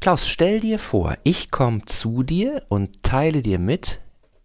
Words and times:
Klaus, 0.00 0.26
stell 0.26 0.60
dir 0.60 0.78
vor, 0.78 1.18
ich 1.24 1.50
komme 1.50 1.84
zu 1.84 2.22
dir 2.22 2.62
und 2.70 3.02
teile 3.02 3.42
dir 3.42 3.58
mit, 3.58 4.00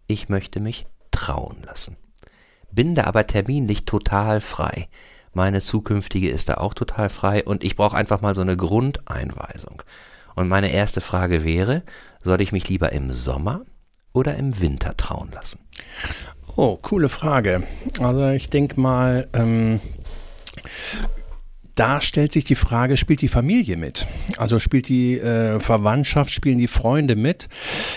ich 0.06 0.28
möchte 0.28 0.60
mich 0.60 0.86
trauen 1.10 1.56
lassen. 1.64 1.96
Bin 2.70 2.94
da 2.94 3.04
aber 3.04 3.26
terminlich 3.26 3.86
total 3.86 4.42
frei. 4.42 4.86
Meine 5.32 5.62
zukünftige 5.62 6.28
ist 6.28 6.50
da 6.50 6.58
auch 6.58 6.74
total 6.74 7.08
frei 7.08 7.42
und 7.42 7.64
ich 7.64 7.74
brauche 7.74 7.96
einfach 7.96 8.20
mal 8.20 8.34
so 8.34 8.42
eine 8.42 8.58
Grundeinweisung. 8.58 9.82
Und 10.34 10.48
meine 10.48 10.70
erste 10.70 11.00
Frage 11.00 11.42
wäre, 11.42 11.84
soll 12.22 12.42
ich 12.42 12.52
mich 12.52 12.68
lieber 12.68 12.92
im 12.92 13.10
Sommer 13.14 13.62
oder 14.12 14.36
im 14.36 14.60
Winter 14.60 14.94
trauen 14.94 15.30
lassen? 15.32 15.60
Oh, 16.56 16.76
coole 16.82 17.08
Frage. 17.08 17.62
Also 17.98 18.28
ich 18.28 18.50
denke 18.50 18.78
mal, 18.78 19.26
ähm, 19.32 19.80
da 21.76 22.00
stellt 22.00 22.32
sich 22.32 22.44
die 22.44 22.54
Frage, 22.54 22.96
spielt 22.96 23.20
die 23.20 23.28
Familie 23.28 23.76
mit? 23.76 24.06
Also 24.38 24.58
spielt 24.58 24.88
die 24.88 25.18
äh, 25.18 25.60
Verwandtschaft, 25.60 26.32
spielen 26.32 26.58
die 26.58 26.68
Freunde 26.68 27.16
mit? 27.16 27.48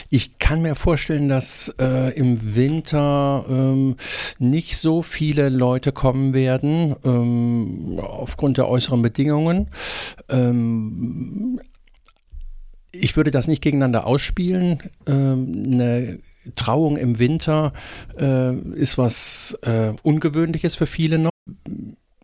Ich 0.09 0.38
kann 0.38 0.62
mir 0.62 0.76
vorstellen, 0.76 1.30
dass 1.30 1.73
äh, 1.80 2.13
im 2.16 2.55
Winter 2.55 3.45
ähm, 3.50 3.95
nicht 4.38 4.77
so 4.77 5.02
viele 5.02 5.48
Leute 5.48 5.94
kommen 5.94 6.34
werden, 6.34 6.95
ähm, 7.05 8.00
aufgrund 8.02 8.58
der 8.58 8.67
äußeren 8.67 9.02
Bedingungen. 9.02 9.70
Ähm, 10.27 11.61
ich 12.91 13.16
würde 13.16 13.31
das 13.31 13.48
nicht 13.48 13.61
gegeneinander 13.61 14.05
ausspielen. 14.05 14.84
Ähm, 15.08 15.64
eine 15.66 16.20
Trauung 16.55 16.98
im 16.98 17.17
Winter 17.17 17.72
äh, 18.20 18.55
ist 18.55 18.98
was 18.98 19.58
äh, 19.61 19.94
Ungewöhnliches 20.03 20.75
für 20.75 20.88
viele 20.88 21.17
noch 21.17 21.28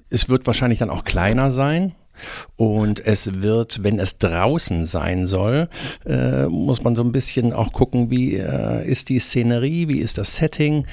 es 0.09 0.29
wird 0.29 0.47
wahrscheinlich 0.47 0.79
dann 0.79 0.89
auch 0.89 1.03
kleiner 1.03 1.51
sein. 1.51 1.95
Und 2.55 3.05
es 3.05 3.41
wird, 3.41 3.83
wenn 3.83 3.99
es 3.99 4.17
draußen 4.17 4.85
sein 4.85 5.27
soll, 5.27 5.67
äh, 6.05 6.45
muss 6.45 6.83
man 6.83 6.95
so 6.95 7.03
ein 7.03 7.11
bisschen 7.11 7.53
auch 7.53 7.73
gucken, 7.73 8.09
wie 8.09 8.35
äh, 8.35 8.87
ist 8.87 9.09
die 9.09 9.19
Szenerie, 9.19 9.87
wie 9.87 9.99
ist 9.99 10.17
das 10.17 10.37
Setting. 10.37 10.85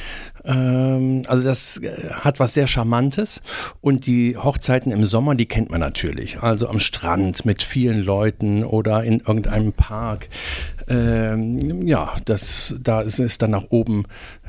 Ähm, 0.45 1.23
also 1.29 1.45
das 1.45 1.79
äh, 1.79 2.11
hat 2.11 2.41
was 2.41 2.55
sehr 2.55 2.67
Charmantes. 2.67 3.41
Und 3.81 4.07
die 4.07 4.37
Hochzeiten 4.37 4.91
im 4.91 5.05
Sommer, 5.05 5.35
die 5.35 5.47
kennt 5.47 5.71
man 5.71 5.81
natürlich. 5.81 6.43
Also 6.43 6.69
am 6.69 6.81
Strand 6.81 7.45
mit 7.45 7.63
vielen 7.63 8.03
Leuten 8.03 8.65
oder 8.65 9.05
in 9.05 9.21
irgendeinem 9.21 9.73
Park. 9.73 10.29
Ähm, 10.89 11.87
ja, 11.87 12.15
das, 12.25 12.75
da 12.81 13.01
ist, 13.01 13.19
ist 13.19 13.43
dann 13.43 13.51
nach 13.51 13.65
oben 13.71 14.05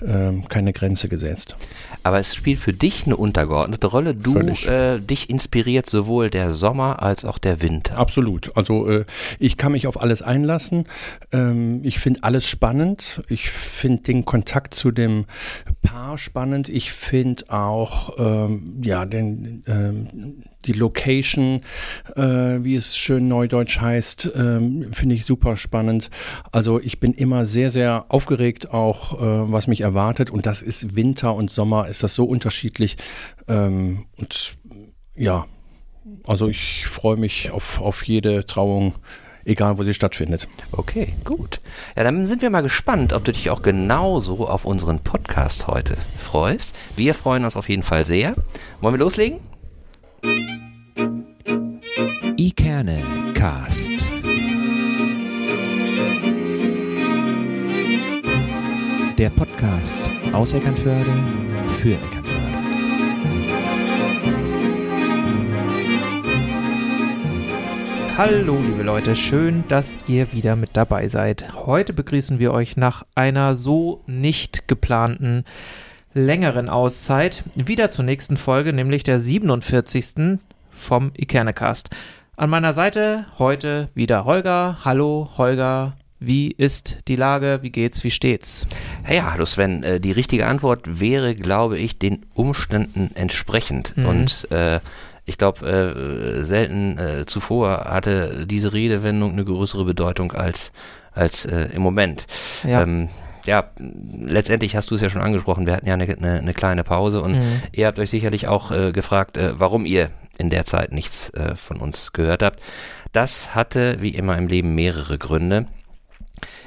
ähm, 0.05 0.47
keine 0.47 0.73
Grenze 0.73 1.09
gesetzt. 1.09 1.55
Aber 2.03 2.19
es 2.19 2.35
spielt 2.35 2.59
für 2.59 2.73
dich 2.73 3.05
eine 3.05 3.15
untergeordnete 3.15 3.87
Rolle. 3.87 4.15
Du, 4.15 4.37
äh, 4.37 4.99
dich 4.99 5.29
inspiriert 5.29 5.89
sowohl 5.89 6.29
der 6.29 6.51
Sommer 6.51 7.01
als 7.01 7.25
auch 7.25 7.37
der 7.37 7.61
Winter. 7.61 7.97
Absolut. 7.97 8.55
Also 8.57 8.89
äh, 8.89 9.05
ich 9.39 9.57
kann 9.57 9.71
mich 9.71 9.87
auf 9.87 10.01
alles 10.01 10.21
einlassen. 10.21 10.85
Ähm, 11.31 11.81
ich 11.83 11.99
finde 11.99 12.23
alles 12.23 12.47
spannend. 12.47 13.23
Ich 13.29 13.49
finde 13.49 14.03
den 14.03 14.25
Kontakt 14.25 14.73
zu 14.73 14.91
dem 14.91 15.25
Paar 15.81 16.17
spannend. 16.17 16.69
Ich 16.69 16.91
finde 16.91 17.45
auch 17.49 18.17
ähm, 18.17 18.81
ja 18.83 19.05
den 19.05 19.63
ähm, 19.67 20.43
die 20.65 20.73
Location, 20.73 21.61
äh, 22.15 22.21
wie 22.21 22.75
es 22.75 22.97
schön 22.97 23.27
neudeutsch 23.27 23.79
heißt, 23.79 24.31
ähm, 24.35 24.91
finde 24.91 25.15
ich 25.15 25.25
super 25.25 25.55
spannend. 25.55 26.09
Also 26.51 26.79
ich 26.79 26.99
bin 26.99 27.13
immer 27.13 27.45
sehr, 27.45 27.71
sehr 27.71 28.05
aufgeregt 28.09 28.71
auch, 28.71 29.13
äh, 29.21 29.51
was 29.51 29.67
mich 29.67 29.81
erwartet. 29.81 30.29
Und 30.29 30.45
das 30.45 30.61
ist 30.61 30.95
Winter 30.95 31.35
und 31.35 31.49
Sommer, 31.49 31.87
ist 31.87 32.03
das 32.03 32.15
so 32.15 32.25
unterschiedlich. 32.25 32.97
Ähm, 33.47 34.05
und 34.17 34.55
ja, 35.15 35.45
also 36.25 36.47
ich 36.47 36.85
freue 36.87 37.17
mich 37.17 37.51
auf, 37.51 37.81
auf 37.81 38.03
jede 38.03 38.45
Trauung 38.45 38.95
egal 39.45 39.77
wo 39.77 39.83
sie 39.83 39.93
stattfindet. 39.93 40.47
Okay, 40.71 41.13
gut. 41.23 41.59
Ja, 41.95 42.03
dann 42.03 42.25
sind 42.25 42.41
wir 42.41 42.49
mal 42.49 42.61
gespannt, 42.61 43.13
ob 43.13 43.23
du 43.23 43.33
dich 43.33 43.49
auch 43.49 43.61
genauso 43.61 44.47
auf 44.47 44.65
unseren 44.65 44.99
Podcast 44.99 45.67
heute 45.67 45.95
freust. 45.95 46.75
Wir 46.95 47.13
freuen 47.13 47.45
uns 47.45 47.55
auf 47.55 47.69
jeden 47.69 47.83
Fall 47.83 48.05
sehr. 48.05 48.35
Wollen 48.81 48.95
wir 48.95 48.99
loslegen? 48.99 49.39
Ikerne 52.45 53.01
Cast. 53.35 53.89
Der 59.17 59.29
Podcast 59.29 60.01
aus 60.33 60.53
Eckernförde 60.53 61.13
für 61.69 61.93
Eckernförde. 61.93 62.57
Hallo 68.17 68.59
liebe 68.59 68.83
Leute, 68.83 69.15
schön, 69.15 69.63
dass 69.69 69.97
ihr 70.09 70.33
wieder 70.33 70.57
mit 70.57 70.71
dabei 70.73 71.07
seid. 71.07 71.53
Heute 71.65 71.93
begrüßen 71.93 72.39
wir 72.39 72.51
euch 72.51 72.75
nach 72.75 73.05
einer 73.15 73.55
so 73.55 74.03
nicht 74.05 74.67
geplanten 74.67 75.45
längeren 76.13 76.67
Auszeit 76.67 77.45
wieder 77.55 77.89
zur 77.89 78.03
nächsten 78.03 78.35
Folge, 78.35 78.73
nämlich 78.73 79.03
der 79.03 79.19
47. 79.19 80.39
vom 80.73 81.11
Ikernecast. 81.15 81.89
An 82.35 82.49
meiner 82.49 82.73
Seite 82.73 83.27
heute 83.37 83.89
wieder 83.93 84.25
Holger. 84.25 84.79
Hallo 84.83 85.29
Holger, 85.37 85.93
wie 86.19 86.49
ist 86.49 87.07
die 87.07 87.15
Lage? 87.15 87.59
Wie 87.61 87.69
geht's? 87.69 88.03
Wie 88.03 88.09
steht's? 88.09 88.65
Ja, 89.07 89.33
hallo 89.33 89.45
Sven. 89.45 89.83
Äh, 89.83 89.99
die 89.99 90.11
richtige 90.11 90.47
Antwort 90.47 90.99
wäre, 90.99 91.35
glaube 91.35 91.77
ich, 91.77 91.99
den 91.99 92.25
Umständen 92.33 93.11
entsprechend. 93.13 93.95
Mhm. 93.97 94.05
Und 94.07 94.51
äh, 94.51 94.79
ich 95.25 95.37
glaube, 95.37 95.67
äh, 95.67 96.43
selten 96.43 96.97
äh, 96.97 97.25
zuvor 97.27 97.85
hatte 97.85 98.47
diese 98.47 98.73
Redewendung 98.73 99.33
eine 99.33 99.45
größere 99.45 99.85
Bedeutung 99.85 100.31
als, 100.31 100.71
als 101.11 101.45
äh, 101.45 101.69
im 101.75 101.83
Moment. 101.83 102.25
Ja. 102.63 102.81
Ähm, 102.81 103.09
ja, 103.45 103.69
letztendlich 103.77 104.75
hast 104.75 104.89
du 104.89 104.95
es 104.95 105.01
ja 105.01 105.09
schon 105.09 105.21
angesprochen, 105.21 105.67
wir 105.67 105.75
hatten 105.75 105.87
ja 105.87 105.93
eine, 105.93 106.05
eine, 106.05 106.39
eine 106.39 106.53
kleine 106.53 106.83
Pause 106.83 107.21
und 107.21 107.33
mhm. 107.33 107.61
ihr 107.73 107.87
habt 107.87 107.99
euch 107.99 108.09
sicherlich 108.09 108.47
auch 108.47 108.71
äh, 108.71 108.91
gefragt, 108.91 109.37
äh, 109.37 109.59
warum 109.59 109.85
ihr 109.85 110.09
in 110.43 110.49
der 110.49 110.65
Zeit 110.65 110.91
nichts 110.91 111.29
äh, 111.31 111.55
von 111.55 111.77
uns 111.77 112.13
gehört 112.13 112.43
habt. 112.43 112.59
Das 113.11 113.55
hatte 113.55 113.97
wie 114.01 114.09
immer 114.09 114.37
im 114.37 114.47
Leben 114.47 114.75
mehrere 114.75 115.17
Gründe. 115.17 115.65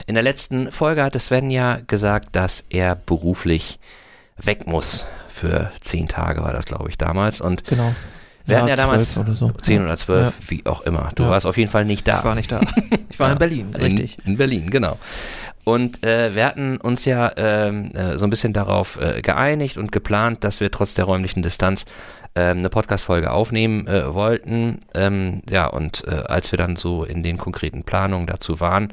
In 0.06 0.14
der 0.14 0.22
letzten 0.22 0.72
Folge 0.72 1.02
hatte 1.02 1.18
Sven 1.18 1.50
ja 1.50 1.80
gesagt, 1.86 2.34
dass 2.34 2.64
er 2.70 2.94
beruflich 2.94 3.78
weg 4.36 4.66
muss. 4.66 5.06
Für 5.28 5.70
zehn 5.80 6.08
Tage 6.08 6.42
war 6.42 6.52
das, 6.52 6.64
glaube 6.64 6.88
ich, 6.88 6.96
damals. 6.96 7.40
Und 7.40 7.64
genau. 7.66 7.94
Wir 8.46 8.54
ja, 8.54 8.58
hatten 8.60 8.68
ja 8.68 8.76
damals 8.76 9.18
oder 9.18 9.34
so. 9.34 9.50
zehn 9.60 9.82
oder 9.82 9.96
zwölf, 9.96 10.40
ja. 10.40 10.50
wie 10.50 10.66
auch 10.66 10.82
immer. 10.82 11.10
Du 11.16 11.24
ja. 11.24 11.30
warst 11.30 11.46
auf 11.46 11.56
jeden 11.56 11.70
Fall 11.70 11.84
nicht 11.84 12.06
da. 12.06 12.20
Ich 12.20 12.24
war 12.24 12.34
nicht 12.36 12.52
da. 12.52 12.60
Ich 13.10 13.18
war 13.18 13.32
in 13.32 13.38
Berlin, 13.38 13.74
richtig. 13.74 14.18
In, 14.18 14.32
in 14.32 14.36
Berlin, 14.36 14.70
genau. 14.70 14.98
Und 15.66 16.06
äh, 16.06 16.32
wir 16.36 16.46
hatten 16.46 16.76
uns 16.76 17.04
ja 17.06 17.32
ähm, 17.36 17.90
äh, 17.92 18.18
so 18.18 18.24
ein 18.24 18.30
bisschen 18.30 18.52
darauf 18.52 19.00
äh, 19.00 19.20
geeinigt 19.20 19.78
und 19.78 19.90
geplant, 19.90 20.44
dass 20.44 20.60
wir 20.60 20.70
trotz 20.70 20.94
der 20.94 21.06
räumlichen 21.06 21.42
Distanz 21.42 21.86
ähm, 22.36 22.58
eine 22.58 22.70
Podcast-Folge 22.70 23.32
aufnehmen 23.32 23.88
äh, 23.88 24.14
wollten. 24.14 24.78
Ähm, 24.94 25.42
ja, 25.50 25.66
und 25.66 26.04
äh, 26.06 26.22
als 26.28 26.52
wir 26.52 26.56
dann 26.56 26.76
so 26.76 27.02
in 27.02 27.24
den 27.24 27.36
konkreten 27.36 27.82
Planungen 27.82 28.28
dazu 28.28 28.60
waren, 28.60 28.92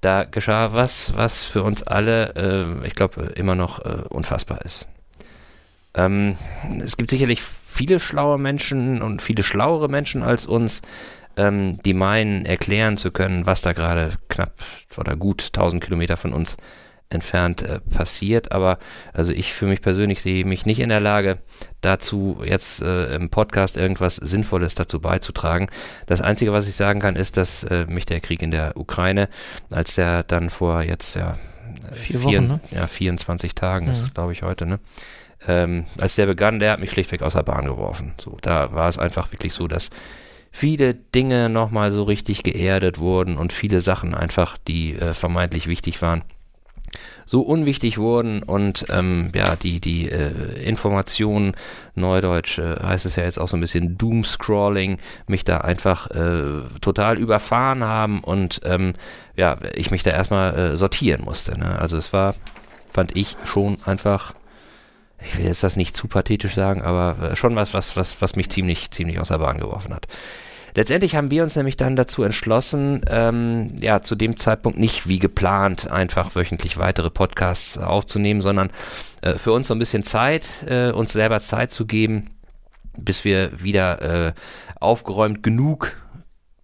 da 0.00 0.22
geschah 0.22 0.72
was, 0.72 1.16
was 1.16 1.42
für 1.42 1.64
uns 1.64 1.82
alle, 1.82 2.36
äh, 2.36 2.86
ich 2.86 2.94
glaube, 2.94 3.32
immer 3.34 3.56
noch 3.56 3.80
unfassbar 4.08 4.62
ist. 4.62 4.86
Ähm, 5.94 6.36
es 6.80 6.96
gibt 6.96 7.10
sicherlich 7.10 7.42
viele 7.42 7.98
schlaue 7.98 8.38
Menschen 8.38 9.02
und 9.02 9.22
viele 9.22 9.42
schlauere 9.42 9.88
Menschen 9.88 10.22
als 10.22 10.46
uns, 10.46 10.82
ähm, 11.36 11.78
die 11.84 11.94
meinen, 11.94 12.44
erklären 12.44 12.96
zu 12.96 13.10
können, 13.10 13.46
was 13.46 13.62
da 13.62 13.72
gerade 13.72 14.12
knapp 14.28 14.54
oder 14.96 15.16
gut 15.16 15.44
1000 15.46 15.82
Kilometer 15.82 16.16
von 16.16 16.32
uns 16.32 16.56
entfernt 17.10 17.62
äh, 17.62 17.80
passiert. 17.80 18.52
Aber 18.52 18.78
also 19.12 19.32
ich 19.32 19.52
für 19.52 19.66
mich 19.66 19.82
persönlich 19.82 20.22
sehe 20.22 20.44
mich 20.44 20.66
nicht 20.66 20.80
in 20.80 20.88
der 20.88 21.00
Lage, 21.00 21.38
dazu 21.80 22.40
jetzt 22.44 22.82
äh, 22.82 23.14
im 23.14 23.30
Podcast 23.30 23.76
irgendwas 23.76 24.16
Sinnvolles 24.16 24.74
dazu 24.74 25.00
beizutragen. 25.00 25.68
Das 26.06 26.20
Einzige, 26.20 26.52
was 26.52 26.68
ich 26.68 26.74
sagen 26.74 27.00
kann, 27.00 27.16
ist, 27.16 27.36
dass 27.36 27.64
äh, 27.64 27.86
mich 27.86 28.06
der 28.06 28.20
Krieg 28.20 28.42
in 28.42 28.50
der 28.50 28.76
Ukraine, 28.76 29.28
als 29.70 29.94
der 29.94 30.22
dann 30.22 30.50
vor 30.50 30.82
jetzt 30.82 31.16
ja, 31.16 31.36
Vier 31.92 32.20
vier, 32.20 32.22
Wochen, 32.22 32.46
ne? 32.48 32.60
ja 32.70 32.86
24 32.86 33.54
Tagen 33.54 33.86
ja. 33.86 33.90
ist 33.90 34.02
es, 34.02 34.14
glaube 34.14 34.32
ich, 34.32 34.42
heute, 34.42 34.66
ne? 34.66 34.78
Ähm, 35.46 35.86
als 36.00 36.14
der 36.14 36.26
begann, 36.26 36.60
der 36.60 36.72
hat 36.72 36.80
mich 36.80 36.90
schlichtweg 36.90 37.22
aus 37.22 37.32
der 37.32 37.42
Bahn 37.42 37.64
geworfen. 37.64 38.14
So, 38.18 38.36
da 38.42 38.72
war 38.72 38.88
es 38.88 38.98
einfach 38.98 39.32
wirklich 39.32 39.54
so, 39.54 39.66
dass 39.66 39.90
viele 40.52 40.94
Dinge 40.94 41.48
nochmal 41.48 41.90
so 41.90 42.04
richtig 42.04 42.42
geerdet 42.42 42.98
wurden 42.98 43.38
und 43.38 43.52
viele 43.52 43.80
Sachen 43.80 44.14
einfach, 44.14 44.58
die 44.58 44.94
äh, 44.94 45.14
vermeintlich 45.14 45.66
wichtig 45.66 46.00
waren, 46.02 46.22
so 47.24 47.40
unwichtig 47.40 47.96
wurden 47.96 48.42
und 48.42 48.84
ähm, 48.90 49.32
ja, 49.34 49.56
die, 49.56 49.80
die 49.80 50.10
äh, 50.10 50.62
Informationen, 50.62 51.54
Neudeutsch 51.94 52.58
äh, 52.58 52.76
heißt 52.82 53.06
es 53.06 53.16
ja 53.16 53.24
jetzt 53.24 53.38
auch 53.38 53.48
so 53.48 53.56
ein 53.56 53.60
bisschen 53.60 53.96
Doomscrawling, 53.96 54.98
mich 55.26 55.44
da 55.44 55.58
einfach 55.58 56.10
äh, 56.10 56.60
total 56.82 57.18
überfahren 57.18 57.82
haben 57.84 58.20
und 58.20 58.60
ähm, 58.64 58.92
ja, 59.36 59.56
ich 59.74 59.90
mich 59.90 60.02
da 60.02 60.10
erstmal 60.10 60.54
äh, 60.54 60.76
sortieren 60.76 61.24
musste. 61.24 61.58
Ne? 61.58 61.78
Also 61.78 61.96
es 61.96 62.12
war, 62.12 62.34
fand 62.90 63.16
ich 63.16 63.36
schon 63.46 63.78
einfach 63.86 64.34
ich 65.26 65.38
will 65.38 65.46
jetzt 65.46 65.62
das 65.62 65.76
nicht 65.76 65.96
zu 65.96 66.08
pathetisch 66.08 66.54
sagen, 66.54 66.82
aber 66.82 67.30
äh, 67.30 67.36
schon 67.36 67.56
was, 67.56 67.74
was, 67.74 67.96
was, 67.96 68.20
was 68.20 68.36
mich 68.36 68.50
ziemlich, 68.50 68.90
ziemlich 68.90 69.18
aus 69.18 69.28
der 69.28 69.38
Bahn 69.38 69.58
geworfen 69.58 69.94
hat. 69.94 70.06
letztendlich 70.74 71.16
haben 71.16 71.30
wir 71.30 71.42
uns 71.42 71.56
nämlich 71.56 71.76
dann 71.76 71.96
dazu 71.96 72.22
entschlossen, 72.22 73.02
ähm, 73.08 73.74
ja, 73.80 74.02
zu 74.02 74.14
dem 74.14 74.38
Zeitpunkt 74.38 74.78
nicht 74.78 75.08
wie 75.08 75.18
geplant 75.18 75.90
einfach 75.90 76.34
wöchentlich 76.34 76.78
weitere 76.78 77.10
Podcasts 77.10 77.78
aufzunehmen, 77.78 78.42
sondern 78.42 78.70
äh, 79.20 79.34
für 79.34 79.52
uns 79.52 79.68
so 79.68 79.74
ein 79.74 79.78
bisschen 79.78 80.02
Zeit, 80.02 80.64
äh, 80.66 80.90
uns 80.90 81.12
selber 81.12 81.40
Zeit 81.40 81.70
zu 81.70 81.86
geben, 81.86 82.30
bis 82.96 83.24
wir 83.24 83.62
wieder 83.62 84.02
äh, 84.02 84.32
aufgeräumt 84.80 85.42
genug 85.42 85.96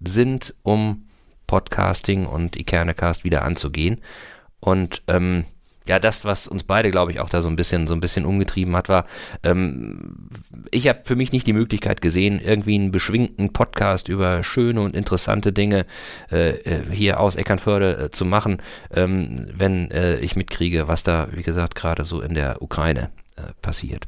sind, 0.00 0.54
um 0.62 1.08
Podcasting 1.46 2.26
und 2.26 2.56
Ikernecast 2.56 3.24
wieder 3.24 3.42
anzugehen. 3.42 4.02
Und 4.60 5.02
ähm, 5.06 5.44
ja, 5.88 5.98
das, 5.98 6.24
was 6.24 6.48
uns 6.48 6.64
beide, 6.64 6.90
glaube 6.90 7.10
ich, 7.10 7.20
auch 7.20 7.28
da 7.28 7.42
so 7.42 7.48
ein 7.48 7.56
bisschen, 7.56 7.86
so 7.86 7.94
ein 7.94 8.00
bisschen 8.00 8.24
umgetrieben 8.24 8.76
hat, 8.76 8.88
war, 8.88 9.06
ähm, 9.42 10.28
ich 10.70 10.88
habe 10.88 11.00
für 11.04 11.16
mich 11.16 11.32
nicht 11.32 11.46
die 11.46 11.52
Möglichkeit 11.52 12.00
gesehen, 12.00 12.40
irgendwie 12.40 12.74
einen 12.74 12.90
beschwingten 12.90 13.52
Podcast 13.52 14.08
über 14.08 14.42
schöne 14.42 14.80
und 14.80 14.94
interessante 14.94 15.52
Dinge 15.52 15.86
äh, 16.30 16.50
äh 16.50 16.82
hier 16.90 17.20
aus 17.20 17.36
Eckernförde 17.36 17.98
äh, 17.98 18.10
zu 18.10 18.24
machen, 18.24 18.58
ähm, 18.94 19.40
wenn 19.54 19.90
äh, 19.90 20.18
ich 20.18 20.36
mitkriege, 20.36 20.88
was 20.88 21.02
da, 21.02 21.28
wie 21.32 21.42
gesagt, 21.42 21.74
gerade 21.74 22.04
so 22.04 22.20
in 22.20 22.34
der 22.34 22.62
Ukraine 22.62 23.10
äh, 23.36 23.52
passiert 23.62 24.06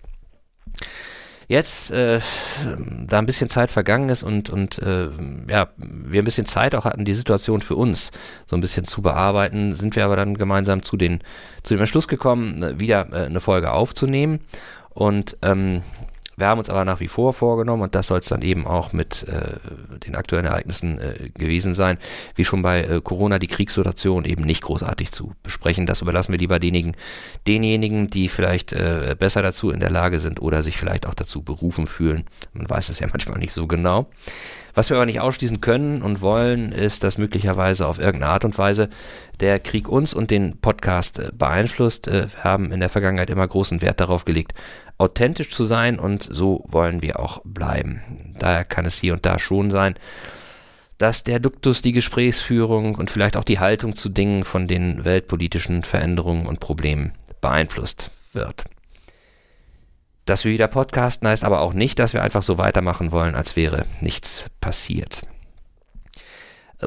jetzt 1.51 1.91
äh, 1.91 2.21
da 3.09 3.19
ein 3.19 3.27
bisschen 3.27 3.49
Zeit 3.49 3.73
vergangen 3.73 4.09
ist 4.09 4.23
und, 4.23 4.51
und 4.51 4.79
äh, 4.79 5.09
ja, 5.49 5.69
wir 5.77 6.23
ein 6.23 6.25
bisschen 6.25 6.47
Zeit 6.47 6.77
auch 6.77 6.85
hatten, 6.85 7.05
die 7.05 7.13
Situation 7.13 7.61
für 7.61 7.75
uns 7.75 8.13
so 8.47 8.57
ein 8.57 8.61
bisschen 8.61 8.87
zu 8.87 9.03
bearbeiten, 9.03 9.75
sind 9.75 9.97
wir 9.97 10.05
aber 10.05 10.15
dann 10.15 10.39
gemeinsam 10.39 10.85
zu, 10.85 10.97
den, 10.97 11.23
zu 11.65 11.75
dem 11.75 11.81
Entschluss 11.81 12.07
gekommen, 12.07 12.79
wieder 12.79 13.09
äh, 13.13 13.27
eine 13.27 13.41
Folge 13.41 13.73
aufzunehmen. 13.73 14.39
Und 14.91 15.39
ähm, 15.43 15.83
wir 16.41 16.49
haben 16.49 16.59
uns 16.59 16.71
aber 16.71 16.85
nach 16.85 17.01
wie 17.01 17.09
vor 17.09 17.33
vorgenommen, 17.33 17.83
und 17.83 17.95
das 17.95 18.09
soll 18.09 18.19
es 18.19 18.29
dann 18.29 18.43
eben 18.43 18.67
auch 18.67 18.93
mit 18.93 19.27
äh, 19.29 19.57
den 20.05 20.15
aktuellen 20.17 20.47
Ereignissen 20.47 20.99
äh, 20.99 21.31
gewesen 21.31 21.75
sein, 21.75 21.99
wie 22.35 22.45
schon 22.45 22.63
bei 22.63 22.83
äh, 22.83 23.01
Corona 23.01 23.39
die 23.39 23.47
Kriegssituation 23.47 24.25
eben 24.25 24.45
nicht 24.45 24.63
großartig 24.63 25.13
zu 25.13 25.35
besprechen. 25.43 25.87
Das 25.87 26.03
überlassen 26.03 26.33
wir 26.33 26.39
lieber 26.39 26.59
denjenigen, 26.59 26.97
denjenigen 27.47 28.07
die 28.09 28.29
vielleicht 28.29 28.73
äh, 28.73 29.15
besser 29.19 29.43
dazu 29.43 29.71
in 29.71 29.81
der 29.81 29.91
Lage 29.91 30.19
sind 30.21 30.41
oder 30.41 30.63
sich 30.63 30.77
vielleicht 30.77 31.07
auch 31.07 31.15
dazu 31.15 31.43
berufen 31.43 31.87
fühlen. 31.87 32.25
Man 32.53 32.69
weiß 32.69 32.89
es 32.89 33.01
ja 33.01 33.09
manchmal 33.13 33.39
nicht 33.39 33.53
so 33.53 33.67
genau. 33.67 34.09
Was 34.75 34.91
wir 34.91 34.97
aber 34.97 35.07
nicht 35.07 35.21
ausschließen 35.21 35.61
können 35.61 36.03
und 36.03 36.21
wollen, 36.21 36.73
ist, 36.73 37.05
dass 37.05 37.19
möglicherweise 37.19 37.87
auf 37.87 37.99
irgendeine 37.99 38.33
Art 38.33 38.45
und 38.45 38.57
Weise 38.59 38.89
der 39.41 39.59
Krieg 39.59 39.89
uns 39.89 40.15
und 40.15 40.31
den 40.31 40.59
Podcast 40.59 41.19
äh, 41.19 41.31
beeinflusst. 41.33 42.09
Äh, 42.09 42.29
wir 42.33 42.45
haben 42.45 42.73
in 42.73 42.81
der 42.81 42.89
Vergangenheit 42.89 43.31
immer 43.31 43.47
großen 43.47 43.83
Wert 43.83 44.01
darauf 44.01 44.25
gelegt, 44.25 44.55
authentisch 44.99 45.51
zu 45.51 45.65
sein 45.65 45.99
und 45.99 46.29
so 46.31 46.65
wollen 46.69 47.03
wir 47.03 47.19
auch 47.19 47.41
bleiben. 47.45 48.03
Daher 48.39 48.65
kann 48.65 48.85
es 48.85 48.99
hier 48.99 49.15
und 49.15 49.25
da 49.25 49.39
schon 49.39 49.71
sein, 49.71 49.95
dass 50.99 51.25
der 51.25 51.41
Duktus, 51.41 51.81
die 51.81 51.93
Gesprächsführung 51.93 52.95
und 52.95 53.11
vielleicht 53.11 53.39
auch 53.39 53.45
die 53.45 53.59
Haltung 53.59 53.97
zu 53.97 54.11
Dingen 54.11 54.45
von 54.45 54.67
den 54.67 55.05
weltpolitischen 55.05 55.83
Veränderungen 55.83 56.47
und 56.47 56.61
Problemen 56.61 57.13
beeinflusst 57.41 58.11
wird. 58.35 58.65
Dass 60.25 60.45
wir 60.45 60.53
wieder 60.53 60.69
podcasten 60.69 61.27
heißt 61.29 61.45
aber 61.45 61.61
auch 61.61 61.73
nicht, 61.73 61.99
dass 61.99 62.15
wir 62.15 62.23
einfach 62.23 62.43
so 62.43 62.59
weitermachen 62.59 63.13
wollen, 63.13 63.35
als 63.35 63.57
wäre 63.57 63.87
nichts 64.01 64.51
passiert. 64.61 65.23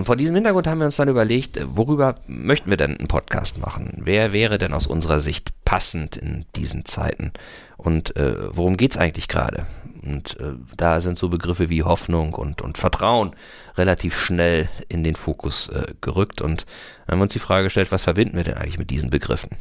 Vor 0.01 0.15
diesem 0.15 0.33
Hintergrund 0.33 0.65
haben 0.65 0.79
wir 0.79 0.85
uns 0.85 0.95
dann 0.95 1.07
überlegt, 1.07 1.59
worüber 1.63 2.15
möchten 2.25 2.71
wir 2.71 2.77
denn 2.77 2.97
einen 2.97 3.07
Podcast 3.07 3.59
machen? 3.59 4.01
Wer 4.01 4.33
wäre 4.33 4.57
denn 4.57 4.73
aus 4.73 4.87
unserer 4.87 5.19
Sicht 5.19 5.51
passend 5.65 6.17
in 6.17 6.45
diesen 6.55 6.83
Zeiten? 6.85 7.31
Und 7.77 8.15
äh, 8.15 8.55
worum 8.55 8.75
es 8.79 8.97
eigentlich 8.97 9.27
gerade? 9.27 9.67
Und 10.01 10.39
äh, 10.39 10.53
da 10.75 10.99
sind 10.99 11.19
so 11.19 11.29
Begriffe 11.29 11.69
wie 11.69 11.83
Hoffnung 11.83 12.33
und, 12.33 12.63
und 12.63 12.79
Vertrauen 12.79 13.35
relativ 13.77 14.17
schnell 14.17 14.67
in 14.89 15.03
den 15.03 15.15
Fokus 15.15 15.69
äh, 15.69 15.93
gerückt. 16.01 16.41
Und 16.41 16.65
haben 17.07 17.21
uns 17.21 17.33
die 17.33 17.39
Frage 17.39 17.65
gestellt, 17.65 17.91
was 17.91 18.03
verbinden 18.03 18.35
wir 18.35 18.43
denn 18.43 18.57
eigentlich 18.57 18.79
mit 18.79 18.89
diesen 18.89 19.11
Begriffen? 19.11 19.51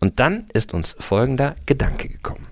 Und 0.00 0.18
dann 0.18 0.48
ist 0.52 0.74
uns 0.74 0.96
folgender 0.98 1.54
Gedanke 1.64 2.08
gekommen. 2.08 2.48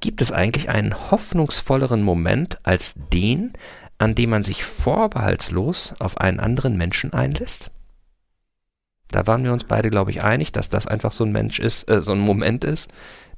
Gibt 0.00 0.20
es 0.20 0.30
eigentlich 0.30 0.68
einen 0.68 1.10
hoffnungsvolleren 1.10 2.02
Moment 2.02 2.60
als 2.62 2.94
den, 3.12 3.52
an 3.98 4.14
dem 4.14 4.30
man 4.30 4.44
sich 4.44 4.64
vorbehaltslos 4.64 5.94
auf 5.98 6.18
einen 6.18 6.40
anderen 6.40 6.76
Menschen 6.76 7.12
einlässt? 7.12 7.70
Da 9.10 9.26
waren 9.26 9.42
wir 9.42 9.52
uns 9.52 9.64
beide, 9.64 9.90
glaube 9.90 10.10
ich, 10.10 10.22
einig, 10.22 10.52
dass 10.52 10.68
das 10.68 10.86
einfach 10.86 11.12
so 11.12 11.24
ein 11.24 11.32
Mensch 11.32 11.58
ist, 11.58 11.88
äh, 11.88 12.00
so 12.00 12.12
ein 12.12 12.20
Moment 12.20 12.64
ist, 12.64 12.90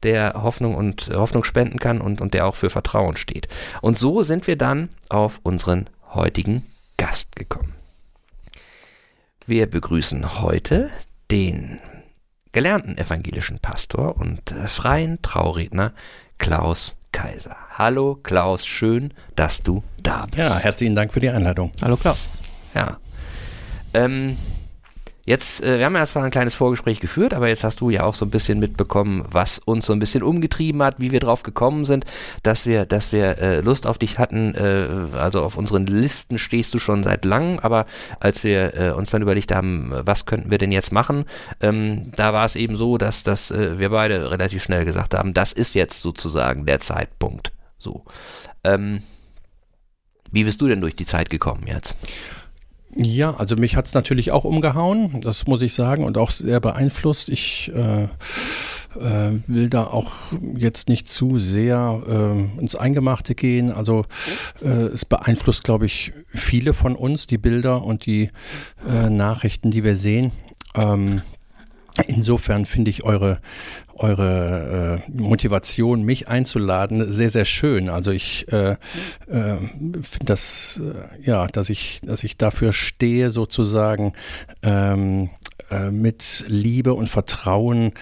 der 0.02 0.34
Hoffnung 0.42 0.74
und 0.74 1.08
äh, 1.08 1.14
Hoffnung 1.14 1.44
spenden 1.44 1.78
kann 1.78 2.00
und, 2.00 2.20
und 2.20 2.34
der 2.34 2.46
auch 2.46 2.56
für 2.56 2.70
Vertrauen 2.70 3.16
steht. 3.16 3.48
Und 3.80 3.96
so 3.96 4.22
sind 4.22 4.46
wir 4.46 4.56
dann 4.56 4.90
auf 5.08 5.40
unseren 5.44 5.88
heutigen 6.12 6.64
Gast 6.96 7.36
gekommen. 7.36 7.74
Wir 9.46 9.68
begrüßen 9.68 10.40
heute 10.42 10.90
den 11.30 11.78
gelernten 12.52 12.98
evangelischen 12.98 13.60
Pastor 13.60 14.16
und 14.16 14.52
äh, 14.52 14.66
freien 14.66 15.22
Trauredner 15.22 15.94
Klaus 16.40 16.96
Kaiser. 17.12 17.54
Hallo 17.75 18.19
Klaus, 18.20 18.66
schön, 18.66 19.12
dass 19.37 19.62
du 19.62 19.84
da 20.02 20.25
bist. 20.25 20.38
Ja, 20.38 20.58
herzlichen 20.58 20.94
Dank 20.94 21.12
für 21.12 21.20
die 21.20 21.28
Einladung. 21.28 21.70
Hallo 21.82 21.96
Klaus. 21.98 22.42
Ja. 22.75 22.98
Ähm, 23.92 24.37
Jetzt, 25.31 25.62
äh, 25.62 25.79
wir 25.79 25.85
haben 25.87 25.94
ja 25.94 26.05
zwar 26.06 26.25
ein 26.25 26.32
kleines 26.32 26.56
Vorgespräch 26.56 26.99
geführt, 26.99 27.35
aber 27.35 27.47
jetzt 27.47 27.62
hast 27.62 27.81
du 27.81 27.88
ja 27.88 28.03
auch 28.03 28.17
so 28.17 28.25
ein 28.25 28.32
bisschen 28.32 28.59
mitbekommen, 28.59 29.25
was 29.31 29.61
uns 29.61 29.87
so 29.87 29.93
ein 29.93 30.00
bisschen 30.00 30.25
umgetrieben 30.25 30.82
hat, 30.82 30.99
wie 30.99 31.12
wir 31.12 31.21
drauf 31.21 31.44
gekommen 31.44 31.85
sind, 31.85 32.05
dass 32.43 32.67
wir, 32.67 32.85
dass 32.85 33.12
wir 33.12 33.38
äh, 33.38 33.61
Lust 33.61 33.87
auf 33.87 33.97
dich 33.97 34.19
hatten. 34.19 34.56
Äh, 34.56 35.17
also 35.17 35.44
auf 35.44 35.56
unseren 35.56 35.87
Listen 35.87 36.37
stehst 36.37 36.75
du 36.75 36.81
schon 36.81 37.05
seit 37.05 37.25
langem, 37.25 37.61
aber 37.61 37.87
als 38.19 38.43
wir 38.43 38.75
äh, 38.75 38.91
uns 38.91 39.11
dann 39.11 39.23
überlegt 39.23 39.55
haben, 39.55 39.93
was 40.05 40.27
könnten 40.27 40.50
wir 40.50 40.59
denn 40.59 40.73
jetzt 40.73 40.91
machen, 40.91 41.27
ähm, 41.61 42.11
da 42.17 42.32
war 42.32 42.44
es 42.44 42.56
eben 42.56 42.75
so, 42.75 42.99
dass, 42.99 43.23
dass 43.23 43.53
äh, 43.53 43.79
wir 43.79 43.91
beide 43.91 44.32
relativ 44.32 44.65
schnell 44.65 44.85
gesagt 44.85 45.15
haben, 45.15 45.32
das 45.32 45.53
ist 45.53 45.77
jetzt 45.77 46.00
sozusagen 46.00 46.67
der 46.67 46.81
Zeitpunkt. 46.81 47.53
So. 47.79 48.05
Ähm, 48.65 49.00
wie 50.32 50.43
bist 50.43 50.61
du 50.61 50.67
denn 50.67 50.81
durch 50.81 50.97
die 50.97 51.06
Zeit 51.06 51.31
gekommen 51.31 51.69
jetzt? 51.69 51.94
Ja, 52.96 53.34
also 53.37 53.54
mich 53.56 53.76
hat 53.76 53.87
es 53.87 53.94
natürlich 53.94 54.32
auch 54.32 54.44
umgehauen, 54.44 55.20
das 55.20 55.46
muss 55.46 55.62
ich 55.62 55.75
sagen, 55.75 56.04
und 56.04 56.19
auch 56.19 56.31
sehr 56.31 56.58
beeinflusst. 56.58 57.28
Ich 57.28 57.70
äh, 57.72 58.04
äh, 58.04 58.08
will 59.46 59.69
da 59.69 59.84
auch 59.84 60.10
jetzt 60.56 60.88
nicht 60.88 61.08
zu 61.08 61.38
sehr 61.38 62.02
äh, 62.08 62.60
ins 62.60 62.75
Eingemachte 62.75 63.37
gehen. 63.37 63.70
Also 63.70 64.04
äh, 64.62 64.69
es 64.69 65.04
beeinflusst, 65.04 65.62
glaube 65.62 65.87
ich, 65.87 66.12
viele 66.28 66.75
von 66.75 66.96
uns, 66.96 67.28
die 67.28 67.38
Bilder 67.38 67.84
und 67.84 68.06
die 68.06 68.31
äh, 68.88 69.08
Nachrichten, 69.08 69.70
die 69.70 69.84
wir 69.84 69.96
sehen. 69.96 70.32
Ähm, 70.74 71.22
Insofern 72.06 72.67
finde 72.67 72.91
ich 72.91 73.05
eure, 73.05 73.41
eure 73.94 75.03
äh, 75.06 75.11
Motivation, 75.11 76.03
mich 76.03 76.29
einzuladen, 76.29 77.13
sehr, 77.13 77.31
sehr 77.31 77.44
schön. 77.44 77.89
Also 77.89 78.11
ich 78.11 78.51
äh, 78.53 78.73
äh, 78.73 78.77
finde 79.27 80.25
das, 80.25 80.81
äh, 80.82 81.23
ja, 81.27 81.47
dass 81.47 81.70
ich, 81.70 82.01
dass 82.05 82.25
ich 82.25 82.37
dafür 82.37 82.73
stehe, 82.73 83.31
sozusagen 83.31 84.13
ähm, 84.63 85.31
äh, 85.70 85.91
mit 85.91 86.44
Liebe 86.49 86.94
und 86.94 87.09
Vertrauen 87.09 87.93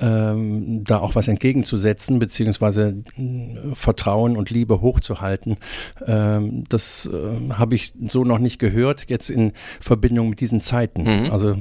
ähm, 0.00 0.84
da 0.84 0.98
auch 0.98 1.14
was 1.14 1.28
entgegenzusetzen, 1.28 2.18
beziehungsweise 2.18 3.02
äh, 3.16 3.74
Vertrauen 3.74 4.36
und 4.36 4.50
Liebe 4.50 4.80
hochzuhalten. 4.80 5.56
Ähm, 6.06 6.64
das 6.68 7.10
äh, 7.12 7.52
habe 7.52 7.74
ich 7.74 7.92
so 8.08 8.24
noch 8.24 8.38
nicht 8.38 8.58
gehört, 8.58 9.10
jetzt 9.10 9.28
in 9.28 9.52
Verbindung 9.80 10.30
mit 10.30 10.40
diesen 10.40 10.60
Zeiten. 10.60 11.02
Mhm. 11.02 11.30
Also 11.30 11.56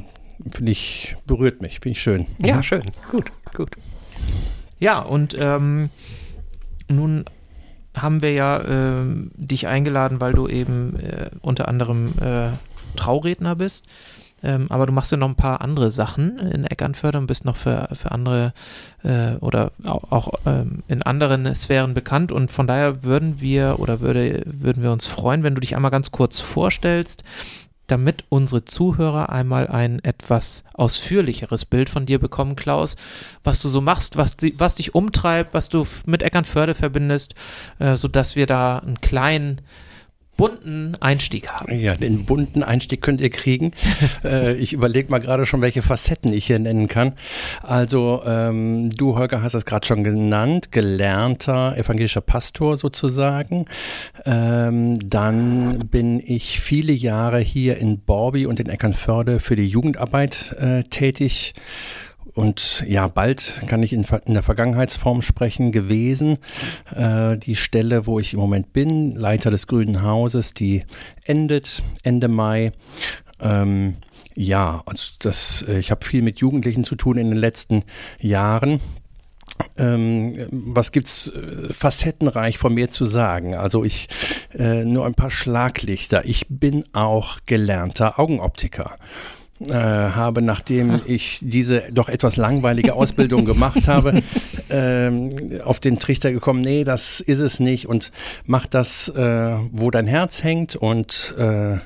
finde 0.49 0.71
ich, 0.71 1.15
berührt 1.25 1.61
mich, 1.61 1.79
finde 1.79 1.89
ich 1.89 2.01
schön. 2.01 2.25
Ja, 2.43 2.57
mhm. 2.57 2.63
schön. 2.63 2.83
Gut, 3.11 3.31
gut. 3.53 3.71
Ja, 4.79 4.99
und 4.99 5.35
ähm, 5.39 5.89
nun 6.89 7.25
haben 7.95 8.21
wir 8.21 8.33
ja 8.33 8.59
äh, 8.59 9.05
dich 9.35 9.67
eingeladen, 9.67 10.19
weil 10.19 10.33
du 10.33 10.47
eben 10.47 10.99
äh, 10.99 11.29
unter 11.41 11.67
anderem 11.67 12.13
äh, 12.21 12.49
Trauredner 12.95 13.55
bist. 13.55 13.85
Ähm, 14.43 14.67
aber 14.69 14.85
du 14.85 14.93
machst 14.93 15.11
ja 15.11 15.17
noch 15.17 15.29
ein 15.29 15.35
paar 15.35 15.61
andere 15.61 15.89
Sachen 15.89 16.37
in 16.37 16.63
Eckernförde 16.63 17.17
und 17.17 17.25
bist 17.25 17.43
noch 17.43 17.55
für, 17.55 17.89
für 17.93 18.11
andere 18.11 18.53
äh, 19.03 19.35
oder 19.37 19.71
auch, 19.85 20.11
auch 20.11 20.33
ähm, 20.45 20.83
in 20.87 21.01
anderen 21.01 21.53
Sphären 21.55 21.95
bekannt. 21.95 22.31
Und 22.31 22.51
von 22.51 22.67
daher 22.67 23.03
würden 23.03 23.41
wir 23.41 23.79
oder 23.79 23.99
würde, 23.99 24.43
würden 24.45 24.83
wir 24.83 24.91
uns 24.91 25.07
freuen, 25.07 25.41
wenn 25.41 25.55
du 25.55 25.61
dich 25.61 25.75
einmal 25.75 25.89
ganz 25.89 26.11
kurz 26.11 26.39
vorstellst, 26.39 27.23
damit 27.87 28.25
unsere 28.29 28.65
Zuhörer 28.65 29.29
einmal 29.29 29.67
ein 29.67 30.03
etwas 30.03 30.63
ausführlicheres 30.73 31.65
Bild 31.65 31.89
von 31.89 32.05
dir 32.05 32.19
bekommen, 32.19 32.55
Klaus, 32.55 32.97
was 33.43 33.61
du 33.61 33.69
so 33.69 33.81
machst, 33.81 34.17
was, 34.17 34.37
was 34.57 34.75
dich 34.75 34.93
umtreibt, 34.93 35.53
was 35.53 35.69
du 35.69 35.85
mit 36.05 36.21
Eckernförde 36.21 36.75
verbindest, 36.75 37.33
äh, 37.79 37.95
sodass 37.95 38.35
wir 38.35 38.45
da 38.45 38.79
einen 38.79 39.01
kleinen 39.01 39.61
bunten 40.37 40.95
Einstieg 40.99 41.49
haben. 41.49 41.77
Ja, 41.77 41.95
den 41.95 42.25
bunten 42.25 42.63
Einstieg 42.63 43.01
könnt 43.01 43.19
ihr 43.19 43.31
kriegen. 43.31 43.71
äh, 44.23 44.53
ich 44.55 44.71
überlege 44.71 45.09
mal 45.09 45.19
gerade 45.19 45.45
schon, 45.45 45.61
welche 45.61 45.81
Facetten 45.81 46.31
ich 46.31 46.45
hier 46.45 46.59
nennen 46.59 46.87
kann. 46.87 47.13
Also 47.63 48.21
ähm, 48.25 48.91
du, 48.91 49.15
Holger, 49.15 49.41
hast 49.41 49.53
das 49.53 49.65
gerade 49.65 49.85
schon 49.85 50.03
genannt, 50.03 50.71
gelernter 50.71 51.75
evangelischer 51.75 52.21
Pastor 52.21 52.77
sozusagen. 52.77 53.65
Ähm, 54.25 54.97
dann 55.09 55.79
bin 55.89 56.21
ich 56.23 56.59
viele 56.59 56.93
Jahre 56.93 57.39
hier 57.39 57.77
in 57.77 57.99
Borby 57.99 58.45
und 58.45 58.59
in 58.59 58.69
Eckernförde 58.69 59.39
für 59.39 59.55
die 59.55 59.67
Jugendarbeit 59.67 60.55
äh, 60.59 60.83
tätig 60.83 61.55
und 62.37 62.85
ja, 62.87 63.07
bald 63.07 63.63
kann 63.65 63.81
ich 63.81 63.93
in, 63.93 64.05
in 64.27 64.35
der 64.35 64.43
Vergangenheitsform 64.43 65.23
sprechen 65.23 65.71
gewesen. 65.71 66.37
Äh, 66.95 67.35
die 67.35 67.55
Stelle, 67.55 68.05
wo 68.05 68.19
ich 68.19 68.35
im 68.35 68.39
Moment 68.39 68.73
bin, 68.73 69.15
Leiter 69.15 69.49
des 69.49 69.65
Grünen 69.65 70.03
Hauses, 70.03 70.53
die 70.53 70.83
endet 71.25 71.81
Ende 72.03 72.27
Mai. 72.27 72.73
Ähm, 73.41 73.95
ja, 74.35 74.83
also 74.85 75.13
das, 75.17 75.65
äh, 75.67 75.79
ich 75.79 75.89
habe 75.89 76.05
viel 76.05 76.21
mit 76.21 76.37
Jugendlichen 76.37 76.83
zu 76.83 76.95
tun 76.95 77.17
in 77.17 77.31
den 77.31 77.39
letzten 77.39 77.83
Jahren. 78.19 78.81
Ähm, 79.79 80.37
was 80.51 80.91
gibt's 80.91 81.31
äh, 81.31 81.73
facettenreich 81.73 82.59
von 82.59 82.71
mir 82.71 82.91
zu 82.91 83.05
sagen? 83.05 83.55
Also 83.55 83.83
ich 83.83 84.09
äh, 84.53 84.85
nur 84.85 85.07
ein 85.07 85.15
paar 85.15 85.31
Schlaglichter. 85.31 86.23
Ich 86.25 86.45
bin 86.49 86.85
auch 86.93 87.39
gelernter 87.47 88.19
Augenoptiker 88.19 88.95
äh, 89.59 89.73
habe, 89.73 90.41
nachdem 90.41 91.01
ich 91.05 91.39
diese 91.41 91.83
doch 91.91 92.09
etwas 92.09 92.37
langweilige 92.37 92.93
Ausbildung 92.93 93.45
gemacht 93.45 93.87
habe, 93.87 94.21
ähm, 94.69 95.29
auf 95.63 95.79
den 95.79 95.99
Trichter 95.99 96.31
gekommen, 96.31 96.59
nee, 96.59 96.83
das 96.83 97.19
ist 97.19 97.39
es 97.39 97.59
nicht 97.59 97.87
und 97.87 98.11
mach 98.45 98.65
das, 98.65 99.09
äh, 99.09 99.57
wo 99.71 99.91
dein 99.91 100.07
Herz 100.07 100.43
hängt 100.43 100.75
und 100.75 101.35
äh, 101.37 101.77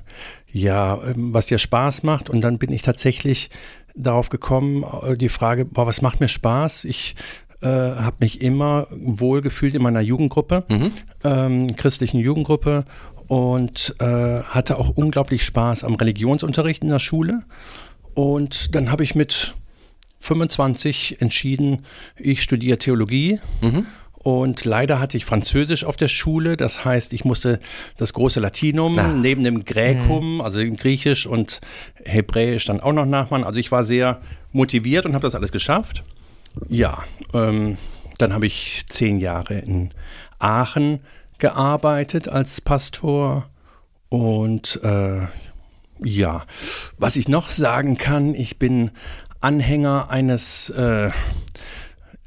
ja, 0.53 0.99
was 1.15 1.45
dir 1.45 1.57
Spaß 1.57 2.03
macht. 2.03 2.29
Und 2.29 2.41
dann 2.41 2.57
bin 2.57 2.71
ich 2.71 2.81
tatsächlich 2.81 3.49
darauf 3.95 4.29
gekommen, 4.29 4.83
äh, 5.03 5.17
die 5.17 5.29
Frage, 5.29 5.65
boah, 5.65 5.87
was 5.87 6.01
macht 6.01 6.19
mir 6.19 6.27
Spaß? 6.27 6.85
Ich 6.85 7.15
äh, 7.61 7.67
habe 7.67 8.17
mich 8.19 8.41
immer 8.41 8.87
wohl 8.89 9.41
gefühlt 9.41 9.75
in 9.75 9.83
meiner 9.83 10.01
Jugendgruppe, 10.01 10.65
mhm. 10.67 10.91
ähm, 11.23 11.75
christlichen 11.75 12.19
Jugendgruppe 12.19 12.85
und 13.31 13.95
äh, 14.00 14.41
hatte 14.43 14.77
auch 14.77 14.89
unglaublich 14.89 15.45
Spaß 15.45 15.85
am 15.85 15.95
Religionsunterricht 15.95 16.83
in 16.83 16.89
der 16.89 17.00
Schule. 17.00 17.43
Und 18.13 18.75
dann 18.75 18.91
habe 18.91 19.05
ich 19.05 19.15
mit 19.15 19.53
25 20.19 21.21
entschieden, 21.21 21.85
ich 22.17 22.43
studiere 22.43 22.77
Theologie. 22.77 23.39
Mhm. 23.61 23.85
Und 24.15 24.65
leider 24.65 25.00
hatte 25.00 25.15
ich 25.15 25.23
Französisch 25.23 25.85
auf 25.85 25.95
der 25.95 26.09
Schule. 26.09 26.57
Das 26.57 26.83
heißt, 26.83 27.13
ich 27.13 27.23
musste 27.23 27.61
das 27.95 28.11
große 28.11 28.41
Latinum 28.41 29.00
ah. 29.00 29.07
neben 29.07 29.45
dem 29.45 29.63
Gräkum, 29.63 30.35
mhm. 30.35 30.41
also 30.41 30.59
Griechisch 30.59 31.25
und 31.25 31.61
Hebräisch 32.03 32.65
dann 32.65 32.81
auch 32.81 32.91
noch 32.91 33.05
nachmachen. 33.05 33.45
Also 33.45 33.61
ich 33.61 33.71
war 33.71 33.85
sehr 33.85 34.19
motiviert 34.51 35.05
und 35.05 35.13
habe 35.13 35.23
das 35.23 35.35
alles 35.35 35.53
geschafft. 35.53 36.03
Ja, 36.67 37.01
ähm, 37.33 37.77
dann 38.17 38.33
habe 38.33 38.45
ich 38.45 38.83
zehn 38.89 39.19
Jahre 39.19 39.59
in 39.59 39.91
Aachen 40.38 41.00
gearbeitet 41.41 42.29
als 42.29 42.62
Pastor. 42.62 43.50
Und 44.07 44.79
äh, 44.83 45.24
ja, 46.00 46.45
was 46.98 47.17
ich 47.17 47.27
noch 47.27 47.50
sagen 47.50 47.98
kann, 47.98 48.33
ich 48.33 48.57
bin 48.57 48.91
Anhänger 49.41 50.10
eines 50.10 50.69
äh, 50.69 51.12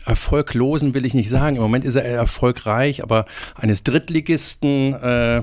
erfolglosen 0.04 0.94
will 0.94 1.06
ich 1.06 1.14
nicht 1.14 1.30
sagen. 1.30 1.56
Im 1.56 1.62
Moment 1.62 1.84
ist 1.84 1.96
er 1.96 2.04
erfolgreich, 2.04 3.02
aber 3.02 3.24
eines 3.54 3.82
Drittligisten 3.82 4.94
äh, 4.94 5.42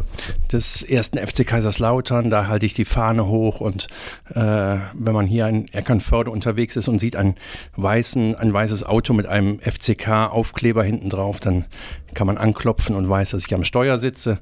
des 0.52 0.84
ersten 0.84 1.18
FC 1.18 1.46
Kaiserslautern, 1.46 2.30
da 2.30 2.48
halte 2.48 2.66
ich 2.66 2.74
die 2.74 2.86
Fahne 2.86 3.28
hoch 3.28 3.60
und 3.62 3.88
äh, 4.30 4.36
wenn 4.36 5.14
man 5.14 5.26
hier 5.26 5.48
in 5.48 5.68
Eckernförde 5.74 6.32
unterwegs 6.32 6.76
ist 6.76 6.88
und 6.88 7.00
sieht 7.00 7.16
ein, 7.16 7.36
weißen, 7.76 8.36
ein 8.36 8.54
weißes 8.54 8.84
Auto 8.84 9.14
mit 9.14 9.26
einem 9.26 9.60
FCK-Aufkleber 9.60 10.84
hinten 10.84 11.10
drauf, 11.10 11.40
dann 11.40 11.66
kann 12.14 12.28
man 12.28 12.38
anklopfen 12.38 12.96
und 12.96 13.08
weiß, 13.08 13.32
dass 13.32 13.46
ich 13.46 13.54
am 13.54 13.64
Steuer 13.64 13.98
sitze. 13.98 14.40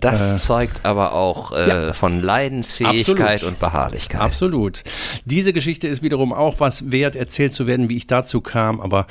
Das 0.00 0.32
äh, 0.32 0.36
zeugt 0.36 0.84
aber 0.84 1.14
auch 1.14 1.52
äh, 1.52 1.68
ja. 1.68 1.92
von 1.92 2.22
Leidensfähigkeit 2.22 3.20
Absolut. 3.20 3.52
und 3.54 3.60
Beharrlichkeit. 3.60 4.20
Absolut. 4.20 4.82
Diese 5.24 5.52
Geschichte 5.52 5.88
ist 5.88 6.02
wiederum 6.02 6.32
auch 6.32 6.60
was 6.60 6.90
wert, 6.90 7.16
erzählt 7.16 7.52
zu 7.52 7.66
werden, 7.66 7.88
wie 7.88 7.96
ich 7.96 8.06
dazu 8.06 8.40
kam, 8.40 8.80
aber 8.80 9.06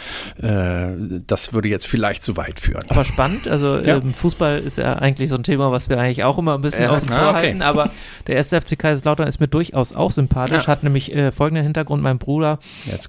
äh, 0.45 1.21
das 1.25 1.53
würde 1.53 1.67
jetzt 1.67 1.87
vielleicht 1.87 2.23
zu 2.23 2.37
weit 2.37 2.59
führen. 2.59 2.85
Aber 2.89 3.05
spannend, 3.05 3.47
also 3.47 3.77
ja. 3.77 3.97
ähm, 3.97 4.13
Fußball 4.13 4.59
ist 4.59 4.77
ja 4.77 4.93
eigentlich 4.93 5.29
so 5.29 5.35
ein 5.35 5.43
Thema, 5.43 5.71
was 5.71 5.89
wir 5.89 5.99
eigentlich 5.99 6.23
auch 6.23 6.37
immer 6.37 6.55
ein 6.55 6.61
bisschen 6.61 6.83
ja. 6.83 6.91
außen 6.91 7.07
vor 7.07 7.17
ah, 7.17 7.29
okay. 7.31 7.39
halten, 7.39 7.61
aber 7.61 7.89
der 8.27 8.35
erste 8.35 8.59
FC 8.59 8.77
Kaiserslautern 8.77 9.27
ist 9.27 9.39
mir 9.39 9.47
durchaus 9.47 9.93
auch 9.93 10.11
sympathisch, 10.11 10.67
hat 10.67 10.83
nämlich 10.83 11.13
äh, 11.15 11.31
folgenden 11.31 11.63
Hintergrund, 11.63 12.03
mein 12.03 12.17
Bruder, 12.17 12.59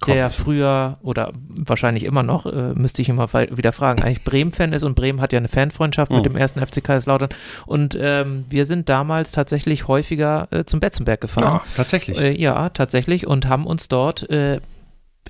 der 0.07 0.29
früher 0.31 0.99
oder 1.03 1.33
wahrscheinlich 1.59 2.05
immer 2.05 2.23
noch, 2.23 2.47
äh, 2.47 2.73
müsste 2.75 3.03
ich 3.03 3.09
immer 3.09 3.33
wieder 3.33 3.73
fragen, 3.73 4.03
eigentlich 4.03 4.25
Bremen-Fan 4.25 4.73
ist 4.73 4.85
und 4.85 4.95
Bremen 4.95 5.21
hat 5.21 5.33
ja 5.33 5.39
eine 5.39 5.49
Fanfreundschaft 5.49 6.11
mhm. 6.11 6.19
mit 6.19 6.27
dem 6.27 6.37
ersten 6.37 6.65
FC 6.65 6.83
Kaiserslautern. 6.83 7.29
Und 7.67 7.97
ähm, 8.01 8.45
wir 8.49 8.65
sind 8.67 8.89
damals 8.89 9.33
tatsächlich 9.33 9.89
häufiger 9.89 10.49
äh, 10.51 10.65
zum 10.65 10.81
Betzenberg 10.81 11.21
gefahren. 11.21 11.45
Ja, 11.45 11.63
tatsächlich. 11.77 12.21
Äh, 12.21 12.41
ja, 12.41 12.69
tatsächlich. 12.71 13.27
Und 13.27 13.49
haben 13.49 13.67
uns 13.67 13.89
dort 13.89 14.29
äh, 14.31 14.61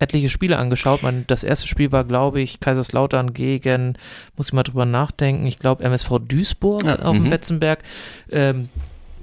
etliche 0.00 0.28
Spiele 0.28 0.58
angeschaut. 0.58 1.02
Man, 1.02 1.24
das 1.26 1.44
erste 1.44 1.68
Spiel 1.68 1.92
war, 1.92 2.04
glaube 2.04 2.40
ich, 2.40 2.60
Kaiserslautern 2.60 3.32
gegen, 3.32 3.96
muss 4.36 4.48
ich 4.48 4.52
mal 4.52 4.62
drüber 4.62 4.84
nachdenken, 4.84 5.46
ich 5.46 5.58
glaube 5.58 5.84
MSV 5.84 6.18
Duisburg 6.26 6.84
ja, 6.84 6.96
auf 7.00 7.16
dem 7.16 7.24
mhm. 7.24 7.30
Betzenberg. 7.30 7.82
Ähm, 8.30 8.68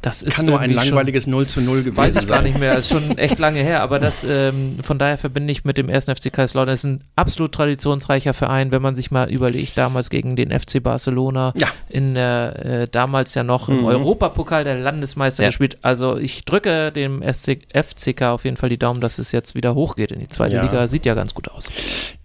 das 0.03 0.21
ist 0.21 0.35
Kann 0.35 0.47
nur 0.47 0.59
ein 0.59 0.69
langweiliges 0.69 1.27
0 1.27 1.47
zu 1.47 1.61
0 1.61 1.83
gewesen 1.83 1.95
sein. 1.95 2.15
Weiß 2.15 2.23
ich 2.23 2.29
gar 2.29 2.41
nicht 2.41 2.59
mehr, 2.59 2.77
ist 2.77 2.89
schon 2.89 3.17
echt 3.17 3.39
lange 3.39 3.61
her, 3.61 3.81
aber 3.81 3.99
das, 3.99 4.25
ähm, 4.29 4.79
von 4.83 4.99
daher 4.99 5.17
verbinde 5.17 5.53
ich 5.53 5.63
mit 5.63 5.77
dem 5.77 5.87
ersten 5.87 6.13
FC 6.13 6.31
Kaiserslautern. 6.31 6.73
Das 6.73 6.79
ist 6.79 6.83
ein 6.83 7.03
absolut 7.15 7.53
traditionsreicher 7.53 8.33
Verein, 8.33 8.73
wenn 8.73 8.81
man 8.81 8.95
sich 8.95 9.11
mal 9.11 9.31
überlegt, 9.31 9.77
damals 9.77 10.09
gegen 10.09 10.35
den 10.35 10.51
FC 10.51 10.83
Barcelona 10.83 11.53
ja. 11.55 11.67
in 11.87 12.15
der, 12.15 12.65
äh, 12.65 12.87
damals 12.89 13.33
ja 13.33 13.43
noch 13.43 13.69
mhm. 13.69 13.79
im 13.79 13.85
Europapokal 13.85 14.65
der 14.65 14.77
Landesmeister 14.77 15.43
ja. 15.43 15.49
gespielt. 15.49 15.77
Also 15.83 16.17
ich 16.17 16.43
drücke 16.43 16.91
dem 16.91 17.23
SC, 17.23 17.59
FCK 17.73 18.23
auf 18.23 18.43
jeden 18.43 18.57
Fall 18.57 18.67
die 18.67 18.77
Daumen, 18.77 18.99
dass 18.99 19.19
es 19.19 19.31
jetzt 19.31 19.55
wieder 19.55 19.73
hochgeht 19.73 20.11
in 20.11 20.19
die 20.19 20.27
zweite 20.27 20.57
ja. 20.57 20.63
Liga. 20.63 20.85
Sieht 20.87 21.05
ja 21.05 21.13
ganz 21.13 21.33
gut 21.33 21.47
aus. 21.47 21.69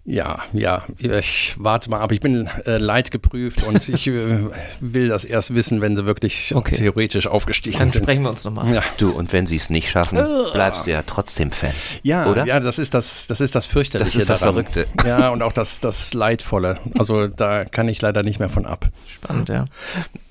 Ja, 0.09 0.39
ja, 0.53 0.85
ich 0.97 1.55
warte 1.59 1.91
mal 1.91 1.99
ab. 2.01 2.11
Ich 2.11 2.19
bin 2.19 2.49
äh, 2.65 2.77
leidgeprüft 2.77 3.61
und 3.61 3.87
ich 3.89 4.07
äh, 4.07 4.39
will 4.79 5.07
das 5.07 5.23
erst 5.23 5.53
wissen, 5.53 5.81
wenn 5.81 5.95
sie 5.95 6.07
wirklich 6.07 6.55
okay. 6.55 6.73
theoretisch 6.73 7.27
aufgestiegen 7.27 7.77
Dann 7.77 7.89
sind. 7.89 8.01
Dann 8.01 8.05
sprechen 8.05 8.23
wir 8.23 8.29
uns 8.29 8.43
nochmal. 8.43 8.73
Ja. 8.73 8.83
Du, 8.97 9.11
und 9.11 9.31
wenn 9.33 9.45
sie 9.45 9.57
es 9.57 9.69
nicht 9.69 9.87
schaffen, 9.87 10.17
bleibst 10.51 10.87
du 10.87 10.91
ja 10.91 11.03
trotzdem 11.05 11.51
Fan. 11.51 11.73
Ja, 12.01 12.25
oder? 12.25 12.47
Ja, 12.47 12.59
das 12.59 12.79
ist 12.79 12.95
das, 12.95 13.27
das 13.27 13.39
ist 13.39 13.53
das 13.53 13.67
Fürchterliche. 13.67 14.17
Das 14.17 14.21
ist 14.23 14.29
das 14.31 14.39
daran. 14.39 14.55
Verrückte. 14.55 14.87
Ja, 15.05 15.29
und 15.29 15.43
auch 15.43 15.53
das, 15.53 15.79
das 15.79 16.15
Leidvolle. 16.15 16.75
Also 16.97 17.27
da 17.27 17.65
kann 17.65 17.87
ich 17.87 18.01
leider 18.01 18.23
nicht 18.23 18.39
mehr 18.39 18.49
von 18.49 18.65
ab. 18.65 18.87
Spannend, 19.07 19.49
ja. 19.49 19.65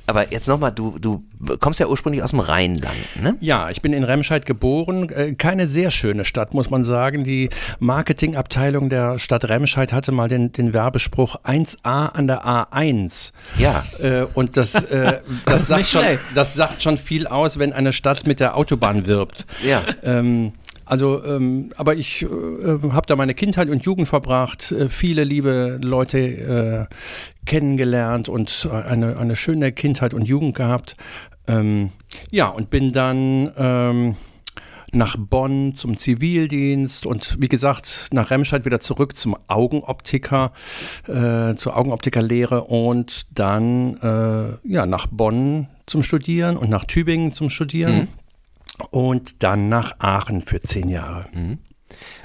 Aber 0.09 0.33
jetzt 0.33 0.49
nochmal, 0.49 0.73
du, 0.73 0.99
du 0.99 1.23
kommst 1.61 1.81
ja 1.81 1.87
ursprünglich 1.87 2.23
aus 2.23 2.31
dem 2.31 2.41
Rheinland, 2.41 2.97
ne? 3.21 3.37
Ja, 3.41 3.69
ich 3.69 3.83
bin 3.83 3.93
in 3.93 4.05
Remscheid 4.05 4.47
geboren. 4.47 5.11
Äh, 5.11 5.35
keine 5.35 5.67
sehr 5.67 5.91
schöne 5.91 6.25
Stadt, 6.25 6.55
muss 6.55 6.71
man 6.71 6.83
sagen. 6.83 7.25
Die 7.25 7.51
Marketingabteilung 7.79 8.89
der 8.89 9.19
Stadt 9.19 9.45
Remscheid 9.51 9.93
hatte 9.93 10.11
mal 10.11 10.27
den, 10.27 10.51
den 10.51 10.73
Werbespruch 10.73 11.37
1A 11.45 12.07
an 12.07 12.27
der 12.27 12.47
A1. 12.47 13.35
Ja. 13.59 13.85
Äh, 14.01 14.25
und 14.33 14.57
das, 14.57 14.83
äh, 14.85 15.21
das, 15.45 15.67
sagt 15.67 15.87
schon, 15.87 16.05
das 16.35 16.55
sagt 16.55 16.83
schon 16.83 16.97
viel 16.97 17.27
aus, 17.27 17.59
wenn 17.59 17.75
eine 17.75 17.93
Stadt 17.93 18.27
mit 18.27 18.41
der 18.41 18.57
Autobahn 18.57 19.07
wirbt. 19.07 19.47
Ja. 19.63 19.83
Ähm, 20.03 20.55
also, 20.89 21.23
ähm, 21.25 21.71
aber 21.77 21.95
ich 21.95 22.23
äh, 22.23 22.27
habe 22.27 23.07
da 23.07 23.17
meine 23.17 23.35
Kindheit 23.35 23.69
und 23.69 23.85
Jugend 23.85 24.09
verbracht, 24.09 24.73
äh, 24.73 24.89
viele 24.89 25.25
liebe 25.25 25.79
Leute 25.83 26.19
äh, 26.19 26.95
kennengelernt 27.45 28.29
und 28.29 28.69
eine, 28.71 29.17
eine 29.17 29.37
schöne 29.37 29.73
Kindheit 29.73 30.15
und 30.15 30.27
Jugend 30.27 30.55
gehabt. 30.55 30.97
Ähm, 31.47 31.91
ja, 32.31 32.49
und 32.49 32.71
bin 32.71 32.93
dann 32.93 33.53
ähm, 33.57 34.17
nach 34.93 35.17
Bonn 35.19 35.75
zum 35.75 35.97
Zivildienst 35.97 37.07
und 37.07 37.37
wie 37.41 37.49
gesagt 37.49 38.09
nach 38.13 38.31
Remscheid 38.31 38.65
wieder 38.65 38.81
zurück 38.81 39.17
zum 39.17 39.37
Augenoptiker, 39.47 40.53
äh, 41.07 41.55
zur 41.55 41.77
Augenoptikerlehre 41.77 42.65
und 42.65 43.27
dann 43.39 43.97
äh, 43.99 44.69
ja 44.71 44.87
nach 44.87 45.07
Bonn 45.07 45.69
zum 45.87 46.03
Studieren 46.03 46.57
und 46.57 46.71
nach 46.71 46.85
Tübingen 46.85 47.33
zum 47.33 47.51
Studieren. 47.51 47.97
Mhm 47.97 48.09
und 48.91 49.43
dann 49.43 49.69
nach 49.69 49.99
Aachen 49.99 50.43
für 50.43 50.61
zehn 50.61 50.89
Jahre. 50.89 51.27
Mhm. 51.33 51.59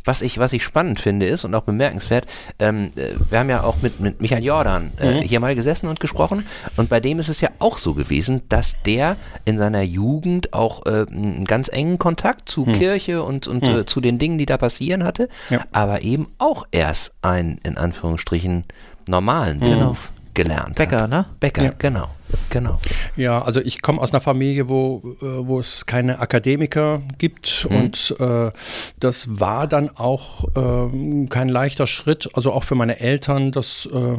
Was 0.04 0.22
ich, 0.22 0.38
was 0.38 0.52
ich 0.52 0.64
spannend 0.64 1.00
finde 1.00 1.26
ist 1.26 1.46
und 1.46 1.56
auch 1.56 1.64
bemerkenswert, 1.64 2.26
ähm, 2.60 2.92
äh, 2.96 3.14
wir 3.30 3.40
haben 3.40 3.50
ja 3.50 3.64
auch 3.64 3.82
mit, 3.82 4.02
mit 4.02 4.22
Michael 4.22 4.44
Jordan 4.44 4.92
äh, 5.00 5.22
mhm. 5.22 5.22
hier 5.22 5.40
mal 5.40 5.56
gesessen 5.56 5.88
und 5.88 6.02
gesprochen 6.02 6.46
und 6.76 6.90
bei 6.90 7.00
dem 7.00 7.20
ist 7.20 7.30
es 7.30 7.40
ja 7.40 7.50
auch 7.60 7.78
so 7.78 7.94
gewesen, 7.94 8.42
dass 8.50 8.82
der 8.84 9.16
in 9.46 9.58
seiner 9.58 9.82
Jugend 9.82 10.54
auch 10.54 10.86
äh, 10.86 11.06
einen 11.10 11.46
ganz 11.46 11.70
engen 11.70 11.98
Kontakt 11.98 12.50
zu 12.50 12.66
mhm. 12.66 12.74
Kirche 12.74 13.24
und, 13.24 13.48
und 13.48 13.66
mhm. 13.66 13.78
äh, 13.78 13.86
zu 13.86 14.02
den 14.02 14.20
Dingen, 14.20 14.38
die 14.38 14.46
da 14.46 14.58
passieren 14.58 15.04
hatte, 15.04 15.30
ja. 15.50 15.62
aber 15.72 16.02
eben 16.02 16.28
auch 16.38 16.66
erst 16.72 17.16
einen, 17.22 17.60
in 17.64 17.78
Anführungsstrichen, 17.78 18.66
normalen 19.08 19.60
Beruf 19.60 20.12
gelernt 20.34 20.76
Bäcker, 20.76 21.02
hat. 21.04 21.10
ne? 21.10 21.26
Bäcker, 21.40 21.64
Ja. 21.64 21.72
genau. 21.78 22.08
Genau. 22.50 22.80
Ja, 23.16 23.44
also 23.44 23.62
ich 23.62 23.82
komme 23.84 24.02
aus 24.02 24.12
einer 24.12 24.22
Familie, 24.22 24.68
wo, 24.68 25.02
äh, 25.22 25.26
wo 25.48 25.60
es 25.60 25.86
keine 25.86 26.18
Akademiker 26.20 27.02
gibt 27.20 27.68
Mhm. 27.70 27.76
und 27.78 28.16
äh, 28.20 28.52
das 29.00 29.40
war 29.40 29.68
dann 29.68 29.90
auch 29.96 30.46
ähm, 30.56 31.30
kein 31.30 31.48
leichter 31.50 31.86
Schritt, 31.86 32.30
also 32.34 32.52
auch 32.52 32.64
für 32.64 32.74
meine 32.76 33.00
Eltern, 33.00 33.52
das 33.52 33.88
äh, 33.94 34.18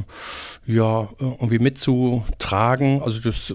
ja 0.66 1.08
irgendwie 1.18 1.58
mitzutragen. 1.58 3.02
Also 3.02 3.20
das 3.20 3.54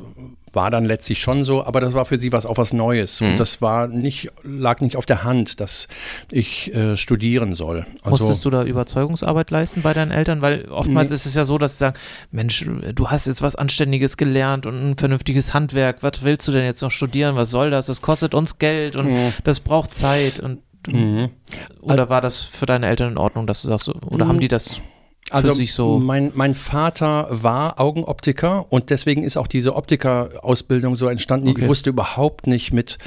war 0.53 0.69
dann 0.71 0.85
letztlich 0.85 1.19
schon 1.19 1.43
so, 1.43 1.63
aber 1.65 1.81
das 1.81 1.93
war 1.93 2.05
für 2.05 2.19
sie 2.19 2.31
was 2.31 2.45
auch 2.45 2.57
was 2.57 2.73
Neues 2.73 3.21
Mhm. 3.21 3.27
und 3.31 3.39
das 3.39 3.61
war 3.61 3.87
nicht 3.87 4.29
lag 4.43 4.81
nicht 4.81 4.95
auf 4.95 5.05
der 5.05 5.23
Hand, 5.23 5.59
dass 5.59 5.87
ich 6.31 6.73
äh, 6.73 6.97
studieren 6.97 7.53
soll. 7.53 7.85
Also, 8.03 8.23
Musstest 8.25 8.45
du 8.45 8.49
da 8.49 8.63
Überzeugungsarbeit 8.63 9.51
leisten 9.51 9.81
bei 9.81 9.93
deinen 9.93 10.11
Eltern? 10.11 10.41
Weil 10.41 10.65
oftmals 10.69 11.09
Nee. 11.09 11.15
ist 11.15 11.25
es 11.25 11.35
ja 11.35 11.45
so, 11.45 11.57
dass 11.57 11.73
sie 11.73 11.79
sagen, 11.79 11.97
Mensch, 12.31 12.65
du 12.95 13.09
hast 13.09 13.27
jetzt 13.27 13.41
was 13.41 13.55
Anständiges 13.55 14.17
gelernt 14.17 14.65
und 14.65 14.75
ein 14.91 14.95
vernünftiges 14.95 15.53
Handwerk. 15.53 15.97
Was 16.01 16.23
willst 16.23 16.47
du 16.47 16.51
denn 16.51 16.65
jetzt 16.65 16.81
noch 16.81 16.91
studieren? 16.91 17.35
Was 17.35 17.49
soll 17.49 17.69
das? 17.71 17.85
Das 17.87 18.01
kostet 18.01 18.33
uns 18.33 18.57
Geld 18.59 18.95
und 18.95 19.07
Mhm. 19.09 19.33
das 19.43 19.59
braucht 19.59 19.93
Zeit. 19.93 20.39
Und, 20.39 20.59
Mhm. 20.87 21.29
oder 21.81 22.09
war 22.09 22.21
das 22.21 22.37
für 22.41 22.65
deine 22.65 22.87
Eltern 22.87 23.11
in 23.11 23.17
Ordnung, 23.17 23.45
dass 23.47 23.61
du 23.61 23.67
sagst, 23.67 23.85
so- 23.85 23.93
oder 24.07 24.27
haben 24.27 24.39
die 24.39 24.47
das 24.47 24.79
Also 25.31 25.53
so? 25.53 25.99
mein, 25.99 26.31
mein 26.33 26.55
Vater 26.55 27.27
war 27.29 27.79
Augenoptiker 27.79 28.65
und 28.71 28.89
deswegen 28.89 29.23
ist 29.23 29.37
auch 29.37 29.47
diese 29.47 29.75
Optikerausbildung 29.75 30.95
so 30.95 31.07
entstanden. 31.07 31.49
Okay. 31.49 31.61
Ich 31.61 31.67
wusste 31.67 31.91
überhaupt 31.91 32.47
nicht 32.47 32.73
mit 32.73 32.97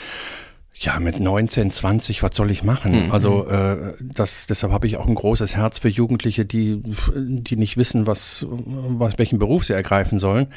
ja, 0.83 0.99
mit 0.99 1.21
19, 1.21 1.71
20, 1.71 2.25
was 2.25 2.35
soll 2.35 2.51
ich 2.51 2.65
machen? 2.65 3.07
Mhm. 3.07 3.13
Also 3.13 3.47
äh, 3.47 3.95
das, 4.01 4.49
deshalb 4.49 4.73
habe 4.73 4.89
ich 4.89 4.97
auch 4.97 5.07
ein 5.07 5.15
großes 5.15 5.57
Herz 5.57 5.79
für 5.79 5.89
Jugendliche, 5.89 6.45
die, 6.45 6.83
die 7.17 7.57
nicht 7.57 7.77
wissen, 7.77 8.09
was, 8.09 8.47
was, 8.49 9.17
welchen 9.17 9.39
Beruf 9.39 9.65
sie 9.65 9.75
ergreifen 9.75 10.19
sollen. 10.19 10.49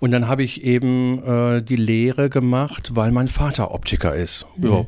Und 0.00 0.12
dann 0.12 0.28
habe 0.28 0.42
ich 0.42 0.64
eben 0.64 1.22
äh, 1.22 1.62
die 1.62 1.76
Lehre 1.76 2.30
gemacht, 2.30 2.92
weil 2.94 3.10
mein 3.10 3.28
Vater 3.28 3.72
Optiker 3.72 4.14
ist. 4.14 4.46
Ja. 4.56 4.86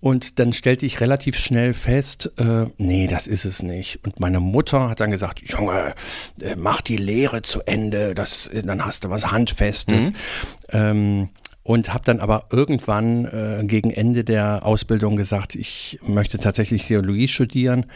Und 0.00 0.38
dann 0.38 0.52
stellte 0.52 0.84
ich 0.84 1.00
relativ 1.00 1.38
schnell 1.38 1.72
fest, 1.72 2.32
äh, 2.36 2.66
nee, 2.76 3.06
das 3.06 3.26
ist 3.26 3.46
es 3.46 3.62
nicht. 3.62 4.00
Und 4.04 4.20
meine 4.20 4.40
Mutter 4.40 4.90
hat 4.90 5.00
dann 5.00 5.10
gesagt, 5.10 5.40
Junge, 5.40 5.94
äh, 6.42 6.54
mach 6.54 6.82
die 6.82 6.98
Lehre 6.98 7.40
zu 7.40 7.62
Ende, 7.62 8.14
das, 8.14 8.50
dann 8.64 8.84
hast 8.84 9.04
du 9.04 9.10
was 9.10 9.30
Handfestes. 9.30 10.12
Ähm, 10.68 11.30
und 11.66 11.92
habe 11.92 12.04
dann 12.04 12.20
aber 12.20 12.44
irgendwann 12.52 13.24
äh, 13.24 13.64
gegen 13.64 13.90
Ende 13.90 14.22
der 14.22 14.64
Ausbildung 14.64 15.16
gesagt, 15.16 15.56
ich 15.56 15.98
möchte 16.06 16.38
tatsächlich 16.38 16.86
Theologie 16.86 17.26
studieren. 17.26 17.86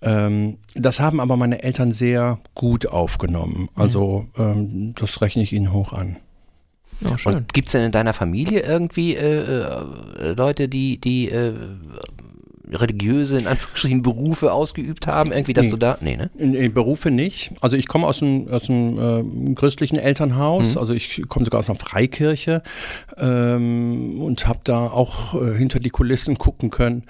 Ähm, 0.00 0.56
das 0.74 1.00
haben 1.00 1.20
aber 1.20 1.36
meine 1.36 1.62
Eltern 1.62 1.92
sehr 1.92 2.38
gut 2.54 2.86
aufgenommen. 2.86 3.68
Also 3.74 4.26
ähm, 4.38 4.94
das 4.98 5.20
rechne 5.20 5.42
ich 5.42 5.52
ihnen 5.52 5.70
hoch 5.70 5.92
an. 5.92 6.16
Ja. 7.02 7.16
Und 7.24 7.52
gibt 7.52 7.68
es 7.68 7.72
denn 7.72 7.82
in 7.82 7.92
deiner 7.92 8.14
Familie 8.14 8.60
irgendwie 8.60 9.14
äh, 9.16 9.64
äh, 9.64 10.32
Leute, 10.34 10.70
die, 10.70 10.98
die 10.98 11.28
äh, 11.28 11.52
religiöse, 12.72 13.38
in 13.38 13.46
Anführungsstrichen, 13.46 14.02
Berufe 14.02 14.52
ausgeübt 14.52 15.06
haben? 15.06 15.32
Irgendwie, 15.32 15.52
dass 15.52 15.66
Nee. 15.66 15.70
du 15.70 15.76
da. 15.76 15.98
Nee, 16.00 16.16
ne? 16.16 16.30
In 16.38 16.72
Berufe 16.74 17.10
nicht. 17.10 17.52
Also 17.60 17.76
ich 17.76 17.88
komme 17.88 18.06
aus 18.06 18.22
einem, 18.22 18.48
aus 18.48 18.68
einem 18.70 19.50
äh, 19.50 19.54
christlichen 19.54 19.96
Elternhaus, 19.96 20.76
also 20.76 20.94
ich 20.94 21.22
komme 21.28 21.44
sogar 21.44 21.58
aus 21.60 21.68
einer 21.70 21.78
Freikirche 21.78 22.62
ähm, 23.18 24.20
und 24.20 24.46
habe 24.46 24.60
da 24.64 24.86
auch 24.86 25.34
äh, 25.40 25.56
hinter 25.56 25.80
die 25.80 25.90
Kulissen 25.90 26.38
gucken 26.38 26.70
können. 26.70 27.04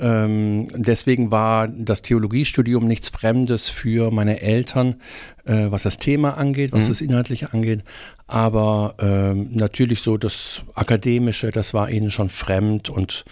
Ähm, 0.00 0.68
deswegen 0.74 1.30
war 1.30 1.68
das 1.68 2.02
Theologiestudium 2.02 2.86
nichts 2.86 3.08
Fremdes 3.08 3.68
für 3.68 4.10
meine 4.10 4.40
Eltern, 4.40 4.96
äh, 5.44 5.66
was 5.70 5.82
das 5.84 5.98
Thema 5.98 6.36
angeht, 6.36 6.72
was 6.72 6.84
Mhm. 6.84 6.88
das 6.88 7.00
Inhaltliche 7.00 7.52
angeht. 7.52 7.82
Aber 8.28 8.94
ähm, 8.98 9.50
natürlich 9.52 10.00
so 10.02 10.16
das 10.16 10.62
Akademische, 10.74 11.52
das 11.52 11.74
war 11.74 11.90
ihnen 11.90 12.10
schon 12.10 12.28
fremd 12.28 12.90
und 12.90 13.24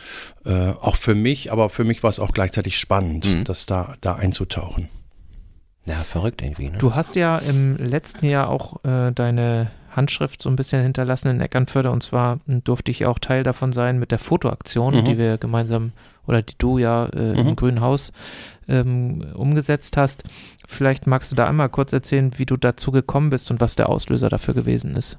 äh, 0.44 0.70
auch 0.80 0.96
für 0.96 1.14
mich, 1.14 1.52
aber 1.52 1.70
für 1.70 1.84
mich 1.84 2.02
war 2.02 2.10
es 2.10 2.20
auch 2.20 2.32
gleichzeitig 2.32 2.78
spannend, 2.78 3.26
Mhm. 3.26 3.44
das 3.44 3.66
da, 3.66 3.94
da 4.00 4.14
einzutauchen. 4.16 4.88
Ja, 5.86 5.96
verrückt 5.96 6.40
irgendwie, 6.42 6.70
ne? 6.70 6.78
Du 6.78 6.94
hast 6.94 7.14
ja 7.16 7.36
im 7.38 7.76
letzten 7.76 8.26
Jahr 8.26 8.48
auch 8.48 8.82
äh, 8.84 9.12
deine 9.12 9.70
Handschrift 9.90 10.42
so 10.42 10.48
ein 10.48 10.56
bisschen 10.56 10.82
hinterlassen 10.82 11.28
in 11.28 11.40
Eckernförde 11.40 11.90
und 11.90 12.02
zwar 12.02 12.40
durfte 12.46 12.90
ich 12.90 13.06
auch 13.06 13.18
Teil 13.18 13.42
davon 13.44 13.72
sein 13.72 13.98
mit 13.98 14.10
der 14.10 14.18
Fotoaktion, 14.18 14.94
Mhm. 14.96 15.04
die 15.04 15.18
wir 15.18 15.38
gemeinsam 15.38 15.92
oder 16.26 16.42
die 16.42 16.54
du 16.58 16.78
ja 16.78 17.04
äh, 17.06 17.38
im 17.38 17.48
Mhm. 17.48 17.56
Grünen 17.56 17.80
Haus 17.80 18.12
ähm, 18.66 19.24
umgesetzt 19.34 19.96
hast. 19.98 20.24
Vielleicht 20.66 21.06
magst 21.06 21.30
du 21.30 21.36
da 21.36 21.46
einmal 21.46 21.68
kurz 21.68 21.92
erzählen, 21.92 22.32
wie 22.38 22.46
du 22.46 22.56
dazu 22.56 22.90
gekommen 22.90 23.28
bist 23.30 23.50
und 23.50 23.60
was 23.60 23.76
der 23.76 23.88
Auslöser 23.90 24.30
dafür 24.30 24.54
gewesen 24.54 24.96
ist. 24.96 25.18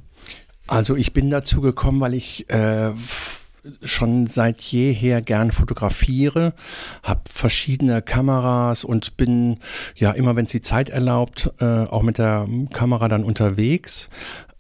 Also 0.68 0.96
ich 0.96 1.14
bin 1.14 1.30
dazu 1.30 1.62
gekommen, 1.62 2.00
weil 2.00 2.16
ich 2.16 2.50
äh, 2.50 2.92
schon 3.82 4.28
seit 4.28 4.62
jeher 4.62 5.22
gern 5.22 5.52
fotografiere, 5.52 6.54
habe 7.04 7.22
verschiedene 7.30 8.02
Kameras 8.02 8.84
und 8.84 9.18
bin 9.18 9.58
ja 9.96 10.12
immer, 10.12 10.36
wenn 10.36 10.46
es 10.46 10.52
die 10.52 10.62
Zeit 10.62 10.90
erlaubt, 10.90 11.52
äh, 11.60 11.66
auch 11.66 12.02
mit 12.02 12.18
der 12.18 12.48
Kamera 12.72 13.08
dann 13.08 13.24
unterwegs. 13.24 14.10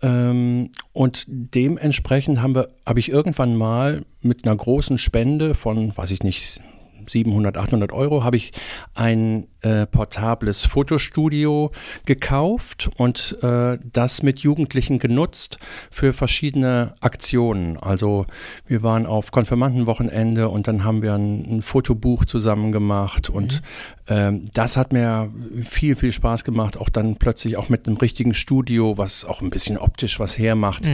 Ähm, 0.01 0.71
und 0.93 1.25
dementsprechend 1.27 2.41
habe 2.41 2.67
ich 2.97 3.09
irgendwann 3.09 3.55
mal 3.55 4.05
mit 4.21 4.45
einer 4.45 4.55
großen 4.55 4.97
Spende 4.97 5.53
von, 5.53 5.95
weiß 5.95 6.11
ich 6.11 6.23
nicht, 6.23 6.61
700, 7.09 7.57
800 7.57 7.91
Euro 7.91 8.23
habe 8.23 8.37
ich 8.37 8.51
ein 8.93 9.47
äh, 9.61 9.85
portables 9.87 10.65
Fotostudio 10.65 11.71
gekauft 12.05 12.89
und 12.97 13.37
äh, 13.41 13.77
das 13.91 14.23
mit 14.23 14.39
Jugendlichen 14.39 14.99
genutzt 14.99 15.57
für 15.89 16.13
verschiedene 16.13 16.93
Aktionen. 17.01 17.77
Also 17.77 18.25
wir 18.67 18.83
waren 18.83 19.05
auf 19.05 19.31
Konfirmandenwochenende 19.31 20.49
und 20.49 20.67
dann 20.67 20.83
haben 20.83 21.01
wir 21.01 21.13
ein, 21.15 21.57
ein 21.57 21.61
Fotobuch 21.61 22.25
zusammen 22.25 22.71
gemacht 22.71 23.29
und 23.29 23.61
ähm, 24.07 24.45
das 24.53 24.77
hat 24.77 24.93
mir 24.93 25.31
viel, 25.67 25.95
viel 25.95 26.11
Spaß 26.11 26.43
gemacht, 26.43 26.77
auch 26.77 26.89
dann 26.89 27.15
plötzlich 27.15 27.57
auch 27.57 27.69
mit 27.69 27.87
einem 27.87 27.97
richtigen 27.97 28.33
Studio, 28.33 28.97
was 28.97 29.25
auch 29.25 29.41
ein 29.41 29.49
bisschen 29.49 29.77
optisch 29.77 30.19
was 30.19 30.37
hermacht. 30.37 30.85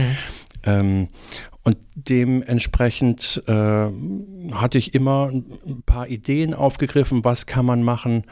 Ähm, 0.64 1.08
und 1.64 1.76
dementsprechend 1.94 3.42
äh, 3.46 3.88
hatte 4.52 4.78
ich 4.78 4.94
immer 4.94 5.28
ein 5.28 5.82
paar 5.86 6.08
Ideen 6.08 6.54
aufgegriffen, 6.54 7.24
was 7.24 7.46
kann 7.46 7.64
man 7.64 7.84
machen 7.84 8.24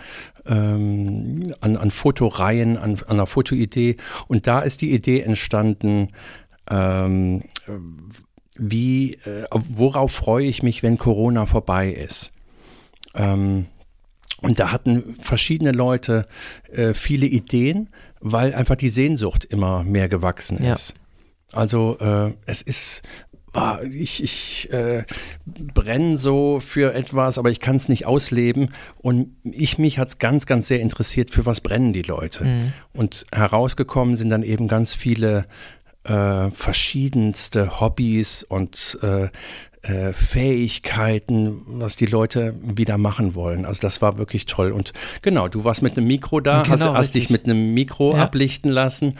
ähm, 0.46 1.44
an, 1.60 1.76
an 1.76 1.90
Fotoreihen, 1.92 2.76
an, 2.76 2.94
an 2.94 3.02
einer 3.06 3.26
Fotoidee. 3.26 3.98
Und 4.26 4.48
da 4.48 4.60
ist 4.60 4.80
die 4.80 4.92
Idee 4.92 5.20
entstanden, 5.20 6.08
ähm, 6.68 7.44
wie, 8.56 9.14
äh, 9.14 9.46
worauf 9.68 10.10
freue 10.12 10.46
ich 10.46 10.64
mich, 10.64 10.82
wenn 10.82 10.98
Corona 10.98 11.46
vorbei 11.46 11.90
ist. 11.90 12.32
Ähm, 13.14 13.66
und 14.42 14.58
da 14.58 14.72
hatten 14.72 15.16
verschiedene 15.20 15.72
Leute 15.72 16.26
äh, 16.72 16.94
viele 16.94 17.26
Ideen, 17.26 17.90
weil 18.20 18.54
einfach 18.54 18.76
die 18.76 18.88
Sehnsucht 18.88 19.44
immer 19.44 19.84
mehr 19.84 20.08
gewachsen 20.08 20.58
ist. 20.58 20.94
Also 21.52 21.98
äh, 21.98 22.32
es 22.46 22.62
ist, 22.62 23.02
ich, 23.90 24.22
ich 24.22 24.72
äh, 24.72 25.02
brenne 25.74 26.16
so 26.18 26.60
für 26.60 26.94
etwas, 26.94 27.38
aber 27.38 27.50
ich 27.50 27.60
kann 27.60 27.76
es 27.76 27.88
nicht 27.88 28.06
ausleben. 28.06 28.72
Und 28.98 29.34
ich 29.42 29.78
mich 29.78 29.98
hat 29.98 30.08
es 30.08 30.18
ganz, 30.18 30.46
ganz 30.46 30.68
sehr 30.68 30.80
interessiert, 30.80 31.30
für 31.30 31.46
was 31.46 31.60
brennen 31.60 31.92
die 31.92 32.02
Leute. 32.02 32.44
Mhm. 32.44 32.72
Und 32.92 33.26
herausgekommen 33.32 34.14
sind 34.16 34.28
dann 34.30 34.42
eben 34.44 34.68
ganz 34.68 34.94
viele 34.94 35.46
äh, 36.04 36.50
verschiedenste 36.52 37.80
Hobbys 37.80 38.42
und 38.44 38.98
äh, 39.02 39.28
äh, 39.82 40.12
Fähigkeiten, 40.12 41.62
was 41.66 41.96
die 41.96 42.06
Leute 42.06 42.54
wieder 42.62 42.98
machen 42.98 43.34
wollen. 43.34 43.64
Also 43.64 43.80
das 43.80 44.02
war 44.02 44.18
wirklich 44.18 44.46
toll. 44.46 44.72
Und 44.72 44.92
genau, 45.22 45.48
du 45.48 45.64
warst 45.64 45.82
mit 45.82 45.96
einem 45.96 46.06
Mikro 46.06 46.40
da, 46.40 46.62
hast, 46.68 46.80
Genau, 46.80 46.94
hast 46.94 47.14
dich 47.14 47.24
richtig. 47.24 47.30
mit 47.30 47.44
einem 47.46 47.72
Mikro 47.74 48.14
Ja. 48.16 48.24
ablichten 48.24 48.70
lassen 48.70 49.16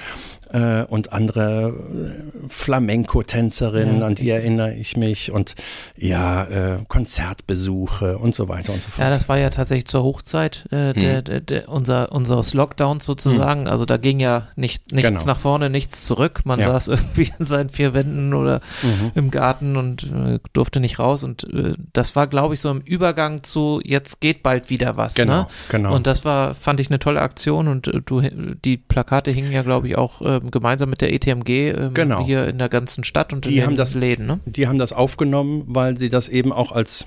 äh, 0.52 0.84
und 0.84 1.12
andere 1.12 1.68
äh, 1.68 2.48
Flamenco-Tänzerinnen, 2.48 4.00
Ja, 4.00 4.06
an 4.06 4.14
die 4.14 4.24
ich- 4.24 4.30
erinnere 4.30 4.74
ich 4.74 4.96
mich 4.96 5.30
und 5.30 5.54
ja, 5.96 6.44
äh, 6.44 6.78
Konzertbesuche 6.88 8.18
und 8.18 8.34
so 8.34 8.48
weiter 8.48 8.72
und 8.72 8.82
so 8.82 8.90
fort. 8.90 8.98
Ja, 8.98 9.10
das 9.10 9.28
war 9.28 9.38
ja 9.38 9.50
tatsächlich 9.50 9.86
zur 9.86 10.02
Hochzeit 10.02 10.64
äh, 10.70 10.92
der, 10.92 11.22
der, 11.22 11.40
der, 11.40 11.68
unser, 11.68 12.12
unseres 12.12 12.54
Lockdowns 12.54 13.04
sozusagen. 13.04 13.68
Also 13.68 13.84
da 13.84 13.96
ging 13.96 14.20
ja 14.20 14.48
nicht, 14.56 14.92
nichts 14.92 15.10
Genau. 15.10 15.24
nach 15.24 15.38
vorne, 15.38 15.70
nichts 15.70 16.06
zurück. 16.06 16.40
Man 16.44 16.60
Ja. 16.60 16.66
saß 16.66 16.88
irgendwie 16.88 17.32
in 17.38 17.44
seinen 17.44 17.68
vier 17.68 17.94
Wänden 17.94 18.34
oder 18.34 18.60
Mhm. 18.82 19.10
im 19.14 19.30
Garten 19.30 19.76
und 19.76 20.04
äh, 20.04 20.38
durfte 20.52 20.80
nicht 20.80 20.98
raus. 20.98 21.24
Und 21.24 21.44
äh, 21.52 21.74
das 21.92 22.16
war, 22.16 22.26
glaube 22.26 22.54
ich, 22.54 22.60
so 22.60 22.70
im 22.70 22.80
Übergang 22.80 23.42
zu 23.42 23.80
jetzt 23.84 24.20
geht 24.20 24.42
bald 24.42 24.70
wieder 24.70 24.96
was. 24.96 25.14
Genau, 25.14 25.30
Ne? 25.42 25.46
genau. 25.70 25.94
Und 25.94 26.06
das 26.06 26.24
war, 26.24 26.54
fand 26.54 26.80
ich 26.80 26.88
eine 26.90 26.98
tolle 26.98 27.20
Aktion 27.20 27.68
und 27.68 27.90
du, 28.06 28.20
die 28.64 28.76
Plakate 28.76 29.30
hingen 29.30 29.52
ja, 29.52 29.62
glaube 29.62 29.88
ich, 29.88 29.96
auch 29.96 30.20
ähm, 30.42 30.50
gemeinsam 30.50 30.90
mit 30.90 31.00
der 31.00 31.12
ETMG 31.12 31.48
ähm, 31.70 31.94
Genau. 31.94 32.24
hier 32.24 32.48
in 32.48 32.59
der 32.59 32.68
ganzen 32.68 33.05
Stadt 33.05 33.33
und 33.33 33.44
Die 33.44 33.50
in 33.50 33.55
den 33.57 33.66
haben 33.66 33.76
das- 33.76 33.94
Läden. 33.94 34.26
Ne? 34.26 34.40
die 34.46 34.66
haben 34.66 34.79
das 34.79 34.92
aufgenommen, 34.92 35.64
weil 35.66 35.98
sie 35.98 36.09
das 36.09 36.29
eben 36.29 36.53
auch 36.53 36.72
als 36.72 37.07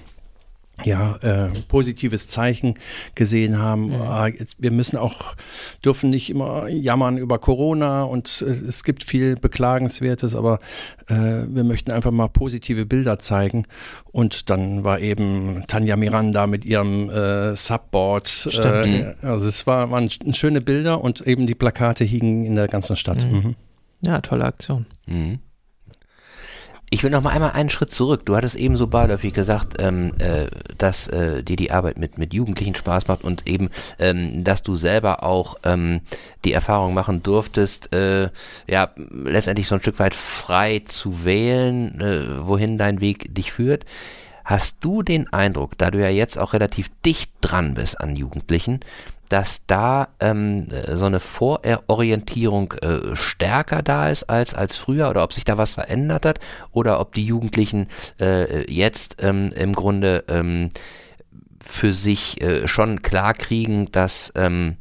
ja, 0.83 1.15
äh, 1.21 1.49
positives 1.67 2.27
Zeichen 2.27 2.73
gesehen 3.15 3.59
haben. 3.59 3.89
Mhm. 3.89 4.01
Ah, 4.01 4.27
jetzt- 4.27 4.55
Wir 4.57 4.71
müssen 4.71 4.97
auch, 4.97 5.35
dürfen 5.85 6.09
nicht 6.09 6.29
immer 6.31 6.67
jammern 6.67 7.17
über 7.17 7.37
Corona 7.37 8.03
und 8.03 8.27
es, 8.27 8.41
es 8.41 8.83
gibt 8.83 9.03
viel 9.03 9.35
Beklagenswertes, 9.35 10.35
aber 10.35 10.59
äh, 11.07 11.13
wir 11.47 11.63
möchten 11.63 11.91
einfach 11.91 12.09
mal 12.11 12.27
positive 12.27 12.85
Bilder 12.87 13.19
zeigen. 13.19 13.65
Und 14.11 14.49
dann 14.49 14.83
war 14.83 14.99
eben 14.99 15.63
Tanja 15.67 15.95
Miranda 15.95 16.47
mit 16.47 16.65
ihrem 16.65 17.09
äh, 17.09 17.55
Subboard. 17.55 18.49
Äh, 18.51 19.13
also 19.21 19.47
es 19.47 19.67
war, 19.67 19.91
waren 19.91 20.07
sch- 20.07 20.33
schöne 20.35 20.59
Bilder 20.61 21.01
und 21.01 21.21
eben 21.21 21.45
die 21.45 21.55
Plakate 21.55 22.03
hingen 22.03 22.45
in 22.45 22.55
der 22.55 22.67
ganzen 22.67 22.95
Stadt. 22.95 23.25
Mhm. 23.25 23.33
Mhm. 23.37 23.55
Ja, 24.01 24.21
tolle 24.21 24.45
Aktion. 24.45 24.85
Mhm. 25.05 25.39
Ich 26.93 27.03
will 27.03 27.09
noch 27.09 27.23
mal 27.23 27.31
einmal 27.31 27.53
einen 27.53 27.71
Schritt 27.71 27.89
zurück. 27.89 28.23
Du 28.23 28.35
hattest 28.35 28.55
eben 28.55 28.77
so 28.77 28.85
beiläufig 28.85 29.33
gesagt, 29.33 29.77
ähm, 29.79 30.13
äh, 30.19 30.45
dass 30.77 31.07
äh, 31.07 31.41
dir 31.41 31.55
die 31.55 31.71
Arbeit 31.71 31.97
mit, 31.97 32.19
mit 32.19 32.35
Jugendlichen 32.35 32.75
Spaß 32.75 33.07
macht 33.07 33.23
und 33.23 33.47
eben, 33.47 33.71
ähm, 33.97 34.43
dass 34.43 34.61
du 34.61 34.75
selber 34.75 35.23
auch 35.23 35.55
ähm, 35.63 36.01
die 36.45 36.53
Erfahrung 36.53 36.93
machen 36.93 37.23
durftest, 37.23 37.91
äh, 37.93 38.29
ja, 38.67 38.91
letztendlich 38.95 39.65
so 39.65 39.73
ein 39.73 39.81
Stück 39.81 39.97
weit 39.97 40.13
frei 40.13 40.83
zu 40.85 41.25
wählen, 41.25 41.99
äh, 41.99 42.45
wohin 42.45 42.77
dein 42.77 43.01
Weg 43.01 43.33
dich 43.33 43.51
führt. 43.51 43.85
Hast 44.45 44.85
du 44.85 45.01
den 45.01 45.33
Eindruck, 45.33 45.75
da 45.79 45.89
du 45.89 45.99
ja 45.99 46.09
jetzt 46.09 46.37
auch 46.37 46.53
relativ 46.53 46.91
dicht 47.03 47.31
dran 47.41 47.73
bist 47.73 47.99
an 47.99 48.15
Jugendlichen, 48.15 48.81
dass 49.33 49.65
da 49.65 50.09
ähm, 50.19 50.67
äh, 50.69 50.95
so 50.95 51.05
eine 51.05 51.19
Vororientierung 51.19 52.73
äh, 52.73 53.15
stärker 53.15 53.81
da 53.81 54.09
ist 54.09 54.25
als, 54.25 54.53
als 54.53 54.77
früher 54.77 55.09
oder 55.09 55.23
ob 55.23 55.33
sich 55.33 55.43
da 55.43 55.57
was 55.57 55.73
verändert 55.73 56.27
hat 56.27 56.39
oder 56.71 56.99
ob 56.99 57.15
die 57.15 57.25
Jugendlichen 57.25 57.87
äh, 58.19 58.71
jetzt 58.71 59.23
ähm, 59.23 59.51
im 59.55 59.73
Grunde 59.73 60.23
ähm, 60.27 60.69
für 61.59 61.93
sich 61.93 62.41
äh, 62.43 62.67
schon 62.67 63.01
klar 63.01 63.33
kriegen, 63.33 63.87
dass 63.91 64.31
ähm, 64.35 64.77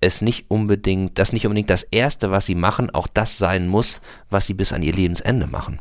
es 0.00 0.22
nicht 0.22 0.48
unbedingt, 0.48 1.18
dass 1.18 1.32
nicht 1.32 1.46
unbedingt 1.46 1.70
das 1.70 1.82
Erste, 1.82 2.30
was 2.30 2.46
sie 2.46 2.54
machen, 2.54 2.88
auch 2.88 3.08
das 3.08 3.36
sein 3.36 3.66
muss, 3.66 4.00
was 4.30 4.46
sie 4.46 4.54
bis 4.54 4.72
an 4.72 4.84
ihr 4.84 4.92
Lebensende 4.92 5.48
machen. 5.48 5.80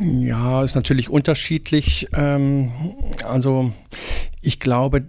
Ja, 0.00 0.64
ist 0.64 0.74
natürlich 0.74 1.10
unterschiedlich. 1.10 2.08
Ähm, 2.14 2.72
also 3.28 3.72
ich 4.40 4.58
glaube, 4.58 5.04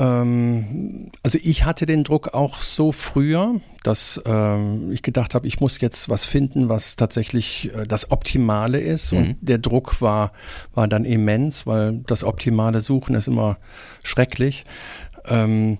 also 0.00 1.38
ich 1.42 1.64
hatte 1.64 1.84
den 1.84 2.04
Druck 2.04 2.32
auch 2.32 2.62
so 2.62 2.92
früher, 2.92 3.60
dass 3.82 4.22
ähm, 4.26 4.92
ich 4.92 5.02
gedacht 5.02 5.34
habe, 5.34 5.48
ich 5.48 5.58
muss 5.58 5.80
jetzt 5.80 6.08
was 6.08 6.24
finden, 6.24 6.68
was 6.68 6.94
tatsächlich 6.94 7.74
äh, 7.74 7.84
das 7.84 8.12
Optimale 8.12 8.78
ist. 8.78 9.12
Mhm. 9.12 9.18
Und 9.18 9.36
der 9.40 9.58
Druck 9.58 10.00
war, 10.00 10.32
war 10.72 10.86
dann 10.86 11.04
immens, 11.04 11.66
weil 11.66 11.98
das 12.06 12.22
optimale 12.22 12.80
Suchen 12.80 13.16
ist 13.16 13.26
immer 13.26 13.58
schrecklich. 14.04 14.64
Ähm, 15.26 15.78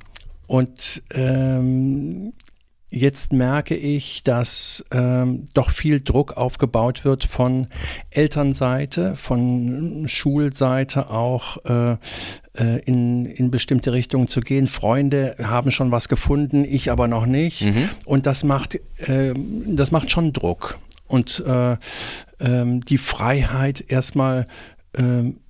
und 0.49 1.03
ähm, 1.13 2.33
Jetzt 2.91 3.35
merke 3.35 3.75
ich, 3.75 4.23
dass 4.23 4.85
ähm, 4.93 5.45
doch 5.53 5.71
viel 5.71 6.01
Druck 6.01 6.39
aufgebaut 6.39 7.05
wird 7.05 7.25
von 7.25 7.67
Elternseite, 8.11 9.15
von 9.15 10.07
Schulseite 10.09 11.11
auch 11.11 11.59
äh, 11.67 11.93
äh, 12.55 12.79
in, 12.87 13.27
in 13.27 13.51
bestimmte 13.51 13.93
Richtungen 13.93 14.27
zu 14.27 14.41
gehen. 14.41 14.69
Freunde 14.69 15.37
haben 15.43 15.71
schon 15.71 15.91
was 15.91 16.09
gefunden, 16.09 16.65
ich 16.65 16.91
aber 16.91 17.09
noch 17.09 17.27
nicht. 17.27 17.67
Mhm. 17.67 17.91
Und 18.07 18.25
das 18.25 18.43
macht, 18.43 18.77
äh, 19.07 19.35
das 19.67 19.91
macht 19.91 20.11
schon 20.11 20.33
Druck. 20.33 20.79
Und 21.07 21.45
äh, 21.47 21.77
ähm, 22.41 22.81
die 22.81 22.99
Freiheit 22.99 23.85
erstmal 23.87 24.47
ähm, 24.97 25.41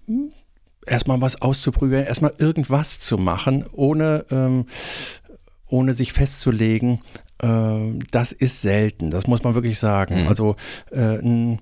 erstmal 0.86 1.20
was 1.20 1.40
auszuprobieren, 1.40 2.04
erstmal 2.04 2.34
irgendwas 2.38 3.00
zu 3.00 3.18
machen, 3.18 3.64
ohne, 3.72 4.24
ähm, 4.30 4.66
ohne 5.68 5.94
sich 5.94 6.12
festzulegen, 6.12 7.00
das 7.38 8.32
ist 8.32 8.62
selten, 8.62 9.10
das 9.10 9.26
muss 9.26 9.42
man 9.44 9.54
wirklich 9.54 9.78
sagen. 9.78 10.22
Mhm. 10.22 10.28
Also 10.28 10.56
äh, 10.90 11.18
ein, 11.18 11.60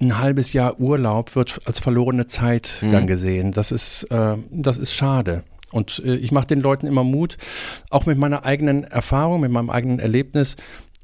ein 0.00 0.18
halbes 0.18 0.52
Jahr 0.52 0.80
Urlaub 0.80 1.36
wird 1.36 1.60
als 1.64 1.80
verlorene 1.80 2.26
Zeit 2.26 2.80
Mhm. 2.82 2.90
dann 2.90 3.06
gesehen. 3.06 3.52
Das 3.52 3.70
ist, 3.72 4.04
äh, 4.04 4.36
das 4.50 4.78
ist 4.78 4.92
schade. 4.92 5.44
Und 5.72 6.02
äh, 6.04 6.16
ich 6.16 6.32
mache 6.32 6.46
den 6.48 6.60
Leuten 6.60 6.86
immer 6.86 7.04
Mut, 7.04 7.36
auch 7.90 8.06
mit 8.06 8.18
meiner 8.18 8.44
eigenen 8.44 8.84
Erfahrung, 8.84 9.40
mit 9.42 9.52
meinem 9.52 9.70
eigenen 9.70 10.00
Erlebnis, 10.00 10.56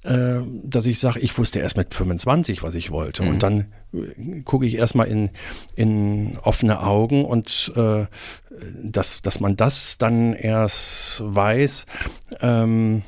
äh, 0.03 0.40
dass 0.62 0.87
ich 0.87 0.99
sage, 0.99 1.20
ich 1.20 1.37
wusste 1.38 1.61
erst 1.61 1.77
mit 1.77 1.94
25, 1.94 2.62
was 2.62 2.75
ich 2.75 2.90
wollte. 2.90 3.22
Mhm. 3.22 3.29
Und 3.29 3.42
dann 3.42 3.66
äh, 3.92 4.40
gucke 4.42 4.66
ich 4.66 4.77
erstmal 4.77 5.07
in, 5.07 5.31
in 5.77 6.38
offene 6.42 6.83
Augen 6.83 7.25
und 7.25 7.72
äh, 7.77 8.07
dass, 8.83 9.22
dass 9.22 9.40
man 9.40 9.57
das 9.57 9.99
dann 9.99 10.33
erst 10.33 11.22
weiß, 11.25 11.87
ähm, 12.40 13.03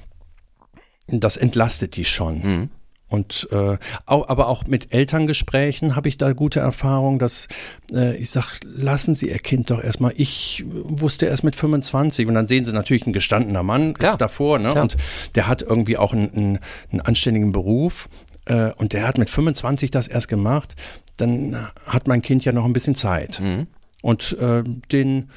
das 1.10 1.36
entlastet 1.36 1.96
die 1.96 2.04
schon. 2.04 2.38
Mhm. 2.40 2.70
Und 3.08 3.48
äh, 3.52 3.78
auch, 4.04 4.28
aber 4.28 4.48
auch 4.48 4.66
mit 4.66 4.92
Elterngesprächen 4.92 5.96
habe 5.96 6.08
ich 6.08 6.18
da 6.18 6.32
gute 6.34 6.60
Erfahrung, 6.60 7.18
dass 7.18 7.48
äh, 7.90 8.14
ich 8.16 8.28
sage, 8.30 8.48
lassen 8.64 9.14
Sie 9.14 9.30
Ihr 9.30 9.38
Kind 9.38 9.70
doch 9.70 9.82
erstmal. 9.82 10.12
Ich 10.16 10.64
wusste 10.66 11.24
erst 11.24 11.42
mit 11.42 11.56
25 11.56 12.28
und 12.28 12.34
dann 12.34 12.46
sehen 12.46 12.66
Sie 12.66 12.72
natürlich 12.72 13.06
ein 13.06 13.14
gestandener 13.14 13.62
Mann 13.62 13.94
Klar. 13.94 14.12
ist 14.12 14.18
davor, 14.18 14.58
ne? 14.58 14.72
Klar. 14.72 14.82
Und 14.82 14.96
der 15.36 15.48
hat 15.48 15.62
irgendwie 15.62 15.96
auch 15.96 16.12
einen, 16.12 16.30
einen, 16.34 16.58
einen 16.90 17.00
anständigen 17.00 17.50
Beruf 17.50 18.10
äh, 18.44 18.72
und 18.72 18.92
der 18.92 19.08
hat 19.08 19.16
mit 19.16 19.30
25 19.30 19.90
das 19.90 20.06
erst 20.06 20.28
gemacht. 20.28 20.76
Dann 21.16 21.56
hat 21.86 22.08
mein 22.08 22.20
Kind 22.20 22.44
ja 22.44 22.52
noch 22.52 22.66
ein 22.66 22.74
bisschen 22.74 22.94
Zeit. 22.94 23.40
Mhm. 23.40 23.68
Und 24.02 24.36
äh, 24.38 24.62
den, 24.92 25.30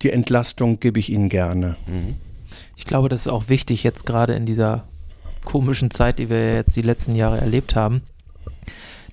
die 0.00 0.10
Entlastung 0.10 0.80
gebe 0.80 0.98
ich 0.98 1.10
Ihnen 1.10 1.28
gerne. 1.28 1.76
Ich 2.74 2.86
glaube, 2.86 3.10
das 3.10 3.22
ist 3.22 3.28
auch 3.28 3.48
wichtig 3.48 3.84
jetzt 3.84 4.06
gerade 4.06 4.32
in 4.32 4.46
dieser 4.46 4.88
komischen 5.44 5.90
Zeit, 5.90 6.18
die 6.18 6.28
wir 6.28 6.54
jetzt 6.54 6.76
die 6.76 6.82
letzten 6.82 7.14
Jahre 7.14 7.40
erlebt 7.40 7.74
haben. 7.74 8.02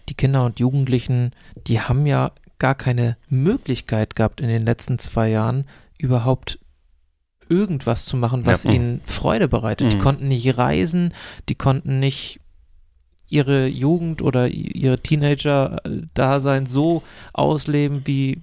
Die 0.09 0.13
Kinder 0.13 0.45
und 0.45 0.59
Jugendlichen, 0.59 1.31
die 1.67 1.81
haben 1.81 2.05
ja 2.05 2.31
gar 2.59 2.75
keine 2.75 3.17
Möglichkeit 3.29 4.15
gehabt 4.15 4.39
in 4.41 4.47
den 4.47 4.65
letzten 4.65 4.99
zwei 4.99 5.29
Jahren 5.29 5.65
überhaupt 5.97 6.59
irgendwas 7.49 8.05
zu 8.05 8.17
machen, 8.17 8.45
was 8.45 8.63
Ja. 8.63 8.71
ihnen 8.71 9.01
Freude 9.05 9.47
bereitet. 9.47 9.91
Die 9.91 9.97
Mhm. 9.97 10.01
konnten 10.01 10.27
nicht 10.27 10.57
reisen, 10.57 11.13
die 11.49 11.55
konnten 11.55 11.99
nicht 11.99 12.39
ihre 13.29 13.67
Jugend 13.67 14.21
oder 14.21 14.47
ihre 14.47 14.99
Teenager-Dasein 14.99 16.65
so 16.65 17.03
ausleben, 17.33 18.01
wie 18.05 18.41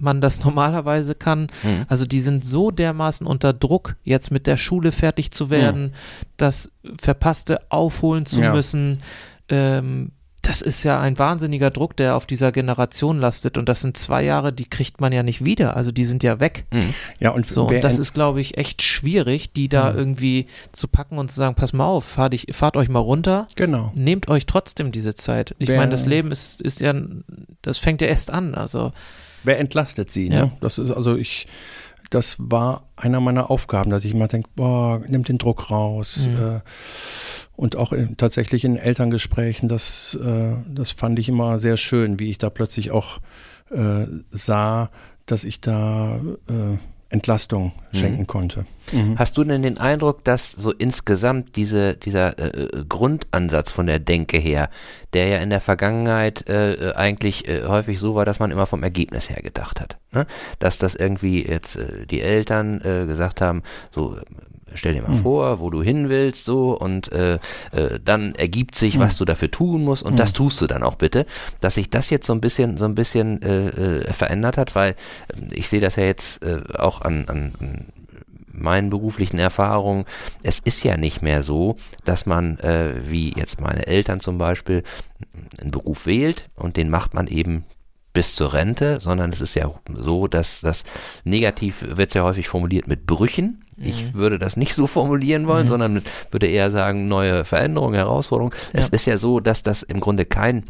man 0.00 0.20
das 0.20 0.40
normalerweise 0.44 1.14
kann. 1.14 1.48
Mhm. 1.62 1.84
Also 1.88 2.06
die 2.06 2.20
sind 2.20 2.44
so 2.44 2.70
dermaßen 2.70 3.26
unter 3.26 3.52
Druck, 3.52 3.96
jetzt 4.04 4.30
mit 4.30 4.46
der 4.46 4.56
Schule 4.56 4.92
fertig 4.92 5.30
zu 5.30 5.50
werden, 5.50 5.94
das 6.36 6.70
Verpasste 7.00 7.58
aufholen 7.70 8.26
zu 8.26 8.40
Ja. 8.40 8.52
müssen. 8.52 9.02
Ähm, 9.48 10.12
das 10.40 10.62
ist 10.62 10.82
ja 10.84 10.98
ein 11.00 11.18
wahnsinniger 11.18 11.70
Druck, 11.70 11.96
der 11.96 12.14
auf 12.16 12.24
dieser 12.24 12.52
Generation 12.52 13.18
lastet. 13.18 13.58
Und 13.58 13.68
das 13.68 13.80
sind 13.80 13.96
zwei 13.98 14.22
Jahre, 14.22 14.52
die 14.52 14.64
kriegt 14.70 15.00
man 15.00 15.12
ja 15.12 15.22
nicht 15.22 15.44
wieder. 15.44 15.76
Also 15.76 15.90
die 15.92 16.04
sind 16.04 16.22
ja 16.22 16.38
weg. 16.40 16.64
Mhm. 16.72 16.94
Ja, 17.18 17.30
und 17.30 17.50
So, 17.50 17.66
und 17.66 17.82
das 17.82 17.98
ist, 17.98 18.14
glaube 18.14 18.40
ich, 18.40 18.56
echt 18.56 18.80
schwierig, 18.80 19.52
die 19.52 19.68
da 19.68 19.90
Mhm. 19.90 19.98
irgendwie 19.98 20.46
zu 20.72 20.86
packen 20.88 21.18
und 21.18 21.30
zu 21.30 21.36
sagen, 21.36 21.54
pass 21.56 21.72
mal 21.72 21.84
auf, 21.86 22.04
fahrt, 22.04 22.32
ich, 22.34 22.46
fahrt 22.52 22.76
euch 22.78 22.88
mal 22.88 23.00
runter, 23.00 23.46
genau. 23.56 23.92
nehmt 23.94 24.28
euch 24.28 24.46
trotzdem 24.46 24.92
diese 24.92 25.14
Zeit. 25.14 25.54
Ich 25.58 25.68
meine, 25.68 25.90
das 25.90 26.06
Leben 26.06 26.30
ist, 26.30 26.62
ist 26.62 26.80
ja, 26.80 26.94
das 27.60 27.78
fängt 27.78 28.00
ja 28.00 28.06
erst 28.06 28.30
an. 28.30 28.54
Also, 28.54 28.92
Wer 29.44 29.58
entlastet 29.58 30.10
sie? 30.10 30.28
Ja. 30.28 30.46
Ne? 30.46 30.52
Das 30.60 30.78
ist 30.78 30.90
also 30.90 31.16
ich, 31.16 31.46
das 32.10 32.36
war 32.38 32.88
einer 32.96 33.20
meiner 33.20 33.50
Aufgaben, 33.50 33.90
dass 33.90 34.04
ich 34.04 34.14
immer 34.14 34.28
denke, 34.28 34.48
boah, 34.54 35.00
nimm 35.06 35.24
den 35.24 35.38
Druck 35.38 35.70
raus. 35.70 36.28
Mhm. 36.28 36.56
Äh, 36.56 36.60
und 37.56 37.76
auch 37.76 37.92
in, 37.92 38.16
tatsächlich 38.16 38.64
in 38.64 38.76
Elterngesprächen, 38.76 39.68
das, 39.68 40.18
äh, 40.22 40.52
das 40.68 40.92
fand 40.92 41.18
ich 41.18 41.28
immer 41.28 41.58
sehr 41.58 41.76
schön, 41.76 42.18
wie 42.18 42.30
ich 42.30 42.38
da 42.38 42.50
plötzlich 42.50 42.90
auch 42.90 43.18
äh, 43.70 44.06
sah, 44.30 44.90
dass 45.26 45.44
ich 45.44 45.60
da 45.60 46.20
äh, 47.10 47.14
Entlastung 47.14 47.72
Mhm. 47.92 47.98
schenken 47.98 48.26
konnte. 48.26 48.64
Mhm. 48.92 49.18
Hast 49.18 49.36
du 49.38 49.44
denn 49.44 49.62
den 49.62 49.78
Eindruck, 49.78 50.24
dass 50.24 50.52
so 50.52 50.72
insgesamt 50.72 51.56
diese, 51.56 51.96
dieser 51.96 52.38
äh, 52.38 52.84
Grundansatz 52.88 53.70
von 53.72 53.86
der 53.86 53.98
Denke 53.98 54.38
her, 54.38 54.68
der 55.14 55.28
ja 55.28 55.38
in 55.38 55.50
der 55.50 55.60
Vergangenheit 55.60 56.48
äh, 56.48 56.74
äh, 56.74 56.94
eigentlich 56.94 57.48
äh, 57.48 57.64
häufig 57.66 57.98
so 57.98 58.14
war, 58.14 58.24
dass 58.24 58.38
man 58.40 58.50
immer 58.50 58.66
vom 58.66 58.82
Ergebnis 58.82 59.30
her 59.30 59.42
gedacht 59.42 59.80
hat, 59.80 59.98
ne? 60.12 60.26
dass 60.58 60.78
das 60.78 60.94
irgendwie 60.94 61.46
jetzt 61.46 61.76
äh, 61.76 62.06
die 62.06 62.20
Eltern 62.20 62.80
äh, 62.82 63.06
gesagt 63.06 63.40
haben, 63.40 63.62
so 63.90 64.16
äh, 64.16 64.20
stell 64.74 64.94
dir 64.94 65.02
mal 65.02 65.10
Mhm. 65.16 65.22
vor, 65.22 65.60
wo 65.60 65.70
du 65.70 65.82
hin 65.82 66.08
willst, 66.08 66.44
so 66.44 66.70
und 66.78 67.10
äh, 67.12 67.34
äh, 67.72 67.98
dann 68.04 68.34
ergibt 68.34 68.74
sich, 68.76 68.96
Mhm. 68.96 69.00
was 69.00 69.16
du 69.16 69.24
dafür 69.24 69.50
tun 69.50 69.84
musst 69.84 70.02
und 70.02 70.12
Mhm. 70.12 70.16
das 70.16 70.32
tust 70.32 70.60
du 70.60 70.66
dann 70.66 70.82
auch 70.82 70.94
bitte, 70.96 71.26
dass 71.60 71.74
sich 71.76 71.90
das 71.90 72.10
jetzt 72.10 72.26
so 72.26 72.32
ein 72.32 72.40
bisschen 72.40 72.76
so 72.76 72.84
ein 72.84 72.94
bisschen 72.94 73.42
äh, 73.42 73.68
äh, 73.68 74.12
verändert 74.12 74.56
hat, 74.56 74.74
weil 74.74 74.92
äh, 74.92 75.54
ich 75.54 75.68
sehe 75.68 75.80
das 75.80 75.96
ja 75.96 76.04
jetzt 76.04 76.42
äh, 76.42 76.60
auch 76.78 77.00
an, 77.02 77.26
an, 77.28 77.52
an 77.60 77.86
meinen 78.52 78.90
beruflichen 78.90 79.38
Erfahrungen, 79.38 80.04
es 80.42 80.58
ist 80.58 80.82
ja 80.82 80.96
nicht 80.96 81.22
mehr 81.22 81.44
so, 81.44 81.76
dass 82.04 82.26
man, 82.26 82.58
äh, 82.58 82.94
wie 83.08 83.32
jetzt 83.34 83.60
meine 83.60 83.86
Eltern 83.86 84.18
zum 84.18 84.36
Beispiel, 84.38 84.82
einen 85.60 85.70
Beruf 85.70 86.06
wählt 86.06 86.48
und 86.56 86.76
den 86.76 86.90
macht 86.90 87.14
man 87.14 87.28
eben 87.28 87.64
bis 88.18 88.34
zur 88.34 88.52
Rente, 88.52 88.98
sondern 89.00 89.30
es 89.30 89.40
ist 89.40 89.54
ja 89.54 89.72
so, 89.94 90.26
dass 90.26 90.60
das 90.60 90.82
negativ 91.22 91.84
wird 91.86 92.10
sehr 92.10 92.24
häufig 92.24 92.48
formuliert 92.48 92.88
mit 92.88 93.06
Brüchen. 93.06 93.64
Ich 93.80 94.12
würde 94.14 94.40
das 94.40 94.56
nicht 94.56 94.74
so 94.74 94.88
formulieren 94.88 95.46
wollen, 95.46 95.66
mhm. 95.66 95.70
sondern 95.70 96.02
würde 96.32 96.48
eher 96.48 96.72
sagen, 96.72 97.06
neue 97.06 97.44
Veränderungen, 97.44 97.94
Herausforderungen. 97.94 98.52
Ja. 98.72 98.80
Es 98.80 98.88
ist 98.88 99.06
ja 99.06 99.16
so, 99.18 99.38
dass 99.38 99.62
das 99.62 99.84
im 99.84 100.00
Grunde 100.00 100.24
kein 100.24 100.64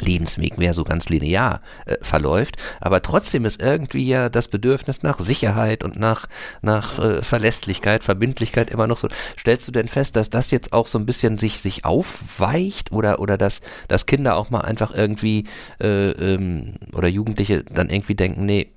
Lebensweg 0.00 0.58
mehr 0.58 0.74
so 0.74 0.84
ganz 0.84 1.08
linear 1.08 1.60
äh, 1.86 1.96
verläuft, 2.00 2.56
aber 2.80 3.02
trotzdem 3.02 3.44
ist 3.44 3.60
irgendwie 3.60 4.06
ja 4.06 4.28
das 4.28 4.48
Bedürfnis 4.48 5.02
nach 5.02 5.20
Sicherheit 5.20 5.84
und 5.84 5.98
nach, 5.98 6.28
nach 6.62 6.98
äh, 6.98 7.22
Verlässlichkeit, 7.22 8.02
Verbindlichkeit 8.02 8.70
immer 8.70 8.86
noch 8.86 8.98
so. 8.98 9.08
Stellst 9.38 9.68
du 9.68 9.72
denn 9.72 9.88
fest, 9.88 10.16
dass 10.16 10.30
das 10.30 10.50
jetzt 10.50 10.72
auch 10.72 10.86
so 10.86 10.98
ein 10.98 11.06
bisschen 11.06 11.38
sich, 11.38 11.60
sich 11.60 11.84
aufweicht 11.84 12.92
oder, 12.92 13.20
oder 13.20 13.36
dass, 13.36 13.60
dass 13.88 14.06
Kinder 14.06 14.36
auch 14.36 14.50
mal 14.50 14.62
einfach 14.62 14.94
irgendwie 14.94 15.44
äh, 15.80 16.10
ähm, 16.10 16.74
oder 16.94 17.08
Jugendliche 17.08 17.64
dann 17.64 17.90
irgendwie 17.90 18.14
denken, 18.14 18.46
nee, 18.46 18.72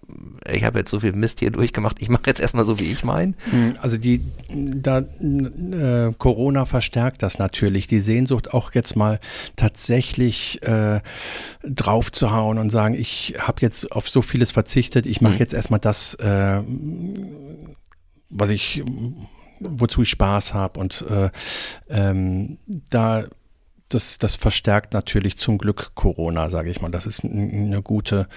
ich 0.51 0.63
habe 0.63 0.80
jetzt 0.80 0.91
so 0.91 0.99
viel 0.99 1.13
Mist 1.13 1.39
hier 1.39 1.51
durchgemacht, 1.51 1.97
ich 2.01 2.10
mache 2.10 2.23
jetzt 2.28 2.39
erstmal 2.39 2.65
so, 2.65 2.80
wie 2.80 2.91
ich 2.91 3.04
meine. 3.04 3.34
Hm, 3.49 3.75
also 3.82 3.97
die, 3.97 4.21
da, 4.54 4.99
äh, 4.99 6.13
Corona 6.17 6.65
verstärkt 6.65 7.23
das 7.23 7.39
natürlich, 7.39 7.88
die 7.88 7.99
Sehnsucht 7.99 8.54
auch 8.54 8.73
jetzt 8.73 8.95
mal 8.95 9.19
tatsächlich 9.56 10.62
äh, 10.63 11.01
drauf 11.63 12.12
zu 12.12 12.32
hauen 12.32 12.58
und 12.58 12.69
sagen, 12.69 12.95
ich 12.95 13.36
habe 13.39 13.62
jetzt 13.62 13.91
auf 13.91 14.10
so 14.10 14.21
vieles 14.21 14.51
verzichtet, 14.51 15.06
ich 15.06 15.21
mache 15.21 15.34
mhm. 15.34 15.39
jetzt 15.39 15.54
erstmal 15.54 15.80
das, 15.80 16.15
äh, 16.15 16.62
was 18.30 18.49
ich, 18.49 18.84
wozu 19.60 20.01
ich 20.01 20.10
Spaß 20.10 20.54
habe 20.54 20.80
und 20.80 21.06
äh, 21.10 21.30
ähm, 21.89 22.58
da 22.89 23.25
das, 23.89 24.17
das 24.17 24.36
verstärkt 24.36 24.93
natürlich 24.93 25.38
zum 25.38 25.58
Glück 25.58 25.91
Corona, 25.95 26.49
sage 26.49 26.69
ich 26.69 26.82
mal. 26.82 26.89
Das 26.89 27.06
ist 27.06 27.23
eine 27.23 27.82
gute 27.82 28.28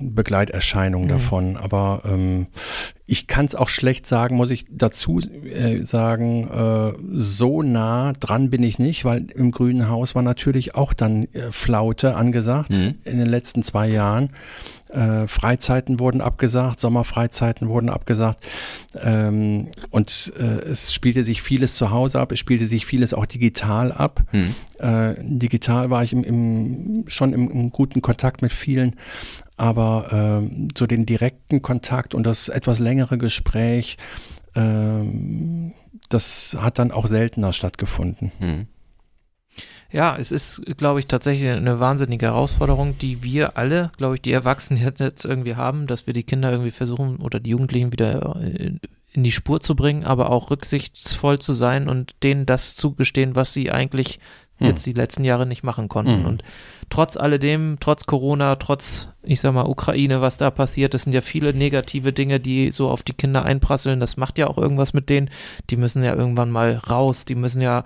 Begleiterscheinung 0.00 1.04
mhm. 1.04 1.08
davon. 1.08 1.56
Aber 1.56 2.02
ähm, 2.04 2.46
ich 3.06 3.26
kann 3.26 3.44
es 3.44 3.54
auch 3.54 3.68
schlecht 3.68 4.06
sagen, 4.06 4.36
muss 4.36 4.50
ich 4.50 4.66
dazu 4.70 5.18
äh, 5.18 5.82
sagen, 5.82 6.48
äh, 6.48 6.92
so 7.12 7.62
nah 7.62 8.12
dran 8.14 8.48
bin 8.48 8.62
ich 8.62 8.78
nicht, 8.78 9.04
weil 9.04 9.26
im 9.34 9.50
Grünen 9.50 9.88
Haus 9.88 10.14
war 10.14 10.22
natürlich 10.22 10.74
auch 10.74 10.92
dann 10.92 11.24
äh, 11.24 11.50
Flaute 11.50 12.16
angesagt 12.16 12.70
mhm. 12.70 12.94
in 13.04 13.18
den 13.18 13.28
letzten 13.28 13.62
zwei 13.62 13.88
Jahren. 13.88 14.30
Äh, 14.92 15.26
Freizeiten 15.26 16.00
wurden 16.00 16.20
abgesagt, 16.20 16.78
Sommerfreizeiten 16.78 17.68
wurden 17.68 17.88
abgesagt 17.88 18.44
ähm, 19.02 19.68
und 19.90 20.34
äh, 20.38 20.68
es 20.68 20.92
spielte 20.92 21.24
sich 21.24 21.40
vieles 21.40 21.76
zu 21.76 21.90
Hause 21.90 22.20
ab, 22.20 22.30
es 22.30 22.38
spielte 22.38 22.66
sich 22.66 22.84
vieles 22.84 23.14
auch 23.14 23.24
digital 23.24 23.90
ab. 23.90 24.22
Hm. 24.32 24.54
Äh, 24.78 25.14
digital 25.18 25.88
war 25.88 26.02
ich 26.02 26.12
im, 26.12 26.22
im, 26.24 27.04
schon 27.06 27.32
im, 27.32 27.50
im, 27.50 27.70
guten 27.70 28.02
Kontakt 28.02 28.42
mit 28.42 28.52
vielen, 28.52 28.96
aber 29.56 30.42
äh, 30.42 30.68
so 30.76 30.86
den 30.86 31.06
direkten 31.06 31.62
Kontakt 31.62 32.14
und 32.14 32.26
das 32.26 32.50
etwas 32.50 32.78
längere 32.78 33.16
Gespräch, 33.16 33.96
ähm, 34.54 35.72
das 36.10 36.58
hat 36.60 36.78
dann 36.78 36.90
auch 36.90 37.06
seltener 37.06 37.54
stattgefunden. 37.54 38.30
Hm. 38.38 38.66
Ja, 39.92 40.16
es 40.18 40.32
ist, 40.32 40.62
glaube 40.78 41.00
ich, 41.00 41.06
tatsächlich 41.06 41.50
eine 41.50 41.78
wahnsinnige 41.78 42.26
Herausforderung, 42.26 42.96
die 42.98 43.22
wir 43.22 43.58
alle, 43.58 43.92
glaube 43.98 44.14
ich, 44.14 44.22
die 44.22 44.32
Erwachsenen 44.32 44.82
jetzt 44.98 45.24
irgendwie 45.24 45.56
haben, 45.56 45.86
dass 45.86 46.06
wir 46.06 46.14
die 46.14 46.24
Kinder 46.24 46.50
irgendwie 46.50 46.70
versuchen 46.70 47.16
oder 47.16 47.40
die 47.40 47.50
Jugendlichen 47.50 47.92
wieder 47.92 48.36
äh, 48.40 48.72
in 49.14 49.24
die 49.24 49.32
Spur 49.32 49.60
zu 49.60 49.76
bringen, 49.76 50.04
aber 50.04 50.30
auch 50.30 50.50
rücksichtsvoll 50.50 51.38
zu 51.38 51.52
sein 51.52 51.88
und 51.88 52.14
denen 52.22 52.46
das 52.46 52.74
zugestehen, 52.74 53.36
was 53.36 53.52
sie 53.52 53.70
eigentlich 53.70 54.18
hm. 54.56 54.68
jetzt 54.68 54.86
die 54.86 54.94
letzten 54.94 55.24
Jahre 55.24 55.44
nicht 55.44 55.62
machen 55.62 55.88
konnten. 55.88 56.20
Hm. 56.20 56.24
Und 56.24 56.44
trotz 56.88 57.18
alledem, 57.18 57.76
trotz 57.78 58.06
Corona, 58.06 58.56
trotz, 58.56 59.10
ich 59.22 59.42
sag 59.42 59.52
mal, 59.52 59.66
Ukraine, 59.66 60.22
was 60.22 60.38
da 60.38 60.50
passiert, 60.50 60.94
das 60.94 61.02
sind 61.02 61.12
ja 61.12 61.20
viele 61.20 61.52
negative 61.52 62.14
Dinge, 62.14 62.40
die 62.40 62.72
so 62.72 62.88
auf 62.88 63.02
die 63.02 63.12
Kinder 63.12 63.44
einprasseln. 63.44 64.00
Das 64.00 64.16
macht 64.16 64.38
ja 64.38 64.46
auch 64.46 64.56
irgendwas 64.56 64.94
mit 64.94 65.10
denen. 65.10 65.28
Die 65.68 65.76
müssen 65.76 66.02
ja 66.02 66.14
irgendwann 66.14 66.50
mal 66.50 66.76
raus, 66.76 67.26
die 67.26 67.34
müssen 67.34 67.60
ja 67.60 67.84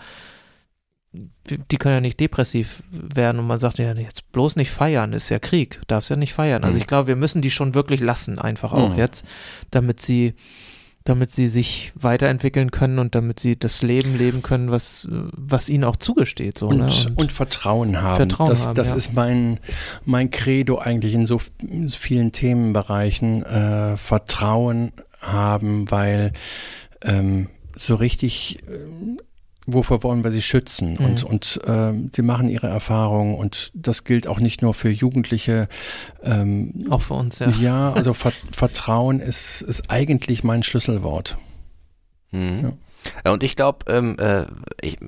die 1.70 1.76
können 1.76 1.94
ja 1.94 2.00
nicht 2.00 2.20
depressiv 2.20 2.83
werden 2.90 3.38
und 3.38 3.46
man 3.46 3.59
sagt 3.59 3.79
ja 3.79 3.92
jetzt 3.94 4.33
bloß 4.33 4.57
nicht 4.57 4.70
feiern, 4.70 5.12
ist 5.12 5.29
ja 5.29 5.38
Krieg, 5.38 5.81
darfst 5.87 6.11
ja 6.11 6.16
nicht 6.16 6.33
feiern. 6.33 6.64
Also 6.64 6.76
mhm. 6.76 6.83
ich 6.83 6.87
glaube, 6.87 7.09
wir 7.09 7.16
müssen 7.16 7.42
die 7.42 7.50
schon 7.50 7.74
wirklich 7.74 8.00
lassen, 8.00 8.38
einfach 8.38 8.72
auch 8.72 8.90
mhm. 8.90 8.98
jetzt, 8.98 9.24
damit 9.70 10.00
sie, 10.00 10.35
damit 11.05 11.31
sie 11.31 11.46
sich 11.46 11.92
weiterentwickeln 11.94 12.70
können 12.70 12.98
und 12.98 13.14
damit 13.14 13.38
sie 13.38 13.59
das 13.59 13.83
Leben 13.83 14.16
leben 14.16 14.42
können, 14.42 14.70
was, 14.70 15.09
was 15.11 15.68
ihnen 15.68 15.85
auch 15.85 15.96
zugesteht. 15.96 16.59
So, 16.59 16.68
und, 16.68 16.79
ne? 16.79 16.85
und, 16.85 17.16
und 17.16 17.33
Vertrauen 17.33 18.02
haben. 18.02 18.16
Vertrauen 18.16 18.50
das, 18.50 18.66
haben, 18.66 18.74
das 18.74 18.90
ja. 18.90 18.96
ist 18.96 19.12
mein, 19.14 19.61
mein 20.05 20.31
Credo 20.31 20.79
eigentlich 20.79 21.14
in 21.14 21.26
so 21.26 21.40
vielen 21.88 22.33
Themenbereichen. 22.33 23.44
Äh, 23.44 23.96
Vertrauen 23.96 24.92
haben, 25.20 25.90
weil 25.90 26.33
ähm, 27.02 27.48
so 27.74 27.94
richtig 27.94 28.59
äh, 28.66 29.16
wovor 29.66 30.02
wollen 30.02 30.24
wir 30.24 30.31
sie 30.31 30.42
schützen? 30.42 30.96
Mhm. 30.98 31.05
Und, 31.05 31.24
und 31.24 31.61
äh, 31.66 31.92
sie 32.12 32.22
machen 32.22 32.48
ihre 32.48 32.68
Erfahrungen 32.68 33.35
und 33.35 33.70
das 33.74 34.05
gilt 34.05 34.26
auch 34.26 34.38
nicht 34.38 34.62
nur 34.62 34.74
für 34.74 34.90
Jugendliche. 34.90 35.68
Ähm, 36.22 36.87
auch 36.90 37.02
für 37.02 37.14
uns, 37.14 37.38
ja. 37.38 37.48
Ja, 37.61 37.92
also 37.92 38.14
Ver 38.14 38.33
Vertrauen 38.52 39.20
ist, 39.20 39.62
ist 39.62 39.90
eigentlich 39.90 40.44
mein 40.44 40.62
Schlüsselwort. 40.62 41.37
Mhm. 42.31 42.72
Ja. 43.24 43.33
Und 43.33 43.42
ich 43.42 43.57
glaube, 43.57 43.79
ähm, 43.88 44.16
äh, 44.18 44.46
ich 44.81 44.98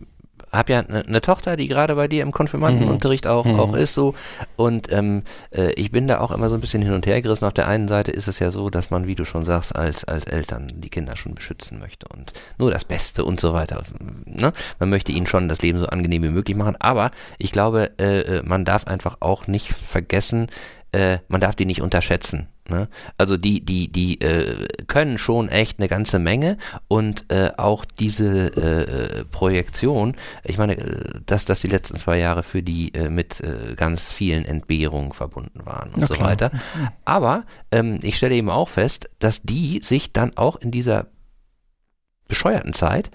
habe 0.52 0.72
ja 0.72 0.80
eine 0.80 1.04
ne 1.06 1.20
Tochter, 1.20 1.56
die 1.56 1.68
gerade 1.68 1.94
bei 1.94 2.08
dir 2.08 2.22
im 2.22 2.32
Konfirmandenunterricht 2.32 3.26
auch, 3.26 3.44
mhm. 3.44 3.60
auch 3.60 3.74
ist 3.74 3.94
so. 3.94 4.14
Und 4.56 4.90
ähm, 4.92 5.22
äh, 5.50 5.72
ich 5.72 5.90
bin 5.90 6.08
da 6.08 6.20
auch 6.20 6.30
immer 6.30 6.48
so 6.48 6.54
ein 6.54 6.60
bisschen 6.60 6.82
hin 6.82 6.92
und 6.92 7.06
her 7.06 7.20
gerissen. 7.22 7.44
Auf 7.44 7.52
der 7.52 7.68
einen 7.68 7.88
Seite 7.88 8.12
ist 8.12 8.28
es 8.28 8.38
ja 8.38 8.50
so, 8.50 8.70
dass 8.70 8.90
man, 8.90 9.06
wie 9.06 9.14
du 9.14 9.24
schon 9.24 9.44
sagst, 9.44 9.74
als, 9.74 10.04
als 10.04 10.24
Eltern 10.24 10.72
die 10.74 10.90
Kinder 10.90 11.16
schon 11.16 11.34
beschützen 11.34 11.78
möchte 11.78 12.06
und 12.08 12.32
nur 12.58 12.70
das 12.70 12.84
Beste 12.84 13.24
und 13.24 13.40
so 13.40 13.52
weiter. 13.52 13.82
Ne? 14.24 14.52
Man 14.78 14.90
möchte 14.90 15.12
ihnen 15.12 15.26
schon 15.26 15.48
das 15.48 15.62
Leben 15.62 15.78
so 15.78 15.86
angenehm 15.86 16.22
wie 16.22 16.30
möglich 16.30 16.56
machen. 16.56 16.76
Aber 16.78 17.10
ich 17.38 17.52
glaube, 17.52 17.90
äh, 17.98 18.20
äh 18.20 18.42
man 18.42 18.64
darf 18.64 18.86
einfach 18.86 19.16
auch 19.20 19.46
nicht 19.46 19.72
vergessen, 19.72 20.48
äh, 20.92 21.18
man 21.28 21.40
darf 21.40 21.54
die 21.54 21.66
nicht 21.66 21.82
unterschätzen. 21.82 22.48
Ne? 22.68 22.88
Also 23.16 23.36
die, 23.36 23.64
die, 23.64 23.90
die 23.90 24.20
äh, 24.20 24.66
können 24.86 25.18
schon 25.18 25.48
echt 25.48 25.78
eine 25.78 25.88
ganze 25.88 26.18
Menge 26.18 26.58
und 26.86 27.30
äh, 27.30 27.52
auch 27.56 27.84
diese 27.84 28.56
äh, 28.56 29.24
Projektion, 29.24 30.14
ich 30.44 30.58
meine, 30.58 30.76
äh, 30.76 31.20
dass 31.24 31.44
das 31.44 31.60
die 31.60 31.68
letzten 31.68 31.96
zwei 31.96 32.18
Jahre 32.18 32.42
für 32.42 32.62
die 32.62 32.94
äh, 32.94 33.10
mit 33.10 33.40
äh, 33.40 33.74
ganz 33.76 34.12
vielen 34.12 34.44
Entbehrungen 34.44 35.12
verbunden 35.12 35.64
waren 35.64 35.90
und 35.90 36.00
Na 36.00 36.06
so 36.06 36.14
klar. 36.14 36.28
weiter. 36.28 36.50
Aber 37.04 37.44
ähm, 37.70 38.00
ich 38.02 38.16
stelle 38.16 38.34
eben 38.34 38.50
auch 38.50 38.68
fest, 38.68 39.08
dass 39.18 39.42
die 39.42 39.80
sich 39.82 40.12
dann 40.12 40.36
auch 40.36 40.56
in 40.56 40.70
dieser 40.70 41.06
bescheuerten 42.28 42.74
Zeit 42.74 43.10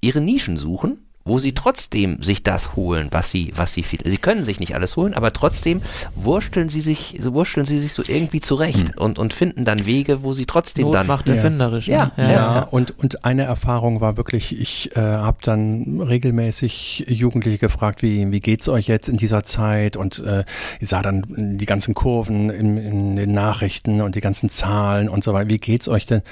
ihre 0.00 0.20
Nischen 0.20 0.56
suchen 0.56 1.09
wo 1.24 1.38
sie 1.38 1.52
trotzdem 1.52 2.22
sich 2.22 2.42
das 2.42 2.76
holen, 2.76 3.08
was 3.10 3.30
sie, 3.30 3.52
was 3.54 3.74
sie 3.74 3.82
viel. 3.82 4.00
Sie 4.04 4.16
können 4.16 4.44
sich 4.44 4.58
nicht 4.58 4.74
alles 4.74 4.96
holen, 4.96 5.12
aber 5.12 5.32
trotzdem 5.32 5.82
wursteln 6.14 6.68
sie 6.70 6.80
sich, 6.80 7.18
so 7.20 7.34
wursteln 7.34 7.66
sie 7.66 7.78
sich 7.78 7.92
so 7.92 8.02
irgendwie 8.06 8.40
zurecht 8.40 8.94
hm. 8.94 8.98
und, 8.98 9.18
und 9.18 9.34
finden 9.34 9.64
dann 9.64 9.84
Wege, 9.84 10.22
wo 10.22 10.32
sie 10.32 10.46
trotzdem 10.46 10.86
Not 10.86 10.94
dann. 10.94 11.06
macht 11.06 11.28
erfinderisch. 11.28 11.88
Ja, 11.88 12.12
ne? 12.16 12.24
ja, 12.24 12.30
ja, 12.30 12.54
ja, 12.56 12.60
Und, 12.62 12.98
und 12.98 13.24
eine 13.24 13.42
Erfahrung 13.42 14.00
war 14.00 14.16
wirklich, 14.16 14.58
ich 14.58 14.96
äh, 14.96 15.00
habe 15.00 15.38
dann 15.42 16.00
regelmäßig 16.00 17.04
Jugendliche 17.08 17.58
gefragt, 17.58 18.02
wie, 18.02 18.30
wie 18.30 18.40
geht's 18.40 18.68
euch 18.68 18.88
jetzt 18.88 19.08
in 19.08 19.18
dieser 19.18 19.44
Zeit? 19.44 19.96
Und 19.96 20.20
äh, 20.20 20.44
ich 20.80 20.88
sah 20.88 21.02
dann 21.02 21.24
die 21.58 21.66
ganzen 21.66 21.94
Kurven 21.94 22.48
in, 22.48 22.78
in 22.78 23.16
den 23.16 23.32
Nachrichten 23.32 24.00
und 24.00 24.14
die 24.14 24.20
ganzen 24.22 24.48
Zahlen 24.48 25.08
und 25.08 25.22
so 25.22 25.34
weiter. 25.34 25.50
Wie 25.50 25.58
geht's 25.58 25.88
euch 25.88 26.06
denn? 26.06 26.22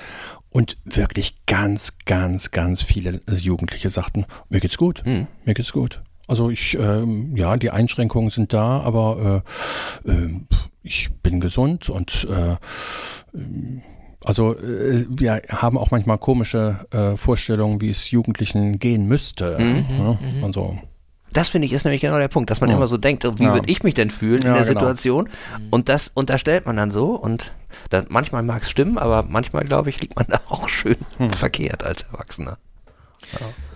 Und 0.51 0.79
wirklich 0.85 1.45
ganz, 1.47 1.99
ganz, 2.05 2.51
ganz 2.51 2.83
viele 2.83 3.21
Jugendliche 3.29 3.91
sagten, 3.91 4.25
mir 4.49 4.61
geht's 4.61 4.79
gut, 4.79 5.05
hm. 5.05 5.27
mir 5.45 5.55
geht's 5.55 5.73
gut. 5.73 6.01
Also 6.27 6.51
ich, 6.51 6.77
ähm, 6.79 7.35
ja, 7.37 7.57
die 7.57 7.71
Einschränkungen 7.71 8.31
sind 8.31 8.53
da, 8.53 8.81
aber 8.81 9.43
äh, 10.07 10.11
äh, 10.11 10.41
ich 10.83 11.11
bin 11.23 11.41
gesund 11.41 11.89
und 11.89 12.27
äh, 12.31 12.57
also 14.25 14.55
äh, 14.55 15.07
wir 15.09 15.43
haben 15.49 15.79
auch 15.79 15.91
manchmal 15.91 16.19
komische 16.19 16.87
äh, 16.91 17.17
Vorstellungen, 17.17 17.81
wie 17.81 17.91
es 17.91 18.11
Jugendlichen 18.11 18.79
gehen 18.79 19.07
müsste. 19.07 19.59
Mhm, 19.59 19.97
ne? 19.97 20.19
Also 20.43 20.79
das 21.33 21.49
finde 21.49 21.67
ich 21.67 21.73
ist 21.73 21.85
nämlich 21.85 22.01
genau 22.01 22.19
der 22.19 22.29
Punkt, 22.29 22.51
dass 22.51 22.61
man 22.61 22.71
ja. 22.71 22.77
immer 22.77 22.87
so 22.87 22.97
denkt, 22.97 23.25
oh, 23.25 23.33
wie 23.37 23.45
ja. 23.45 23.55
würde 23.55 23.71
ich 23.71 23.83
mich 23.83 23.95
denn 23.95 24.11
fühlen 24.11 24.43
ja, 24.43 24.49
in 24.49 24.55
der 24.55 24.65
genau. 24.65 24.81
Situation? 24.81 25.29
Und 25.71 25.89
das 25.89 26.09
unterstellt 26.09 26.67
man 26.67 26.77
dann 26.77 26.91
so 26.91 27.11
und 27.11 27.53
das, 27.91 28.07
manchmal 28.09 28.43
mag 28.43 28.63
es 28.63 28.71
stimmen, 28.71 28.99
aber 28.99 29.25
manchmal, 29.29 29.65
glaube 29.65 29.91
ich, 29.91 30.01
liegt 30.01 30.17
man 30.17 30.27
da 30.29 30.41
auch 30.49 30.69
schön 30.69 30.97
hm. 31.19 31.31
verkehrt 31.31 31.85
als 31.85 32.05
Erwachsener. 32.05 32.59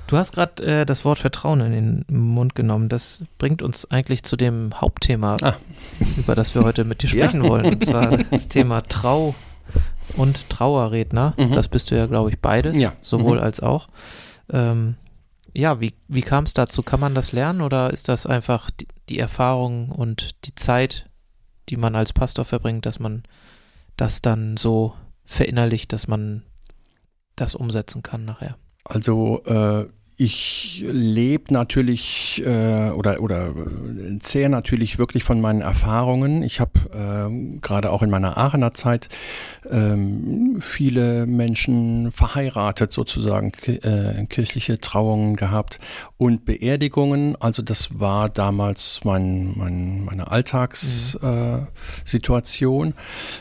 Du 0.07 0.17
hast 0.17 0.33
gerade 0.33 0.63
äh, 0.63 0.87
das 0.87 1.05
Wort 1.05 1.19
Vertrauen 1.19 1.61
in 1.61 1.73
den 1.73 2.05
Mund 2.11 2.55
genommen. 2.55 2.89
Das 2.89 3.21
bringt 3.39 3.63
uns 3.63 3.91
eigentlich 3.91 4.23
zu 4.23 4.37
dem 4.37 4.71
Hauptthema, 4.81 5.37
ah. 5.43 5.55
über 6.17 6.35
das 6.35 6.55
wir 6.55 6.65
heute 6.65 6.85
mit 6.85 7.03
dir 7.03 7.09
sprechen 7.09 7.43
wollen. 7.43 7.67
Und 7.67 7.85
zwar 7.85 8.19
das 8.19 8.49
Thema 8.49 8.83
Trau 8.83 9.35
und 10.17 10.51
Trauerredner. 10.51 11.35
Mhm. 11.37 11.53
Das 11.53 11.69
bist 11.69 11.91
du 11.91 11.97
ja, 11.97 12.07
glaube 12.07 12.31
ich, 12.31 12.39
beides, 12.39 12.79
sowohl 13.01 13.39
mhm. 13.39 13.43
als 13.43 13.61
auch. 13.61 13.89
Ähm, 14.53 14.97
ja, 15.55 15.81
wie, 15.81 15.95
wie 16.09 16.23
kam 16.23 16.45
es 16.45 16.55
dazu? 16.55 16.83
Kann 16.83 17.01
man 17.01 17.15
das 17.15 17.33
lernen 17.33 17.61
oder 17.61 17.93
ist 17.93 18.09
das 18.09 18.27
einfach 18.27 18.71
die, 18.71 18.89
die, 19.09 19.19
Erfahrung 19.19 19.91
und 19.91 20.45
die 20.47 20.55
Zeit, 20.55 21.09
die 21.69 21.77
man 21.77 21.95
als 21.95 22.13
Pastor 22.13 22.45
verbringt, 22.45 22.87
dass 22.87 22.99
man 22.99 23.23
das 23.97 24.23
dann 24.23 24.57
so 24.57 24.95
verinnerlicht, 25.25 25.93
dass 25.93 26.09
man 26.09 26.43
das 27.37 27.55
umsetzen 27.55 28.03
kann 28.03 28.25
nachher. 28.25 28.57
Also 28.85 29.43
äh, 29.45 29.87
ich 30.23 30.85
lebe 30.87 31.53
natürlich 31.53 32.45
äh, 32.47 32.91
oder, 32.91 33.21
oder 33.21 33.49
äh, 33.49 34.21
zähre 34.21 34.51
natürlich 34.51 34.97
wirklich 34.97 35.25
von 35.25 35.41
meinen 35.41 35.63
Erfahrungen. 35.63 36.45
Ich 36.45 36.61
habe 36.61 36.79
äh, 36.93 37.59
gerade 37.59 37.91
auch 37.91 38.03
in 38.03 38.11
meiner 38.11 38.39
Aachener 38.39 38.73
Zeit 38.73 39.09
ähm, 39.69 40.59
viele 40.61 41.27
Menschen 41.27 42.13
verheiratet, 42.13 42.93
sozusagen 42.93 43.51
äh, 43.67 44.25
kirchliche 44.27 44.79
Trauungen 44.79 45.35
gehabt 45.35 45.81
und 46.19 46.45
Beerdigungen. 46.45 47.35
Also 47.41 47.63
das 47.63 47.99
war 47.99 48.29
damals 48.29 49.01
mein, 49.03 49.55
mein, 49.57 50.05
meine 50.05 50.31
Alltagssituation. 50.31 52.89
Mhm. 52.89 52.95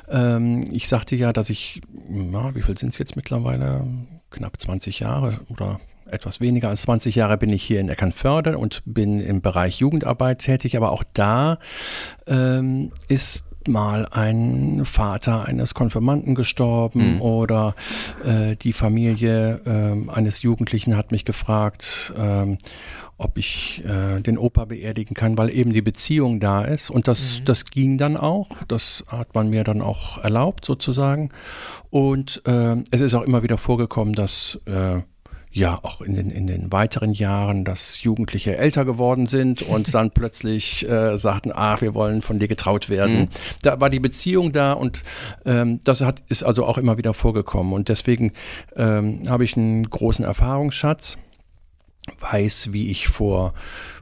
Ähm, 0.10 0.66
ich 0.72 0.88
sagte 0.88 1.16
ja, 1.16 1.32
dass 1.32 1.52
ich, 1.52 1.82
na, 2.10 2.56
wie 2.56 2.64
viel 2.64 2.76
sind 2.76 2.90
es 2.90 2.98
jetzt 2.98 3.16
mittlerweile? 3.16 3.86
Knapp 4.32 4.60
20 4.60 5.02
Jahre 5.02 5.42
oder 5.50 5.80
etwas 6.12 6.42
weniger 6.42 6.70
als 6.70 6.84
20 6.84 7.16
Jahre 7.16 7.38
bin 7.38 7.50
ich 7.52 7.64
hier 7.64 7.80
in 7.80 7.90
Eckernförde 7.90 8.58
und 8.58 8.82
bin 8.86 9.20
im 9.20 9.42
Bereich 9.42 9.80
Jugendarbeit 9.80 10.40
tätig, 10.40 10.78
aber 10.78 10.92
auch 10.92 11.04
da 11.14 11.60
ähm, 12.28 12.92
ist 13.08 13.46
mal 13.68 14.08
ein 14.08 14.86
Vater 14.86 15.46
eines 15.46 15.74
Konfirmanden 15.74 16.36
gestorben 16.36 17.16
mhm. 17.16 17.22
oder 17.22 17.76
äh, 18.26 18.56
die 18.56 18.74
Familie 18.74 19.62
äh, 19.66 20.10
eines 20.12 20.42
Jugendlichen 20.42 20.98
hat 20.98 21.12
mich 21.12 21.26
gefragt, 21.26 22.14
äh, 22.18 22.58
ob 23.18 23.38
ich 23.38 23.84
äh, 23.86 24.20
den 24.20 24.38
Opa 24.38 24.66
beerdigen 24.66 25.14
kann, 25.14 25.38
weil 25.38 25.52
eben 25.52 25.74
die 25.74 25.84
Beziehung 25.84 26.40
da 26.40 26.64
ist. 26.64 26.90
Und 26.90 27.08
das, 27.08 27.40
mhm. 27.40 27.46
das 27.46 27.66
ging 27.66 28.00
dann 28.00 28.18
auch. 28.18 28.50
Das 28.68 29.04
hat 29.08 29.36
man 29.36 29.50
mir 29.50 29.64
dann 29.64 29.82
auch 29.82 30.18
erlaubt, 30.18 30.66
sozusagen. 30.66 31.30
Und 31.92 32.42
äh, 32.48 32.78
es 32.90 33.02
ist 33.02 33.14
auch 33.14 33.22
immer 33.22 33.44
wieder 33.44 33.60
vorgekommen, 33.60 34.16
dass 34.16 34.60
äh, 34.66 35.02
ja 35.52 35.80
auch 35.84 36.02
in 36.02 36.16
den, 36.16 36.30
in 36.30 36.48
den 36.48 36.72
weiteren 36.72 37.14
Jahren, 37.14 37.66
dass 37.66 38.04
Jugendliche 38.04 38.58
älter 38.58 38.86
geworden 38.86 39.28
sind 39.28 39.62
und 39.70 39.94
dann 39.94 40.12
plötzlich 40.12 40.88
äh, 40.88 41.18
sagten, 41.18 41.52
ach, 41.54 41.82
wir 41.82 41.94
wollen 41.94 42.22
von 42.22 42.40
dir 42.40 42.48
getraut 42.48 42.90
werden. 42.90 43.20
Mhm. 43.20 43.28
Da 43.62 43.80
war 43.80 43.90
die 43.90 44.00
Beziehung 44.00 44.52
da 44.52 44.74
und 44.74 45.04
ähm, 45.46 45.82
das 45.84 46.02
hat, 46.02 46.24
ist 46.30 46.44
also 46.44 46.66
auch 46.66 46.78
immer 46.78 46.98
wieder 46.98 47.14
vorgekommen. 47.14 47.74
Und 47.74 47.90
deswegen 47.90 48.32
ähm, 48.76 49.22
habe 49.28 49.44
ich 49.44 49.58
einen 49.58 49.90
großen 49.90 50.24
Erfahrungsschatz, 50.26 51.18
weiß, 52.20 52.70
wie 52.72 52.90
ich 52.90 53.08
vor 53.08 53.54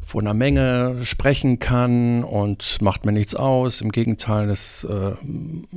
vor 0.09 0.21
einer 0.21 0.33
Menge 0.33 1.05
sprechen 1.05 1.59
kann 1.59 2.23
und 2.23 2.81
macht 2.81 3.05
mir 3.05 3.12
nichts 3.12 3.35
aus. 3.35 3.79
Im 3.79 3.91
Gegenteil, 3.91 4.47
das 4.47 4.83
äh, 4.89 5.13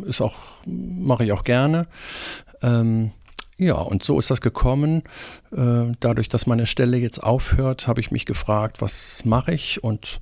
ist 0.07 0.23
auch, 0.23 0.39
mache 0.65 1.27
ich 1.27 1.33
auch 1.33 1.45
gerne. 1.45 1.87
Ähm, 2.63 3.11
ja, 3.63 3.75
und 3.75 4.03
so 4.03 4.19
ist 4.19 4.31
das 4.31 4.41
gekommen. 4.41 5.03
Äh, 5.53 5.93
dadurch, 6.01 6.29
dass 6.29 6.47
meine 6.47 6.67
Stelle 6.67 6.97
jetzt 6.97 7.23
aufhört, 7.23 7.87
habe 7.87 8.01
ich 8.01 8.11
mich 8.11 8.27
gefragt, 8.27 8.81
was 8.81 9.25
mache 9.25 9.53
ich 9.53 9.83
und 9.85 10.21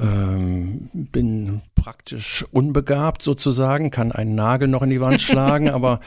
ähm, 0.00 0.88
bin 0.92 1.62
praktisch 1.74 2.44
unbegabt 2.52 3.22
sozusagen, 3.22 3.90
kann 3.90 4.12
einen 4.12 4.34
Nagel 4.34 4.68
noch 4.68 4.82
in 4.82 4.90
die 4.90 5.00
Wand 5.00 5.20
schlagen, 5.20 5.68
aber 5.70 6.00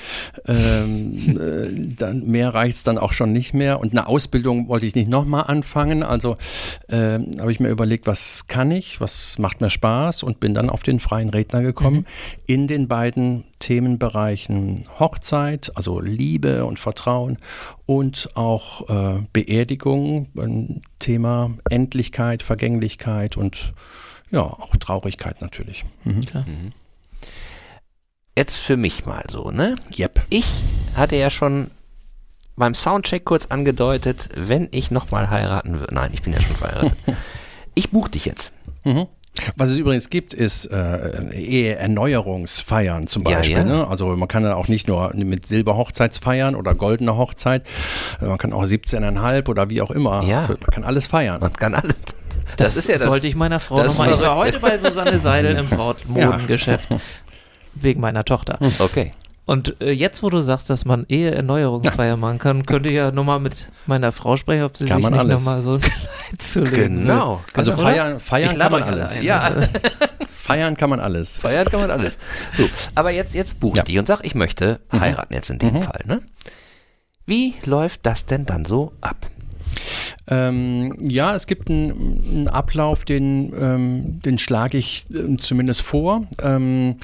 ähm, 0.48 1.38
äh, 1.38 1.96
dann 1.96 2.26
mehr 2.26 2.54
reicht 2.54 2.78
es 2.78 2.84
dann 2.84 2.98
auch 2.98 3.14
schon 3.14 3.32
nicht 3.32 3.54
mehr. 3.54 3.80
Und 3.80 3.92
eine 3.92 4.08
Ausbildung 4.08 4.68
wollte 4.68 4.86
ich 4.86 4.96
nicht 4.96 5.10
nochmal 5.10 5.46
anfangen. 5.48 6.04
Also 6.04 6.38
ähm, 6.90 7.32
habe 7.40 7.52
ich 7.52 7.60
mir 7.60 7.70
überlegt, 7.70 8.08
was 8.08 8.48
kann 8.48 8.72
ich, 8.72 9.02
was 9.02 9.38
macht 9.40 9.62
mir 9.62 9.70
Spaß 9.70 10.24
und 10.24 10.40
bin 10.40 10.54
dann 10.54 10.70
auf 10.70 10.84
den 10.84 11.00
freien 11.00 11.30
Redner 11.30 11.62
gekommen 11.62 11.98
mhm. 11.98 12.06
in 12.46 12.68
den 12.68 12.88
beiden 12.88 13.44
Themenbereichen 13.60 14.86
Hochzeit, 15.00 15.72
also 15.76 16.00
Liebe 16.00 16.66
und 16.66 16.80
Vertrauen 16.80 17.38
und 17.86 18.30
auch 18.36 18.90
äh, 18.90 19.22
Beerdigung, 19.32 20.28
ein 20.38 20.82
Thema 21.00 21.52
Endlichkeit, 21.70 22.44
Vergänglichkeit 22.44 23.38
und 23.38 23.74
ja, 24.32 24.42
auch 24.42 24.76
Traurigkeit 24.78 25.42
natürlich. 25.42 25.86
Mhm. 26.04 26.26
Mhm. 26.34 26.74
Jetzt 28.36 28.58
für 28.58 28.76
mich 28.76 29.06
mal 29.06 29.24
so, 29.30 29.52
ne? 29.52 29.76
Yep. 29.98 30.26
Ich 30.30 30.46
hatte 30.96 31.16
ja 31.16 31.30
schon 31.30 31.72
beim 32.56 32.74
Soundcheck 32.74 33.24
kurz 33.24 33.48
angedeutet, 33.48 34.30
wenn 34.36 34.68
ich 34.72 34.92
nochmal 34.92 35.30
heiraten 35.30 35.80
würde. 35.80 35.94
Nein, 35.94 36.12
ich 36.14 36.22
bin 36.22 36.34
ja 36.34 36.42
schon 36.42 36.56
verheiratet. 36.56 36.98
ich 37.76 37.92
buche 37.92 38.12
dich 38.12 38.26
jetzt. 38.26 38.54
Mhm. 38.84 39.08
Was 39.56 39.70
es 39.70 39.78
übrigens 39.78 40.10
gibt, 40.10 40.34
ist 40.34 40.66
äh, 40.68 41.32
Eheerneuerungsfeiern 41.34 43.08
zum 43.08 43.24
Beispiel. 43.24 43.58
Ja, 43.58 43.60
ja. 43.60 43.66
Ne? 43.66 43.88
Also 43.88 44.08
man 44.16 44.28
kann 44.28 44.44
ja 44.44 44.56
auch 44.56 44.68
nicht 44.68 44.88
nur 44.88 45.14
mit 45.16 45.46
Silberhochzeitsfeiern 45.46 46.56
oder 46.56 46.76
goldene 46.76 47.18
Hochzeit, 47.18 47.64
man 48.22 48.38
kann 48.38 48.54
auch 48.54 48.64
17,5 48.64 49.50
oder 49.50 49.70
wie 49.70 49.82
auch 49.82 49.92
immer. 49.92 50.24
Ja. 50.24 50.40
Also 50.40 50.54
man 50.54 50.72
kann 50.72 50.84
alles 50.84 51.08
feiern. 51.08 51.42
Man 51.42 51.54
kann 51.54 51.76
alles. 51.76 51.96
Das, 52.58 52.58
das 52.58 52.78
ist 52.78 52.88
ja 52.90 52.96
das, 52.96 53.04
sollte 53.04 53.28
ich 53.28 53.36
meiner 53.36 53.60
Frau 53.60 53.84
nochmal. 53.84 54.12
Ich 54.12 54.20
war 54.22 54.36
heute 54.36 54.60
bei 54.60 54.78
Susanne 54.78 55.18
Seidel 55.18 55.58
im 55.58 55.68
Brautmodengeschäft. 55.70 56.92
Ja. 56.92 57.00
Wegen 57.74 58.00
meiner 58.00 58.24
Tochter. 58.24 58.60
Okay. 58.80 59.12
Und 59.46 59.80
äh, 59.82 59.92
jetzt, 59.92 60.24
wo 60.24 60.30
du 60.30 60.42
sagst, 60.42 60.70
dass 60.72 60.86
man 60.86 61.06
Eheerneuerungsfeier 61.08 62.18
machen 62.18 62.40
kann, 62.40 62.66
könnte 62.66 62.90
ich 62.90 62.96
ja 62.96 63.12
nochmal 63.12 63.40
mit 63.40 63.70
meiner 63.86 64.12
Frau 64.12 64.38
sprechen, 64.38 64.64
ob 64.64 64.76
sie 64.76 64.86
kann 64.86 65.02
sich 65.02 65.12
nicht 65.12 65.28
nochmal 65.28 65.62
so 65.62 65.76
ein 65.76 65.82
Kleid 65.82 66.42
zulegen 66.42 67.02
Genau. 67.02 67.42
Also 67.54 67.72
genau. 67.72 67.84
feiern, 67.84 68.20
feiern 68.20 68.58
kann 68.58 68.72
man 68.72 68.84
alles. 68.84 69.24
Ja. 69.24 69.40
feiern 70.28 70.76
kann 70.76 70.90
man 70.90 71.00
alles. 71.00 71.38
Feiern 71.38 71.68
kann 71.70 71.80
man 71.80 71.92
alles. 71.92 72.18
So, 72.58 72.68
aber 72.96 73.12
jetzt, 73.12 73.36
jetzt 73.36 73.60
buch 73.60 73.78
ja. 73.78 73.84
die 73.84 74.00
und 74.00 74.08
sag, 74.08 74.26
ich 74.26 74.34
möchte 74.34 74.80
mhm. 74.92 75.00
heiraten 75.00 75.34
jetzt 75.34 75.52
in 75.52 75.60
dem 75.60 75.76
mhm. 75.76 75.82
Fall. 75.82 76.02
Ne? 76.06 76.22
Wie 77.28 77.54
läuft 77.66 78.06
das 78.06 78.26
denn 78.26 78.48
dann 78.48 78.66
so 78.66 78.94
ab? 79.02 79.28
Ähm, 80.28 80.96
ja, 81.00 81.36
es 81.36 81.46
gibt 81.48 81.70
einen, 81.70 82.22
einen 82.30 82.48
Ablauf, 82.48 83.06
den, 83.06 83.54
ähm, 83.60 84.22
den 84.24 84.38
schlage 84.38 84.78
ich 84.78 85.06
äh, 85.12 85.38
zumindest 85.38 85.82
vor. 85.82 86.28
Ähm, 86.42 86.98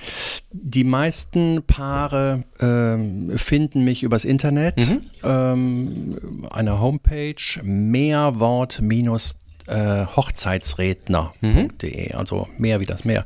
die 0.52 0.84
meisten 0.84 1.62
Paare 1.66 2.44
ähm, 2.60 3.38
finden 3.38 3.84
mich 3.84 4.04
übers 4.04 4.26
Internet, 4.26 4.90
mhm. 4.90 5.02
Ähm, 5.24 6.48
eine 6.50 6.80
Homepage, 6.80 7.62
mehrwort 7.64 8.82
minus 8.82 9.41
äh, 9.72 10.06
Hochzeitsredner.de, 10.06 12.14
mhm. 12.14 12.18
also 12.18 12.48
mehr 12.58 12.80
wie 12.80 12.86
das 12.86 13.06
Meer. 13.06 13.26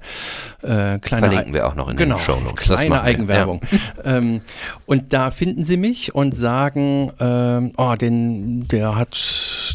Äh, 0.62 1.00
kleine 1.00 1.28
Verlinken 1.28 1.54
wir 1.54 1.68
auch 1.68 1.76
noch 1.76 1.90
in 1.90 1.98
genau, 1.98 2.18
den 2.18 2.24
Show 2.24 2.40
Notes. 2.40 2.64
Kleine 2.64 3.02
Eigenwerbung. 3.02 3.62
Ja. 4.04 4.18
ähm, 4.18 4.42
und 4.86 5.14
da 5.14 5.32
finden 5.32 5.66
Sie 5.66 5.78
mich 5.78 6.14
und 6.14 6.36
sagen, 6.36 7.12
ähm, 7.20 7.72
oh, 7.78 7.96
den, 7.96 8.68
der 8.68 8.96
hat, 8.96 9.18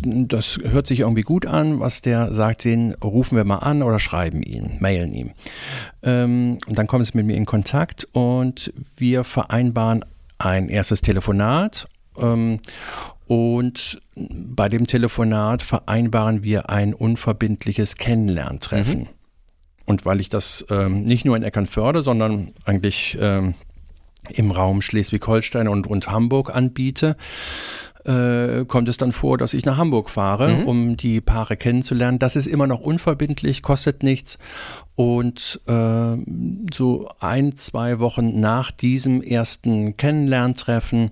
das 0.05 0.59
hört 0.63 0.87
sich 0.87 1.01
irgendwie 1.01 1.23
gut 1.23 1.47
an, 1.47 1.81
was 1.81 2.03
der 2.03 2.33
sagt, 2.33 2.65
den 2.65 2.95
rufen 3.03 3.37
wir 3.37 3.45
mal 3.45 3.59
an 3.59 3.83
oder 3.83 3.99
schreiben 3.99 4.43
ihn, 4.43 4.77
mailen 4.81 5.13
ihm. 5.13 5.33
Ähm, 6.03 6.59
und 6.67 6.79
dann 6.79 6.87
kommen 6.87 7.05
Sie 7.05 7.17
mit 7.17 7.27
mir 7.27 7.37
in 7.37 7.47
Kontakt 7.47 8.07
und 8.13 8.73
wir 8.97 9.25
vereinbaren 9.25 10.05
ein 10.39 10.69
erstes 10.69 11.03
Telefonat. 11.03 11.89
Ähm, 12.19 12.61
und 13.27 14.01
bei 14.17 14.69
dem 14.69 14.87
Telefonat 14.87 15.63
vereinbaren 15.63 16.43
wir 16.43 16.69
ein 16.69 16.95
unverbindliches 16.95 17.97
Kennenlerntreffen. 17.97 19.01
Mhm. 19.01 19.09
Und 19.87 20.05
weil 20.05 20.21
ich 20.21 20.29
das 20.29 20.67
ähm, 20.71 21.03
nicht 21.03 21.25
nur 21.25 21.37
in 21.37 21.43
Eckernförde, 21.43 22.03
sondern 22.03 22.53
eigentlich 22.65 23.17
ähm, 23.21 23.55
im 24.29 24.51
Raum 24.51 24.83
Schleswig-Holstein 24.83 25.69
und, 25.69 25.87
und 25.87 26.09
Hamburg 26.11 26.55
anbiete, 26.55 27.17
äh, 28.05 28.65
kommt 28.67 28.89
es 28.89 28.97
dann 28.97 29.13
vor, 29.13 29.39
dass 29.39 29.55
ich 29.55 29.65
nach 29.65 29.77
Hamburg 29.77 30.11
fahre, 30.11 30.49
mhm. 30.49 30.65
um 30.67 30.97
die 30.97 31.21
Paare 31.21 31.57
kennenzulernen. 31.57 32.19
Das 32.19 32.37
ist 32.37 32.47
immer 32.47 32.67
noch 32.67 32.81
unverbindlich, 32.81 33.63
kostet 33.63 34.03
nichts. 34.03 34.39
Und 34.95 35.61
äh, 35.67 36.17
so 36.73 37.09
ein, 37.21 37.57
zwei 37.57 38.01
Wochen 38.01 38.41
nach 38.41 38.71
diesem 38.71 39.23
ersten 39.23 39.97
Kennenlerntreffen 39.97 41.11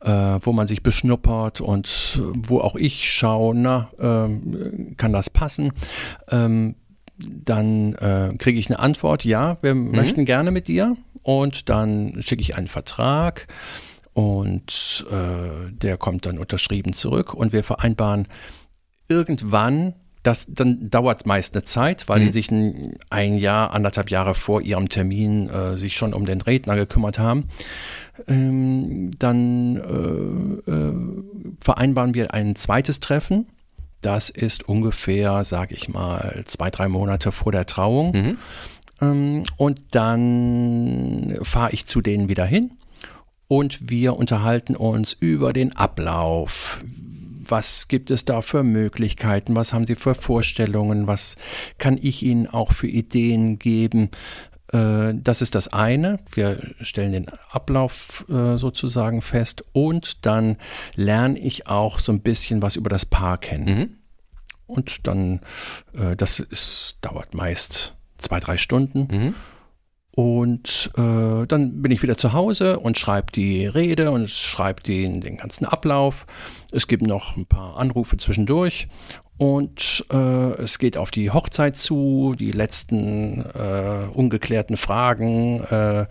äh, 0.00 0.10
wo 0.10 0.52
man 0.52 0.68
sich 0.68 0.82
beschnuppert 0.82 1.60
und 1.60 2.22
wo 2.46 2.60
auch 2.60 2.76
ich 2.76 3.10
schaue, 3.10 3.54
na, 3.54 3.90
äh, 3.98 4.94
kann 4.96 5.12
das 5.12 5.30
passen? 5.30 5.72
Ähm, 6.30 6.74
dann 7.18 7.94
äh, 7.94 8.34
kriege 8.38 8.58
ich 8.58 8.70
eine 8.70 8.78
Antwort, 8.78 9.24
ja, 9.24 9.58
wir 9.60 9.74
mhm. 9.74 9.90
möchten 9.90 10.24
gerne 10.24 10.50
mit 10.50 10.68
dir. 10.68 10.96
Und 11.22 11.68
dann 11.68 12.22
schicke 12.22 12.40
ich 12.40 12.56
einen 12.56 12.68
Vertrag 12.68 13.48
und 14.14 15.06
äh, 15.10 15.70
der 15.70 15.98
kommt 15.98 16.26
dann 16.26 16.38
unterschrieben 16.38 16.94
zurück 16.94 17.34
und 17.34 17.52
wir 17.52 17.62
vereinbaren 17.62 18.28
irgendwann 19.08 19.94
das, 20.28 20.46
dann 20.48 20.90
dauert 20.90 21.26
meist 21.26 21.54
eine 21.54 21.64
Zeit, 21.64 22.08
weil 22.08 22.20
mhm. 22.20 22.24
die 22.24 22.30
sich 22.30 22.50
ein, 22.50 22.96
ein, 23.10 23.36
Jahr, 23.36 23.72
anderthalb 23.72 24.10
Jahre 24.10 24.34
vor 24.34 24.60
ihrem 24.60 24.88
Termin 24.88 25.48
äh, 25.48 25.78
sich 25.78 25.96
schon 25.96 26.14
um 26.14 26.26
den 26.26 26.40
Redner 26.40 26.76
gekümmert 26.76 27.18
haben 27.18 27.48
ähm, 28.26 29.10
dann 29.18 29.76
äh, 29.76 30.70
äh, 30.70 31.54
vereinbaren 31.60 32.14
wir 32.14 32.34
ein 32.34 32.56
zweites 32.56 33.00
Treffen. 33.00 33.46
Das 34.00 34.30
ist 34.30 34.68
ungefähr, 34.68 35.44
sage 35.44 35.74
ich 35.74 35.88
mal, 35.88 36.42
zwei, 36.46 36.70
drei 36.70 36.88
Monate 36.88 37.32
vor 37.32 37.52
der 37.52 37.66
Trauung. 37.66 38.12
Mhm. 38.12 38.38
Ähm, 39.00 39.42
und 39.56 39.80
dann 39.92 41.38
fahre 41.42 41.72
ich 41.72 41.86
zu 41.86 42.00
denen 42.00 42.28
wieder 42.28 42.44
hin 42.44 42.72
und 43.48 43.90
wir 43.90 44.16
unterhalten 44.16 44.76
uns 44.76 45.14
über 45.18 45.52
den 45.52 45.76
Ablauf. 45.76 46.80
Was 47.48 47.88
gibt 47.88 48.10
es 48.10 48.24
da 48.24 48.42
für 48.42 48.62
Möglichkeiten? 48.62 49.56
Was 49.56 49.72
haben 49.72 49.86
Sie 49.86 49.94
für 49.94 50.14
Vorstellungen? 50.14 51.06
Was 51.06 51.36
kann 51.78 51.98
ich 52.00 52.22
Ihnen 52.22 52.46
auch 52.46 52.72
für 52.72 52.88
Ideen 52.88 53.58
geben? 53.58 54.10
Äh, 54.72 55.14
das 55.14 55.42
ist 55.42 55.54
das 55.54 55.68
eine. 55.68 56.18
Wir 56.32 56.60
stellen 56.80 57.12
den 57.12 57.26
Ablauf 57.50 58.24
äh, 58.28 58.56
sozusagen 58.56 59.22
fest 59.22 59.64
und 59.72 60.26
dann 60.26 60.56
lerne 60.94 61.38
ich 61.38 61.66
auch 61.66 61.98
so 61.98 62.12
ein 62.12 62.20
bisschen 62.20 62.62
was 62.62 62.76
über 62.76 62.90
das 62.90 63.06
Paar 63.06 63.38
kennen. 63.38 63.78
Mhm. 63.78 63.94
Und 64.66 65.06
dann, 65.06 65.40
äh, 65.94 66.14
das 66.14 66.40
ist, 66.40 66.98
dauert 67.00 67.34
meist 67.34 67.96
zwei, 68.18 68.38
drei 68.38 68.58
Stunden. 68.58 69.08
Mhm. 69.10 69.34
Und 70.18 70.90
äh, 70.96 71.46
dann 71.46 71.80
bin 71.80 71.92
ich 71.92 72.02
wieder 72.02 72.16
zu 72.16 72.32
Hause 72.32 72.80
und 72.80 72.98
schreibe 72.98 73.30
die 73.32 73.66
Rede 73.66 74.10
und 74.10 74.28
schreibe 74.28 74.82
den, 74.82 75.20
den 75.20 75.36
ganzen 75.36 75.64
Ablauf. 75.64 76.26
Es 76.70 76.86
gibt 76.86 77.06
noch 77.06 77.36
ein 77.36 77.46
paar 77.46 77.78
Anrufe 77.78 78.16
zwischendurch 78.16 78.88
und 79.38 80.04
äh, 80.10 80.16
es 80.16 80.80
geht 80.80 80.96
auf 80.96 81.12
die 81.12 81.30
Hochzeit 81.30 81.76
zu, 81.76 82.34
die 82.36 82.50
letzten 82.50 83.42
äh, 83.42 84.08
ungeklärten 84.12 84.76
Fragen. 84.76 85.62
Äh, 85.62 86.06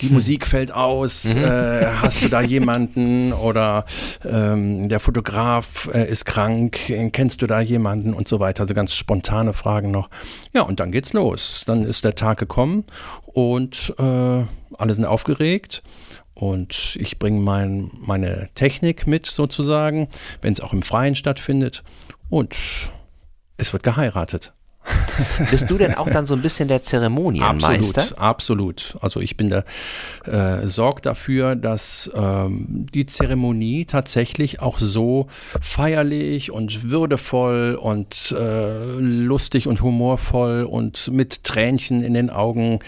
die 0.00 0.08
hm. 0.08 0.14
Musik 0.14 0.48
fällt 0.48 0.72
aus. 0.72 1.36
Mhm. 1.36 1.44
Äh, 1.44 1.86
hast 2.02 2.24
du 2.24 2.28
da 2.28 2.40
jemanden? 2.40 3.32
Oder 3.32 3.84
ähm, 4.28 4.88
der 4.88 4.98
Fotograf 4.98 5.88
äh, 5.94 6.10
ist 6.10 6.24
krank. 6.24 6.92
Kennst 7.12 7.40
du 7.40 7.46
da 7.46 7.60
jemanden? 7.60 8.12
Und 8.12 8.26
so 8.26 8.40
weiter. 8.40 8.64
Also 8.64 8.74
ganz 8.74 8.94
spontane 8.94 9.52
Fragen 9.52 9.92
noch. 9.92 10.10
Ja, 10.52 10.62
und 10.62 10.80
dann 10.80 10.90
geht's 10.90 11.12
los. 11.12 11.62
Dann 11.68 11.84
ist 11.84 12.04
der 12.04 12.16
Tag 12.16 12.38
gekommen 12.38 12.82
und 13.26 13.94
äh, 13.98 14.02
alle 14.02 14.94
sind 14.94 15.04
aufgeregt. 15.04 15.84
Und 16.36 16.96
ich 17.00 17.18
bringe 17.18 17.40
mein, 17.40 17.90
meine 17.98 18.50
Technik 18.54 19.06
mit 19.06 19.24
sozusagen, 19.24 20.08
wenn 20.42 20.52
es 20.52 20.60
auch 20.60 20.74
im 20.74 20.82
Freien 20.82 21.14
stattfindet. 21.14 21.82
Und 22.28 22.54
es 23.56 23.72
wird 23.72 23.82
geheiratet. 23.82 24.52
Bist 25.50 25.70
du 25.70 25.78
denn 25.78 25.94
auch 25.94 26.08
dann 26.08 26.26
so 26.26 26.34
ein 26.34 26.42
bisschen 26.42 26.68
der 26.68 26.82
Zeremonienmeister? 26.82 28.02
Absolut, 28.16 28.22
absolut. 28.22 28.96
Also 29.00 29.20
ich 29.20 29.36
bin 29.36 29.50
da, 29.50 29.64
äh, 30.24 30.66
sorge 30.66 31.02
dafür, 31.02 31.56
dass 31.56 32.10
ähm, 32.14 32.86
die 32.92 33.06
Zeremonie 33.06 33.84
tatsächlich 33.84 34.60
auch 34.60 34.78
so 34.78 35.28
feierlich 35.60 36.50
und 36.50 36.90
würdevoll 36.90 37.78
und 37.80 38.34
äh, 38.38 38.98
lustig 38.98 39.66
und 39.66 39.82
humorvoll 39.82 40.64
und 40.64 41.10
mit 41.12 41.44
Tränchen 41.44 42.02
in 42.02 42.14
den 42.14 42.30
Augen 42.30 42.80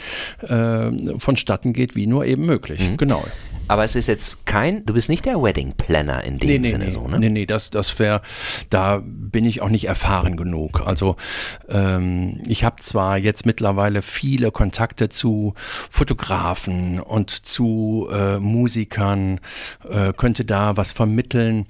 äh, 0.42 0.90
vonstatten 1.18 1.72
geht, 1.72 1.96
wie 1.96 2.07
nur 2.07 2.24
eben 2.24 2.46
möglich. 2.46 2.90
Mhm. 2.90 2.96
Genau. 2.96 3.24
Aber 3.69 3.85
es 3.85 3.95
ist 3.95 4.09
jetzt 4.09 4.47
kein, 4.47 4.85
du 4.87 4.95
bist 4.95 5.09
nicht 5.09 5.27
der 5.27 5.43
Wedding 5.43 5.75
Planner 5.75 6.25
in 6.25 6.39
dem 6.39 6.49
nee, 6.49 6.59
nee, 6.59 6.71
Sinne 6.71 6.87
nee, 6.87 6.91
so, 6.91 7.07
ne? 7.07 7.19
Nee, 7.19 7.29
nee, 7.29 7.47
das, 7.47 7.71
das 7.71 7.99
wäre, 7.99 8.23
da 8.71 9.03
bin 9.05 9.45
ich 9.45 9.61
auch 9.61 9.69
nicht 9.69 9.87
erfahren 9.87 10.37
genug. 10.37 10.81
Also 10.87 11.16
ähm, 11.69 12.41
ich 12.47 12.64
habe 12.64 12.77
zwar 12.81 13.19
jetzt 13.19 13.47
mittlerweile 13.47 14.03
viele 14.03 14.51
Kontakte 14.51 15.09
zu 15.11 15.55
Fotografen 15.91 16.99
und 16.99 17.31
zu 17.31 18.09
äh, 18.11 18.39
Musikern, 18.39 19.41
äh, 19.89 20.12
könnte 20.14 20.45
da 20.45 20.77
was 20.77 20.93
vermitteln. 20.93 21.66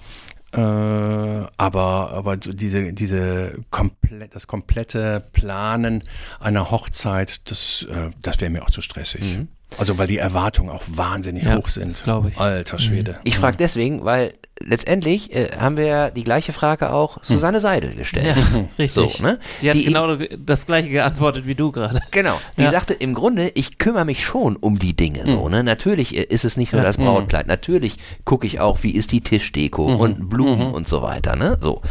Äh, 0.53 0.61
aber 0.61 2.13
aber 2.15 2.39
diese 2.39 2.95
diese 2.95 3.61
komplett 3.71 4.35
das 4.35 4.47
komplette 4.47 5.23
Planen 5.33 6.05
einer 6.41 6.71
Hochzeit 6.71 7.51
das 7.51 7.87
äh, 7.91 8.11
das 8.23 8.41
wäre 8.41 8.51
mir 8.51 8.63
auch 8.63 8.71
zu 8.71 8.81
stressig. 8.81 9.37
Mhm. 9.37 9.49
Also 9.77 9.99
weil 9.99 10.07
die 10.07 10.19
Erwartungen 10.19 10.71
auch 10.71 10.83
wahnsinnig 10.87 11.45
ja, 11.45 11.57
hoch 11.57 11.69
sind. 11.69 12.03
glaube 12.05 12.31
ich. 12.31 12.39
Alter 12.39 12.79
Schwede. 12.79 13.13
Mhm. 13.13 13.19
Ich 13.25 13.37
frage 13.37 13.57
deswegen, 13.59 14.05
weil 14.05 14.35
letztendlich 14.61 15.33
äh, 15.35 15.51
haben 15.59 15.77
wir 15.77 15.85
ja 15.85 16.11
die 16.11 16.25
gleiche 16.25 16.53
Frage 16.53 16.91
auch 16.93 17.23
Susanne 17.23 17.61
Seidel 17.61 17.95
gestellt. 17.95 18.37
Ja, 18.37 18.65
richtig. 18.79 19.17
So, 19.19 19.23
ne? 19.23 19.39
Die 19.61 19.69
hat 19.69 19.77
die 19.77 19.85
genau 19.85 20.17
das 20.17 20.67
gleiche 20.67 20.89
geantwortet 20.89 21.47
wie 21.47 21.55
du 21.55 21.71
gerade. 21.71 22.01
Genau. 22.11 22.41
Die 22.57 22.63
ja. 22.63 22.71
sagte 22.71 22.95
im 22.95 23.15
Grunde, 23.15 23.53
ich 23.55 23.79
kümmere 23.79 24.05
mich 24.05 24.25
schon 24.25 24.57
um 24.57 24.79
die 24.79 24.97
Dinge 24.97 25.27
so. 25.27 25.45
Mhm. 25.45 25.51
Ne? 25.51 25.65
Natürlich 25.65 26.17
äh, 26.17 26.23
ist 26.23 26.45
es 26.45 26.57
nicht 26.57 26.73
nur 26.73 26.83
ja. 26.83 26.87
das 26.87 26.97
Brautkleid. 26.97 27.47
Mhm. 27.47 27.51
Natürlich 27.51 27.99
gucke 28.25 28.47
ich 28.47 28.61
auch, 28.61 28.83
wie 28.83 28.91
ist 28.91 29.13
die 29.13 29.21
Tischdeko 29.21 29.89
mhm. 29.89 30.01
und 30.01 30.31
Blumen 30.31 30.69
mhm. 30.69 30.75
und 30.75 30.89
so 30.89 31.03
weiter. 31.03 31.37
Ne? 31.37 31.59
So. 31.61 31.83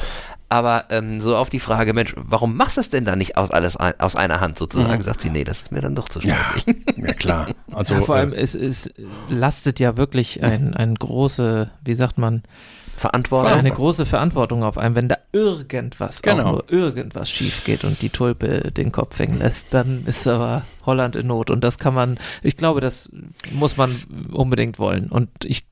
Aber 0.50 0.86
ähm, 0.90 1.20
so 1.20 1.36
auf 1.36 1.50
die 1.50 1.60
Frage, 1.60 1.94
Mensch, 1.94 2.14
warum 2.16 2.56
machst 2.56 2.78
du 2.78 2.82
es 2.82 2.90
denn 2.90 3.04
da 3.04 3.18
nicht 3.18 3.36
aus 3.36 3.52
alles 3.52 3.76
ein, 3.76 4.00
aus 4.00 4.16
einer 4.16 4.40
Hand 4.40 4.58
sozusagen? 4.58 5.00
Mhm. 5.00 5.02
Sagt 5.02 5.22
sie, 5.22 5.30
nee, 5.30 5.44
das 5.44 5.64
ist 5.64 5.72
mir 5.72 5.82
dann 5.82 5.96
doch 5.96 6.08
zu 6.08 6.22
stressig. 6.22 6.64
Ja, 6.66 6.74
ja 7.08 7.14
klar. 7.14 7.48
Also 7.74 7.96
ja, 7.96 8.02
vor 8.02 8.16
allem 8.16 8.32
äh, 8.32 8.38
es, 8.38 8.56
es 8.56 8.90
lastet 9.30 9.80
ja 9.80 9.98
wirklich 9.98 10.42
ein, 10.44 10.74
ein 10.74 10.96
große, 10.96 11.70
wie 11.84 11.96
sagt 11.96 12.18
man, 12.18 12.44
Verantwortung. 12.96 13.52
Eine 13.52 13.72
große 13.72 14.08
Verantwortung 14.08 14.64
auf 14.64 14.80
einem, 14.80 14.96
wenn 14.96 15.08
da 15.08 15.18
irgendwas, 15.32 16.24
genau. 16.24 16.54
nur 16.54 16.72
irgendwas 16.72 17.30
schief 17.30 17.64
geht 17.64 17.84
und 17.84 18.02
die 18.02 18.10
Tulpe 18.10 18.72
den 18.72 18.92
Kopf 18.92 19.20
hängen 19.20 19.38
lässt, 19.38 19.72
dann 19.74 20.04
ist 20.08 20.28
aber 20.28 20.64
Holland 20.84 21.16
in 21.16 21.28
Not. 21.28 21.52
Und 21.52 21.64
das 21.64 21.78
kann 21.78 21.94
man, 21.94 22.18
ich 22.42 22.58
glaube, 22.58 22.82
das 22.82 23.12
muss 23.52 23.78
man 23.78 23.96
unbedingt 24.32 24.80
wollen. 24.80 25.10
Und 25.10 25.30
ich 25.44 25.66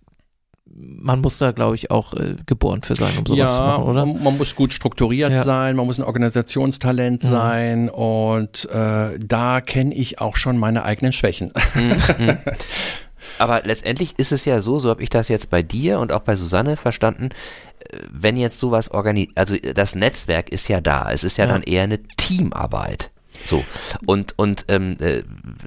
man 0.77 1.21
muss 1.21 1.37
da, 1.37 1.51
glaube 1.51 1.75
ich, 1.75 1.89
auch 1.89 2.13
äh, 2.13 2.35
geboren 2.45 2.81
für 2.83 2.95
sein, 2.95 3.17
um 3.17 3.25
sowas 3.25 3.39
ja, 3.39 3.55
zu 3.55 3.61
machen, 3.61 3.83
oder? 3.85 4.05
Man, 4.05 4.23
man 4.23 4.37
muss 4.37 4.55
gut 4.55 4.73
strukturiert 4.73 5.31
ja. 5.31 5.41
sein, 5.41 5.75
man 5.77 5.85
muss 5.85 5.97
ein 5.97 6.03
Organisationstalent 6.03 7.23
mhm. 7.23 7.27
sein 7.27 7.89
und 7.89 8.69
äh, 8.71 9.17
da 9.17 9.61
kenne 9.61 9.95
ich 9.95 10.19
auch 10.19 10.35
schon 10.35 10.57
meine 10.57 10.83
eigenen 10.83 11.13
Schwächen. 11.13 11.51
Mhm. 12.17 12.37
Aber 13.39 13.63
letztendlich 13.63 14.17
ist 14.17 14.31
es 14.31 14.45
ja 14.45 14.59
so, 14.59 14.79
so 14.79 14.89
habe 14.89 15.03
ich 15.03 15.09
das 15.09 15.27
jetzt 15.27 15.49
bei 15.49 15.61
dir 15.61 15.99
und 15.99 16.11
auch 16.11 16.21
bei 16.21 16.35
Susanne 16.35 16.77
verstanden, 16.77 17.29
äh, 17.79 17.99
wenn 18.11 18.37
jetzt 18.37 18.59
sowas 18.59 18.91
organisiert, 18.91 19.37
also 19.37 19.55
das 19.57 19.95
Netzwerk 19.95 20.49
ist 20.49 20.67
ja 20.67 20.79
da, 20.79 21.09
es 21.11 21.23
ist 21.23 21.37
ja, 21.37 21.45
ja. 21.45 21.51
dann 21.51 21.63
eher 21.63 21.83
eine 21.83 22.01
Teamarbeit. 22.03 23.11
So. 23.45 23.63
Und, 24.05 24.37
und 24.37 24.65
ähm, 24.67 24.97
äh, 24.99 25.23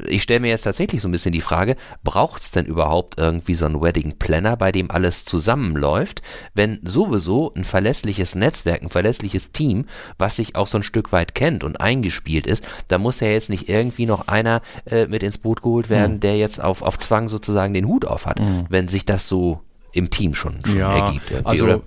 ich 0.07 0.23
stelle 0.23 0.41
mir 0.41 0.49
jetzt 0.49 0.63
tatsächlich 0.63 1.01
so 1.01 1.09
ein 1.09 1.13
bisschen 1.13 1.33
die 1.33 1.41
Frage, 1.41 1.77
braucht 2.03 2.43
es 2.43 2.51
denn 2.51 2.67
überhaupt 2.67 3.19
irgendwie 3.19 3.55
so 3.55 3.67
einen 3.67 3.81
Wedding 3.81 4.19
Planner, 4.19 4.57
bei 4.57 4.73
dem 4.73 4.91
alles 4.91 5.25
zusammenläuft, 5.25 6.23
wenn 6.55 6.81
sowieso 6.83 7.53
ein 7.55 7.65
verlässliches 7.65 8.35
Netzwerk, 8.35 8.83
ein 8.83 8.91
verlässliches 8.91 9.53
Team, 9.53 9.87
was 10.19 10.37
sich 10.37 10.57
auch 10.57 10.67
so 10.67 10.79
ein 10.79 10.83
Stück 10.83 11.13
weit 11.13 11.35
kennt 11.35 11.65
und 11.65 11.81
eingespielt 11.81 12.47
ist, 12.47 12.65
da 12.89 12.99
muss 12.99 13.21
ja 13.21 13.29
jetzt 13.29 13.51
nicht 13.51 13.69
irgendwie 13.69 14.07
noch 14.07 14.29
einer 14.29 14.61
äh, 14.87 15.07
mit 15.07 15.23
ins 15.23 15.39
Boot 15.39 15.63
geholt 15.63 15.89
werden, 15.89 16.17
mhm. 16.17 16.21
der 16.21 16.37
jetzt 16.37 16.63
auf, 16.63 16.83
auf 16.83 16.99
Zwang 16.99 17.29
sozusagen 17.29 17.75
den 17.75 17.87
Hut 17.87 18.05
auf 18.05 18.27
hat, 18.27 18.41
mhm. 18.41 18.67
wenn 18.69 18.89
sich 18.89 19.05
das 19.05 19.29
so 19.29 19.63
im 19.93 20.11
Team 20.11 20.35
schon, 20.35 20.59
schon 20.65 20.77
ja, 20.77 21.07
ergibt. 21.07 21.33
Also 21.45 21.65
oder? 21.65 21.81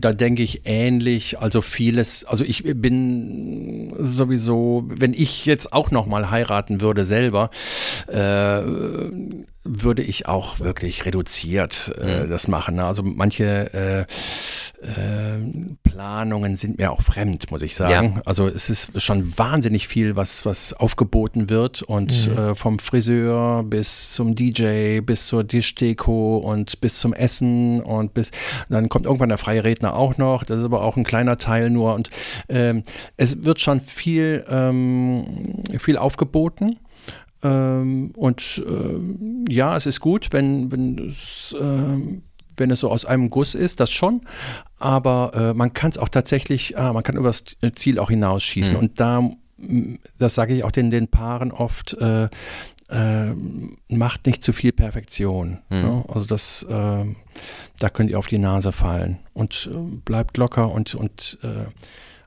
da 0.00 0.12
denke 0.12 0.42
ich 0.42 0.62
ähnlich. 0.64 1.38
Also 1.38 1.60
vieles, 1.60 2.24
also 2.24 2.44
ich 2.44 2.64
bin 2.64 3.92
sowieso, 3.96 4.84
wenn 4.88 5.14
ich 5.14 5.46
jetzt 5.46 5.72
auch 5.72 5.90
noch 5.90 6.06
mal 6.06 6.30
heiraten 6.30 6.80
würde 6.80 7.04
selber, 7.04 7.50
äh, 8.08 8.62
würde 9.68 10.02
ich 10.02 10.26
auch 10.26 10.60
wirklich 10.60 11.04
reduziert 11.04 11.92
äh, 12.00 12.24
mhm. 12.24 12.30
das 12.30 12.48
machen. 12.48 12.76
Ne? 12.76 12.84
Also 12.84 13.02
manche 13.02 13.72
äh, 13.74 14.00
äh, 14.84 15.38
Planungen 15.82 16.56
sind 16.56 16.78
mir 16.78 16.90
auch 16.92 17.02
fremd, 17.02 17.50
muss 17.50 17.62
ich 17.62 17.74
sagen. 17.74 18.14
Ja. 18.16 18.22
Also 18.24 18.46
es 18.46 18.70
ist 18.70 19.00
schon 19.00 19.36
wahnsinnig 19.38 19.88
viel, 19.88 20.16
was, 20.16 20.46
was 20.46 20.72
aufgeboten 20.72 21.50
wird 21.50 21.82
und 21.82 22.28
mhm. 22.28 22.38
Äh, 22.38 22.54
vom 22.54 22.78
Friseur 22.78 23.62
bis 23.64 24.14
zum 24.14 24.34
DJ, 24.34 25.00
bis 25.00 25.26
zur 25.26 25.46
Tischdeko 25.46 26.38
und 26.38 26.80
bis 26.80 27.00
zum 27.00 27.12
Essen 27.12 27.82
und 27.82 28.14
bis 28.14 28.30
dann 28.68 28.88
kommt 28.88 29.06
irgendwann 29.06 29.28
der 29.28 29.38
freie 29.38 29.64
Redner 29.64 29.94
auch 29.94 30.16
noch. 30.16 30.44
Das 30.44 30.58
ist 30.58 30.64
aber 30.64 30.82
auch 30.82 30.96
ein 30.96 31.04
kleiner 31.04 31.36
Teil 31.36 31.70
nur 31.70 31.94
und 31.94 32.10
ähm, 32.48 32.82
es 33.16 33.44
wird 33.44 33.60
schon 33.60 33.80
viel, 33.80 34.44
ähm, 34.48 35.62
viel 35.78 35.96
aufgeboten. 35.96 36.78
Ähm, 37.42 38.12
und 38.16 38.62
äh, 38.66 39.52
ja, 39.52 39.76
es 39.76 39.86
ist 39.86 40.00
gut, 40.00 40.28
wenn, 40.32 40.72
wenn 40.72 40.98
es 41.08 41.54
äh, 41.58 42.20
wenn 42.58 42.70
es 42.70 42.80
so 42.80 42.90
aus 42.90 43.04
einem 43.04 43.30
Guss 43.30 43.54
ist, 43.54 43.80
das 43.80 43.90
schon. 43.90 44.20
Aber 44.78 45.32
äh, 45.34 45.54
man 45.54 45.72
kann 45.72 45.90
es 45.90 45.98
auch 45.98 46.08
tatsächlich, 46.08 46.76
ah, 46.78 46.92
man 46.92 47.02
kann 47.02 47.16
übers 47.16 47.44
Ziel 47.76 47.98
auch 47.98 48.10
hinausschießen. 48.10 48.74
Mhm. 48.74 48.80
Und 48.80 49.00
da, 49.00 49.30
das 50.18 50.34
sage 50.34 50.54
ich 50.54 50.64
auch 50.64 50.72
den, 50.72 50.90
den 50.90 51.08
Paaren 51.08 51.52
oft, 51.52 51.94
äh, 51.94 52.28
äh, 52.90 53.34
macht 53.88 54.26
nicht 54.26 54.42
zu 54.42 54.52
viel 54.52 54.72
Perfektion. 54.72 55.58
Mhm. 55.68 55.82
Ne? 55.82 56.04
Also 56.08 56.26
das, 56.26 56.62
äh, 56.64 57.04
da 57.78 57.88
könnt 57.90 58.10
ihr 58.10 58.18
auf 58.18 58.26
die 58.26 58.38
Nase 58.38 58.72
fallen 58.72 59.18
und 59.34 59.70
äh, 59.72 59.76
bleibt 59.76 60.36
locker 60.36 60.72
und, 60.72 60.94
und 60.94 61.38
äh, 61.42 61.66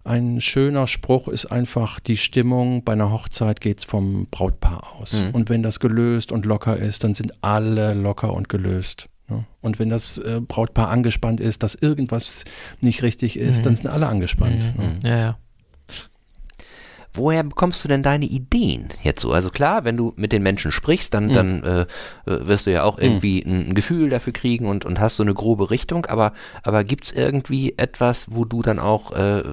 ein 0.03 0.41
schöner 0.41 0.87
Spruch 0.87 1.27
ist 1.27 1.45
einfach, 1.47 1.99
die 1.99 2.17
Stimmung 2.17 2.83
bei 2.83 2.93
einer 2.93 3.11
Hochzeit 3.11 3.61
geht 3.61 3.83
vom 3.83 4.27
Brautpaar 4.31 4.95
aus. 4.99 5.21
Mhm. 5.21 5.31
Und 5.31 5.49
wenn 5.49 5.63
das 5.63 5.79
gelöst 5.79 6.31
und 6.31 6.45
locker 6.45 6.77
ist, 6.77 7.03
dann 7.03 7.13
sind 7.13 7.33
alle 7.41 7.93
locker 7.93 8.33
und 8.33 8.49
gelöst. 8.49 9.09
Ne? 9.27 9.45
Und 9.61 9.79
wenn 9.79 9.89
das 9.89 10.17
äh, 10.17 10.41
Brautpaar 10.41 10.89
angespannt 10.89 11.39
ist, 11.39 11.63
dass 11.63 11.75
irgendwas 11.75 12.45
nicht 12.81 13.03
richtig 13.03 13.37
ist, 13.37 13.59
mhm. 13.59 13.63
dann 13.63 13.75
sind 13.75 13.87
alle 13.87 14.07
angespannt. 14.07 14.77
Mhm. 14.77 14.83
Ne? 14.83 14.99
Ja, 15.05 15.17
ja. 15.17 15.37
Woher 17.13 17.43
bekommst 17.43 17.83
du 17.83 17.87
denn 17.87 18.03
deine 18.03 18.25
Ideen 18.25 18.87
jetzt 19.03 19.21
so? 19.21 19.31
Also 19.31 19.49
klar, 19.49 19.83
wenn 19.83 19.97
du 19.97 20.13
mit 20.15 20.31
den 20.31 20.43
Menschen 20.43 20.71
sprichst, 20.71 21.13
dann, 21.13 21.27
mhm. 21.27 21.33
dann 21.33 21.63
äh, 21.63 21.81
äh 21.81 22.47
wirst 22.47 22.65
du 22.65 22.71
ja 22.71 22.83
auch 22.83 22.97
irgendwie 22.97 23.43
mhm. 23.45 23.51
ein, 23.51 23.69
ein, 23.69 23.75
Gefühl 23.75 24.09
dafür 24.09 24.33
kriegen 24.33 24.67
und, 24.67 24.85
und 24.85 24.99
hast 24.99 25.17
so 25.17 25.23
eine 25.23 25.33
grobe 25.33 25.71
Richtung, 25.71 26.05
aber, 26.05 26.33
aber 26.63 26.83
gibt 26.83 27.05
es 27.05 27.11
irgendwie 27.11 27.73
etwas, 27.77 28.27
wo 28.31 28.45
du 28.45 28.61
dann 28.61 28.79
auch 28.79 29.11
äh, 29.11 29.43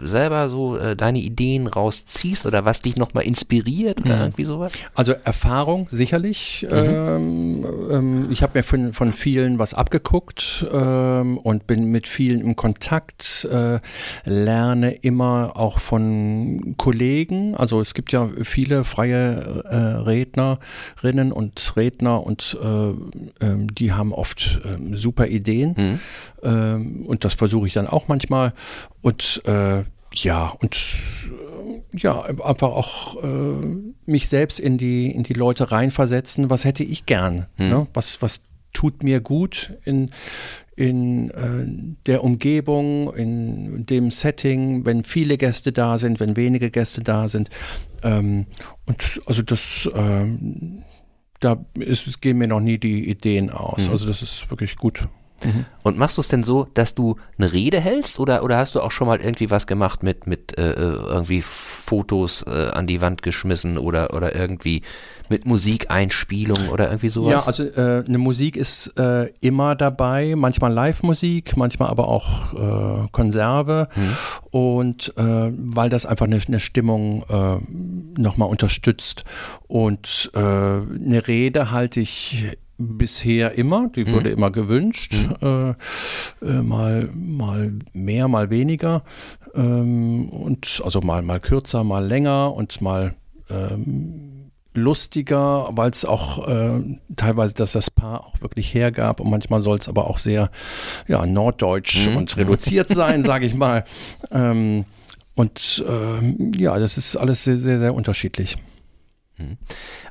selber 0.00 0.50
so 0.50 0.76
äh, 0.76 0.96
deine 0.96 1.20
Ideen 1.20 1.66
rausziehst 1.66 2.46
oder 2.46 2.64
was 2.64 2.82
dich 2.82 2.96
nochmal 2.96 3.24
inspiriert 3.24 4.00
oder 4.00 4.16
mhm. 4.16 4.22
irgendwie 4.22 4.44
sowas? 4.44 4.72
Also 4.94 5.14
Erfahrung 5.24 5.88
sicherlich. 5.90 6.66
Mhm. 6.68 6.76
Ähm, 6.76 7.66
ähm, 7.90 8.28
ich 8.30 8.42
habe 8.42 8.58
mir 8.58 8.62
von, 8.62 8.92
von 8.92 9.12
vielen 9.12 9.58
was 9.58 9.74
abgeguckt 9.74 10.66
ähm, 10.72 11.38
und 11.38 11.66
bin 11.66 11.86
mit 11.86 12.08
vielen 12.08 12.40
im 12.40 12.56
Kontakt, 12.56 13.48
äh, 13.50 13.78
lerne 14.24 14.92
immer 14.92 15.52
auch 15.54 15.78
von 15.78 16.74
Kollegen. 16.76 17.05
Also 17.56 17.80
es 17.80 17.94
gibt 17.94 18.12
ja 18.12 18.28
viele 18.42 18.84
freie 18.84 19.62
äh, 19.64 19.76
Rednerinnen 19.76 21.32
und 21.32 21.76
Redner 21.76 22.22
und 22.22 22.56
äh, 22.62 22.66
ähm, 23.44 23.74
die 23.74 23.92
haben 23.92 24.12
oft 24.12 24.60
ähm, 24.64 24.96
super 24.96 25.26
Ideen. 25.26 25.74
Mhm. 25.76 26.00
Ähm, 26.42 27.06
und 27.06 27.24
das 27.24 27.34
versuche 27.34 27.66
ich 27.66 27.72
dann 27.72 27.86
auch 27.86 28.08
manchmal. 28.08 28.52
Und 29.02 29.42
äh, 29.46 29.82
ja, 30.14 30.48
und 30.60 30.76
äh, 30.76 31.98
ja, 31.98 32.22
einfach 32.22 32.68
auch 32.68 33.22
äh, 33.22 33.66
mich 34.06 34.28
selbst 34.28 34.60
in 34.60 34.78
die, 34.78 35.10
in 35.10 35.22
die 35.22 35.34
Leute 35.34 35.70
reinversetzen. 35.70 36.50
Was 36.50 36.64
hätte 36.64 36.84
ich 36.84 37.06
gern? 37.06 37.46
Mhm. 37.56 37.68
Ne? 37.68 37.86
Was, 37.92 38.22
was 38.22 38.45
tut 38.76 39.02
mir 39.02 39.20
gut 39.20 39.72
in, 39.86 40.10
in 40.76 41.30
äh, 41.30 41.64
der 42.04 42.22
Umgebung, 42.22 43.14
in 43.14 43.86
dem 43.86 44.10
Setting, 44.10 44.84
wenn 44.84 45.02
viele 45.02 45.38
Gäste 45.38 45.72
da 45.72 45.96
sind, 45.96 46.20
wenn 46.20 46.36
wenige 46.36 46.70
Gäste 46.70 47.02
da 47.02 47.26
sind. 47.28 47.48
Ähm, 48.02 48.44
und 48.84 49.22
also 49.24 49.40
das, 49.40 49.88
ähm, 49.94 50.82
da 51.40 51.64
ist, 51.78 52.20
gehen 52.20 52.36
mir 52.36 52.48
noch 52.48 52.60
nie 52.60 52.76
die 52.76 53.08
Ideen 53.08 53.48
aus. 53.48 53.86
Mhm. 53.86 53.92
Also 53.92 54.06
das 54.08 54.20
ist 54.20 54.50
wirklich 54.50 54.76
gut. 54.76 55.08
Mhm. 55.44 55.66
Und 55.82 55.98
machst 55.98 56.16
du 56.16 56.20
es 56.20 56.28
denn 56.28 56.42
so, 56.42 56.66
dass 56.74 56.94
du 56.94 57.16
eine 57.38 57.52
Rede 57.52 57.80
hältst 57.80 58.18
oder, 58.18 58.42
oder 58.42 58.56
hast 58.56 58.74
du 58.74 58.80
auch 58.80 58.90
schon 58.90 59.06
mal 59.06 59.20
irgendwie 59.20 59.50
was 59.50 59.66
gemacht 59.66 60.02
mit, 60.02 60.26
mit 60.26 60.58
äh, 60.58 60.70
äh 60.70 60.74
irgendwie 60.74 61.42
Fotos 61.42 62.44
äh, 62.46 62.70
an 62.70 62.86
die 62.86 63.00
Wand 63.00 63.22
geschmissen 63.22 63.78
oder, 63.78 64.14
oder 64.14 64.34
irgendwie 64.34 64.82
mit 65.28 65.46
Musikeinspielung 65.46 66.68
oder 66.70 66.86
irgendwie 66.86 67.08
sowas? 67.08 67.32
Ja, 67.32 67.46
also 67.46 67.64
äh, 67.64 68.04
eine 68.06 68.18
Musik 68.18 68.56
ist 68.56 68.98
äh, 68.98 69.26
immer 69.40 69.76
dabei, 69.76 70.34
manchmal 70.36 70.72
Live-Musik, 70.72 71.56
manchmal 71.56 71.88
aber 71.90 72.08
auch 72.08 72.52
äh, 72.54 73.08
Konserve 73.12 73.88
mhm. 73.94 74.16
und 74.50 75.14
weil 75.16 75.88
das 75.90 76.06
einfach 76.06 76.26
eine, 76.26 76.40
eine 76.46 76.60
Stimmung 76.60 77.24
äh, 77.28 78.20
nochmal 78.20 78.48
unterstützt 78.48 79.24
und 79.66 80.30
eine 80.34 81.26
Rede 81.26 81.70
halte 81.70 82.00
ich 82.00 82.56
bisher 82.78 83.56
immer, 83.56 83.88
die 83.94 84.04
mhm. 84.04 84.12
wurde 84.12 84.30
immer 84.30 84.50
gewünscht, 84.50 85.14
mhm. 85.40 85.74
äh, 86.42 86.46
äh, 86.46 86.62
mal, 86.62 87.08
mal 87.14 87.72
mehr, 87.92 88.28
mal 88.28 88.50
weniger 88.50 89.02
ähm, 89.54 90.28
und 90.28 90.80
also 90.84 91.00
mal, 91.00 91.22
mal 91.22 91.40
kürzer, 91.40 91.84
mal 91.84 92.04
länger 92.04 92.54
und 92.54 92.80
mal 92.80 93.14
ähm, 93.50 94.50
lustiger, 94.74 95.68
weil 95.72 95.90
es 95.90 96.04
auch 96.04 96.46
äh, 96.46 96.80
teilweise, 97.16 97.54
dass 97.54 97.72
das 97.72 97.90
Paar 97.90 98.24
auch 98.24 98.40
wirklich 98.40 98.74
hergab 98.74 99.20
und 99.20 99.30
manchmal 99.30 99.62
soll 99.62 99.78
es 99.78 99.88
aber 99.88 100.08
auch 100.08 100.18
sehr 100.18 100.50
ja, 101.08 101.24
norddeutsch 101.26 102.08
mhm. 102.08 102.16
und 102.16 102.36
reduziert 102.36 102.88
sein, 102.90 103.24
sage 103.24 103.46
ich 103.46 103.54
mal. 103.54 103.84
Ähm, 104.30 104.84
und 105.34 105.84
ähm, 105.86 106.52
ja, 106.56 106.78
das 106.78 106.98
ist 106.98 107.16
alles 107.16 107.44
sehr, 107.44 107.56
sehr, 107.56 107.78
sehr 107.78 107.94
unterschiedlich. 107.94 108.56
Mhm. 109.38 109.58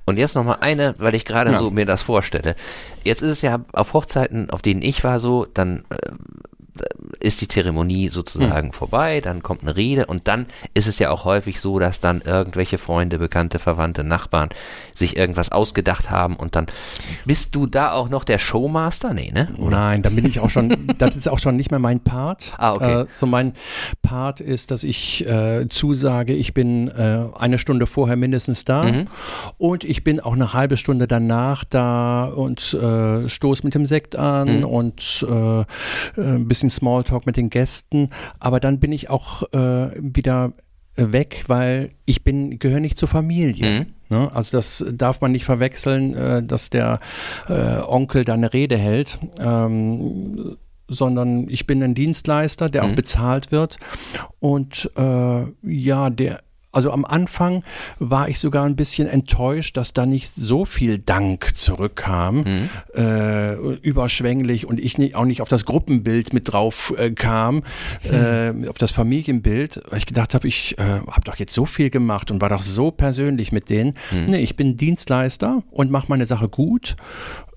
Und 0.06 0.18
jetzt 0.18 0.36
nochmal 0.36 0.58
eine, 0.62 0.96
weil 0.98 1.16
ich 1.16 1.26
gerade 1.26 1.52
ja. 1.52 1.60
so 1.60 1.72
mir 1.72 1.86
das 1.86 2.02
vorstelle. 2.02 2.56
Jetzt 3.04 3.22
ist 3.22 3.32
es 3.32 3.42
ja 3.42 3.66
auf 3.74 3.94
Hochzeiten, 3.94 4.50
auf 4.50 4.62
denen 4.62 4.82
ich 4.82 5.04
war, 5.04 5.20
so, 5.20 5.46
dann 5.46 5.84
äh, 5.90 6.12
ist 7.20 7.42
die 7.42 7.48
Zeremonie 7.48 8.10
sozusagen 8.10 8.68
mhm. 8.68 8.74
vorbei, 8.74 9.22
dann 9.22 9.44
kommt 9.44 9.64
eine 9.64 9.76
Rede 9.76 10.06
und 10.06 10.28
dann 10.28 10.46
ist 10.74 10.88
es 10.88 11.00
ja 11.00 11.10
auch 11.10 11.26
häufig 11.26 11.60
so, 11.60 11.80
dass 11.80 12.00
dann 12.00 12.22
irgendwelche 12.22 12.78
Freunde, 12.78 13.18
Bekannte, 13.18 13.60
Verwandte, 13.60 14.04
Nachbarn 14.04 14.50
sich 14.94 15.18
irgendwas 15.18 15.52
ausgedacht 15.52 16.10
haben 16.10 16.36
und 16.36 16.56
dann 16.56 16.68
bist 17.26 17.56
du 17.56 17.66
da 17.68 17.92
auch 17.92 18.10
noch 18.10 18.24
der 18.24 18.40
Showmaster? 18.40 19.14
Nee, 19.14 19.32
ne? 19.34 19.50
Oder? 19.58 19.78
Nein, 19.78 20.02
da 20.02 20.10
bin 20.10 20.26
ich 20.26 20.40
auch 20.40 20.50
schon, 20.50 20.94
das 20.98 21.16
ist 21.16 21.28
auch 21.28 21.40
schon 21.40 21.56
nicht 21.56 21.72
mehr 21.72 21.80
mein 21.80 22.02
Part. 22.02 22.54
Ah, 22.58 22.74
okay. 22.74 23.02
Äh, 23.02 23.06
so 23.12 23.26
mein 23.26 23.54
Part 24.02 24.42
ist, 24.42 24.72
dass 24.72 24.84
ich 24.84 25.26
äh, 25.28 25.68
zusage, 25.70 26.34
ich 26.34 26.54
bin 26.54 26.90
äh, 26.90 27.26
eine 27.38 27.58
Stunde 27.60 27.88
vorher 27.88 28.16
mindestens 28.16 28.66
da 28.66 28.84
mhm. 28.84 29.08
und 29.58 29.84
ich 29.84 30.04
bin 30.04 30.20
auch 30.20 30.34
eine 30.34 30.54
halbe 30.54 30.78
Stunde 30.78 31.08
danach 31.08 31.64
da 31.64 32.26
und 32.26 32.74
äh, 32.74 33.28
stoße 33.30 33.64
mit 33.64 33.76
dem 33.76 33.86
Sekt 33.86 34.16
an 34.16 34.60
mhm. 34.60 34.64
und 34.66 35.26
äh, 35.30 35.62
äh, 35.62 35.66
ein 36.18 36.48
bisschen 36.48 36.65
Smalltalk 36.70 37.26
mit 37.26 37.38
den 37.38 37.50
Gästen, 37.50 38.10
aber 38.40 38.60
dann 38.60 38.80
bin 38.80 38.92
ich 38.92 39.10
auch 39.10 39.44
äh, 39.54 39.92
wieder 40.00 40.54
weg, 40.96 41.46
weil 41.48 41.90
ich 42.06 42.24
bin 42.24 42.58
gehöre 42.60 42.80
nicht 42.80 42.98
zur 42.98 43.10
Familie. 43.10 43.82
Mhm. 43.82 43.86
Ne? 44.10 44.32
Also 44.34 44.58
das 44.58 44.86
darf 44.94 45.22
man 45.22 45.32
nicht 45.32 45.46
verwechseln, 45.46 46.14
äh, 46.14 46.44
dass 46.44 46.70
der 46.70 47.00
äh, 47.50 47.82
Onkel 47.86 48.24
da 48.24 48.34
eine 48.34 48.54
Rede 48.54 48.78
hält. 48.78 49.20
Ähm, 49.40 50.58
sondern 50.88 51.50
ich 51.50 51.66
bin 51.66 51.82
ein 51.82 51.96
Dienstleister, 51.96 52.70
der 52.70 52.84
mhm. 52.84 52.92
auch 52.92 52.96
bezahlt 52.96 53.52
wird. 53.52 53.78
Und 54.40 54.92
äh, 54.96 55.46
ja, 55.64 56.10
der 56.10 56.42
also 56.76 56.92
am 56.92 57.06
Anfang 57.06 57.64
war 58.00 58.28
ich 58.28 58.40
sogar 58.40 58.66
ein 58.66 58.76
bisschen 58.76 59.08
enttäuscht, 59.08 59.78
dass 59.78 59.94
da 59.94 60.06
nicht 60.06 60.34
so 60.36 60.66
viel 60.66 60.98
Dank 60.98 61.56
zurückkam, 61.56 62.38
mhm. 62.38 62.70
äh, 62.96 63.54
überschwänglich 63.78 64.68
und 64.68 64.80
ich 64.80 64.98
nicht, 64.98 65.16
auch 65.16 65.26
nicht 65.26 65.42
auf 65.42 65.48
das 65.48 65.66
Gruppenbild 65.66 66.34
mit 66.34 66.52
drauf 66.52 66.94
äh, 66.98 67.12
kam, 67.12 67.64
mhm. 68.04 68.64
äh, 68.66 68.70
auf 68.70 68.78
das 68.78 68.92
Familienbild, 68.92 69.82
weil 69.90 69.98
ich 69.98 70.06
gedacht 70.06 70.34
habe, 70.34 70.48
ich 70.48 70.78
äh, 70.78 70.84
habe 70.84 71.22
doch 71.24 71.38
jetzt 71.38 71.54
so 71.54 71.66
viel 71.66 71.90
gemacht 71.90 72.30
und 72.30 72.42
war 72.42 72.50
doch 72.50 72.62
so 72.62 72.92
persönlich 72.92 73.52
mit 73.52 73.70
denen. 73.70 73.94
Mhm. 74.12 74.26
Nee, 74.26 74.40
ich 74.40 74.56
bin 74.56 74.78
Dienstleister 74.78 75.64
und 75.72 75.92
mache 75.92 76.08
meine 76.10 76.26
Sache 76.26 76.50
gut 76.50 76.98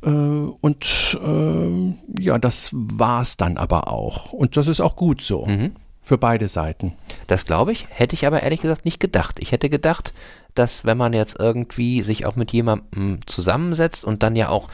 äh, 0.03 0.09
und 0.09 1.19
äh, 1.21 2.23
ja, 2.23 2.39
das 2.39 2.71
war 2.73 3.23
es 3.23 3.37
dann 3.37 3.57
aber 3.57 3.89
auch. 3.89 4.33
Und 4.33 4.57
das 4.57 4.69
ist 4.69 4.81
auch 4.81 4.97
gut 4.97 5.23
so. 5.23 5.45
Mhm. 5.47 5.73
Für 6.09 6.17
beide 6.17 6.49
Seiten. 6.49 6.95
Das 7.27 7.45
glaube 7.45 7.71
ich, 7.71 7.87
hätte 7.91 8.15
ich 8.15 8.27
aber 8.27 8.43
ehrlich 8.43 8.63
gesagt 8.63 8.87
nicht 8.87 8.99
gedacht. 8.99 9.37
Ich 9.41 9.53
hätte 9.53 9.69
gedacht, 9.69 10.15
dass 10.55 10.87
wenn 10.87 10.97
man 10.97 11.13
jetzt 11.13 11.39
irgendwie 11.39 12.01
sich 12.01 12.25
auch 12.25 12.35
mit 12.35 12.51
jemandem 12.51 13.21
zusammensetzt 13.27 14.07
und 14.07 14.23
dann 14.23 14.35
ja 14.35 14.49
auch 14.49 14.71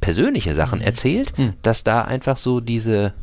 persönliche 0.00 0.54
Sachen 0.54 0.80
erzählt, 0.80 1.36
mhm. 1.36 1.54
dass 1.62 1.82
da 1.82 2.02
einfach 2.02 2.36
so 2.36 2.60
diese, 2.60 3.14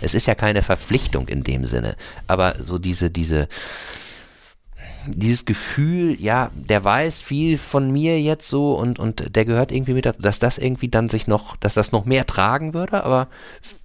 es 0.00 0.14
ist 0.14 0.26
ja 0.26 0.34
keine 0.34 0.62
Verpflichtung 0.62 1.28
in 1.28 1.44
dem 1.44 1.64
Sinne, 1.64 1.94
aber 2.26 2.56
so 2.60 2.80
diese, 2.80 3.08
diese, 3.08 3.46
dieses 5.06 5.44
Gefühl, 5.44 6.20
ja, 6.20 6.50
der 6.54 6.84
weiß 6.84 7.22
viel 7.22 7.58
von 7.58 7.90
mir 7.90 8.20
jetzt 8.20 8.48
so 8.48 8.76
und, 8.76 8.98
und 8.98 9.36
der 9.36 9.44
gehört 9.44 9.72
irgendwie 9.72 9.94
mit, 9.94 10.12
dass 10.18 10.38
das 10.38 10.58
irgendwie 10.58 10.88
dann 10.88 11.08
sich 11.08 11.26
noch, 11.26 11.56
dass 11.56 11.74
das 11.74 11.92
noch 11.92 12.04
mehr 12.04 12.26
tragen 12.26 12.74
würde, 12.74 13.04
aber 13.04 13.28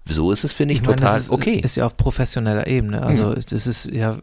so 0.05 0.31
ist 0.31 0.43
es, 0.43 0.51
finde 0.51 0.73
ich, 0.73 0.81
ich 0.81 0.85
meine, 0.85 0.97
total 0.97 1.17
ist, 1.17 1.29
okay. 1.29 1.55
Ist 1.55 1.75
ja 1.75 1.85
auf 1.85 1.95
professioneller 1.95 2.67
Ebene. 2.67 3.03
Also 3.03 3.27
mhm. 3.27 3.41
das 3.49 3.67
ist 3.67 3.85
ja 3.85 4.17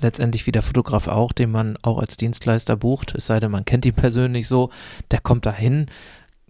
letztendlich 0.00 0.46
wie 0.46 0.52
der 0.52 0.62
Fotograf 0.62 1.08
auch, 1.08 1.32
den 1.32 1.50
man 1.50 1.76
auch 1.82 1.98
als 1.98 2.16
Dienstleister 2.16 2.76
bucht, 2.76 3.14
es 3.16 3.26
sei 3.26 3.40
denn, 3.40 3.50
man 3.50 3.64
kennt 3.64 3.84
ihn 3.84 3.94
persönlich 3.94 4.46
so, 4.48 4.70
der 5.10 5.20
kommt 5.20 5.46
dahin. 5.46 5.86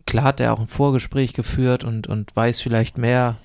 Klar 0.06 0.24
hat 0.24 0.40
er 0.40 0.52
auch 0.52 0.60
ein 0.60 0.68
Vorgespräch 0.68 1.34
geführt 1.34 1.84
und, 1.84 2.06
und 2.06 2.34
weiß 2.34 2.60
vielleicht 2.60 2.98
mehr 2.98 3.36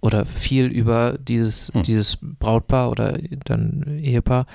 oder 0.00 0.24
viel 0.24 0.66
über 0.66 1.18
dieses, 1.18 1.72
hm. 1.74 1.82
dieses 1.82 2.18
Brautpaar 2.20 2.90
oder 2.90 3.18
dann 3.44 3.98
Ehepaar 4.00 4.46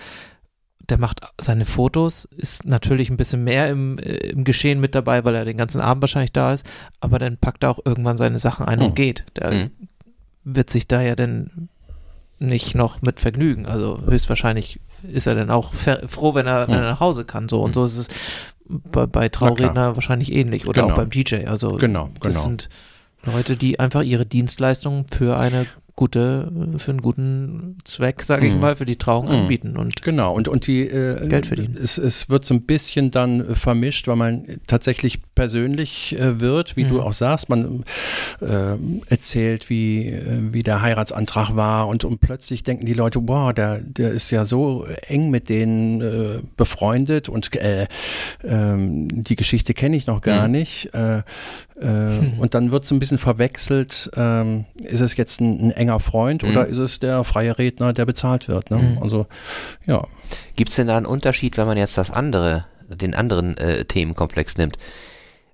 der 0.91 0.99
macht 0.99 1.21
seine 1.39 1.65
Fotos, 1.65 2.25
ist 2.35 2.65
natürlich 2.65 3.09
ein 3.09 3.17
bisschen 3.17 3.43
mehr 3.43 3.69
im, 3.69 3.97
äh, 3.97 4.15
im 4.27 4.43
Geschehen 4.43 4.79
mit 4.79 4.93
dabei, 4.93 5.23
weil 5.23 5.33
er 5.35 5.45
den 5.45 5.57
ganzen 5.57 5.81
Abend 5.81 6.03
wahrscheinlich 6.03 6.33
da 6.33 6.51
ist, 6.53 6.67
aber 6.99 7.17
dann 7.17 7.37
packt 7.37 7.63
er 7.63 7.71
auch 7.71 7.79
irgendwann 7.83 8.17
seine 8.17 8.39
Sachen 8.39 8.65
ein 8.65 8.79
mhm. 8.79 8.85
und 8.85 8.95
geht. 8.95 9.23
Der 9.37 9.51
mhm. 9.51 9.71
wird 10.43 10.69
sich 10.69 10.87
da 10.87 11.01
ja 11.01 11.15
dann 11.15 11.69
nicht 12.39 12.75
noch 12.75 13.01
mit 13.01 13.19
vergnügen. 13.19 13.65
Also 13.65 13.99
höchstwahrscheinlich 14.05 14.79
ist 15.09 15.27
er 15.27 15.35
dann 15.35 15.49
auch 15.49 15.73
froh, 15.73 16.35
wenn 16.35 16.47
er, 16.47 16.67
mhm. 16.67 16.73
wenn 16.73 16.79
er 16.79 16.89
nach 16.89 16.99
Hause 16.99 17.23
kann. 17.23 17.47
So 17.47 17.61
und 17.61 17.71
mhm. 17.71 17.73
so 17.73 17.85
ist 17.85 17.97
es 17.97 18.07
bei, 18.67 19.05
bei 19.05 19.29
Trauredner 19.29 19.95
wahrscheinlich 19.95 20.31
ähnlich 20.31 20.67
oder 20.67 20.81
genau. 20.81 20.93
auch 20.93 20.97
beim 20.97 21.09
DJ. 21.09 21.45
Also 21.45 21.77
genau, 21.77 22.09
das 22.19 22.35
genau. 22.35 22.39
sind 22.41 22.69
Leute, 23.23 23.55
die 23.55 23.79
einfach 23.79 24.01
ihre 24.01 24.25
Dienstleistungen 24.25 25.05
für 25.11 25.39
eine 25.39 25.65
gute, 26.01 26.51
für 26.77 26.89
einen 26.91 27.01
guten 27.03 27.77
Zweck, 27.83 28.23
sage 28.23 28.47
ich 28.47 28.53
Mhm. 28.55 28.59
mal, 28.59 28.75
für 28.75 28.85
die 28.85 28.95
Trauung 28.95 29.25
Mhm. 29.25 29.31
anbieten 29.31 29.77
und 29.77 30.01
Genau, 30.01 30.33
und, 30.33 30.47
und 30.47 30.65
die 30.65 30.87
äh, 30.87 31.27
Geld 31.27 31.45
verdienen. 31.45 31.77
Es, 31.81 31.99
es 31.99 32.27
wird 32.27 32.43
so 32.43 32.55
ein 32.55 32.63
bisschen 32.63 33.11
dann 33.11 33.41
äh, 33.51 33.53
vermischt, 33.55 34.07
weil 34.07 34.15
man 34.15 34.45
tatsächlich 34.65 35.19
persönlich 35.35 36.17
äh, 36.19 36.39
wird, 36.39 36.75
wie 36.75 36.85
Mhm. 36.85 36.89
du 36.89 37.01
auch 37.03 37.13
sagst. 37.13 37.49
Man 37.49 37.83
äh, 38.41 38.77
erzählt, 39.11 39.69
wie, 39.69 40.07
äh, 40.07 40.39
wie 40.51 40.63
der 40.63 40.81
Heiratsantrag 40.81 41.55
war 41.55 41.87
und, 41.87 42.03
und 42.03 42.19
plötzlich 42.19 42.63
denken 42.63 42.87
die 42.87 42.93
Leute, 42.93 43.19
wow, 43.27 43.53
der, 43.53 43.77
der 43.81 44.09
ist 44.09 44.31
ja 44.31 44.43
so 44.43 44.87
eng 45.07 45.29
mit 45.29 45.49
denen 45.49 46.01
äh, 46.01 46.39
befreundet 46.57 47.29
und 47.29 47.55
äh, 47.55 47.85
ähm, 48.43 49.07
die 49.23 49.35
Geschichte 49.35 49.75
kenne 49.75 49.95
ich 49.97 50.07
noch 50.07 50.21
gar 50.21 50.47
Mhm. 50.47 50.51
nicht. 50.51 50.89
Äh, 50.95 51.19
äh, 51.19 51.21
Hm. 51.81 52.33
Und 52.39 52.53
dann 52.53 52.71
wird 52.71 52.83
es 52.85 52.91
ein 52.91 52.99
bisschen 52.99 53.17
verwechselt, 53.17 54.09
ähm, 54.15 54.65
ist 54.83 55.01
es 55.01 55.17
jetzt 55.17 55.41
ein, 55.41 55.59
ein 55.67 55.71
enger 55.71 55.90
Freund 55.99 56.43
Mhm. 56.43 56.49
oder 56.49 56.67
ist 56.67 56.77
es 56.77 56.99
der 56.99 57.23
freie 57.23 57.57
Redner, 57.57 57.93
der 57.93 58.05
bezahlt 58.05 58.47
wird. 58.47 58.71
Ne? 58.71 58.77
Mhm. 58.77 59.03
Also 59.03 59.27
ja. 59.85 60.01
Gibt 60.55 60.69
es 60.69 60.75
denn 60.77 60.87
da 60.87 60.97
einen 60.97 61.05
Unterschied, 61.05 61.57
wenn 61.57 61.67
man 61.67 61.77
jetzt 61.77 61.97
das 61.97 62.11
andere, 62.11 62.65
den 62.87 63.15
anderen 63.15 63.57
äh, 63.57 63.85
Themenkomplex 63.85 64.57
nimmt? 64.57 64.77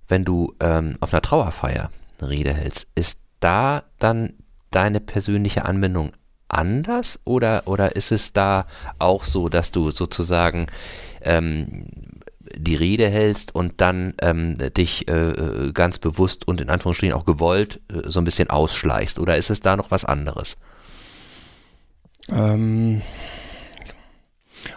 Wenn 0.07 0.23
du 0.23 0.53
ähm, 0.59 0.95
auf 0.99 1.13
einer 1.13 1.21
Trauerfeier 1.21 1.89
eine 2.19 2.29
Rede 2.29 2.53
hältst, 2.53 2.87
ist 2.95 3.21
da 3.39 3.83
dann 3.99 4.33
deine 4.71 4.99
persönliche 4.99 5.65
Anbindung 5.65 6.11
anders 6.49 7.19
oder, 7.25 7.63
oder 7.65 7.95
ist 7.95 8.11
es 8.11 8.31
da 8.31 8.65
auch 8.99 9.25
so, 9.25 9.49
dass 9.49 9.71
du 9.71 9.91
sozusagen 9.91 10.67
ähm, 11.21 11.87
die 12.55 12.75
Rede 12.75 13.09
hältst 13.09 13.53
und 13.53 13.81
dann 13.81 14.13
ähm, 14.21 14.55
dich 14.75 15.07
äh, 15.07 15.71
ganz 15.73 15.99
bewusst 15.99 16.47
und 16.47 16.61
in 16.61 16.69
Anführungsstrichen 16.69 17.15
auch 17.15 17.25
gewollt 17.25 17.81
äh, 17.91 18.09
so 18.09 18.19
ein 18.19 18.25
bisschen 18.25 18.49
ausschleichst? 18.49 19.19
Oder 19.19 19.37
ist 19.37 19.49
es 19.49 19.61
da 19.61 19.75
noch 19.75 19.91
was 19.91 20.05
anderes? 20.05 20.57
Ähm, 22.29 23.01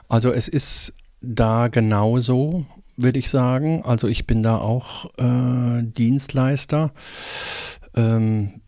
also 0.08 0.32
es 0.32 0.48
ist 0.48 0.94
da 1.20 1.68
genauso, 1.68 2.66
würde 2.96 3.18
ich 3.18 3.28
sagen. 3.30 3.82
Also 3.84 4.08
ich 4.08 4.26
bin 4.26 4.42
da 4.42 4.56
auch 4.56 5.06
äh, 5.18 5.82
Dienstleister. 5.82 6.92
Ähm, 7.94 8.60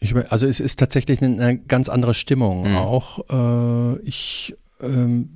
ich, 0.00 0.14
also 0.30 0.46
es 0.46 0.60
ist 0.60 0.78
tatsächlich 0.78 1.22
eine, 1.22 1.42
eine 1.42 1.58
ganz 1.58 1.88
andere 1.88 2.14
Stimmung 2.14 2.70
Mhm. 2.70 2.76
auch. 2.76 3.18
Äh, 3.30 4.00
ich 4.02 4.56
ähm, 4.82 5.30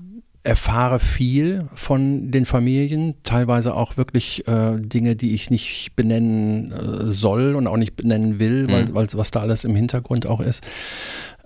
erfahre 0.44 0.98
viel 0.98 1.68
von 1.74 2.32
den 2.32 2.44
Familien, 2.46 3.14
teilweise 3.22 3.74
auch 3.74 3.96
wirklich 3.96 4.46
äh, 4.48 4.76
Dinge, 4.78 5.14
die 5.14 5.34
ich 5.34 5.50
nicht 5.50 5.92
benennen 5.94 6.72
äh, 6.72 7.10
soll 7.10 7.54
und 7.54 7.68
auch 7.68 7.76
nicht 7.76 7.94
benennen 7.94 8.40
will, 8.40 8.66
weil, 8.68 8.86
Mhm. 8.86 8.94
weil 8.94 9.06
was 9.12 9.30
da 9.30 9.40
alles 9.40 9.64
im 9.64 9.76
Hintergrund 9.76 10.26
auch 10.26 10.40
ist. 10.40 10.64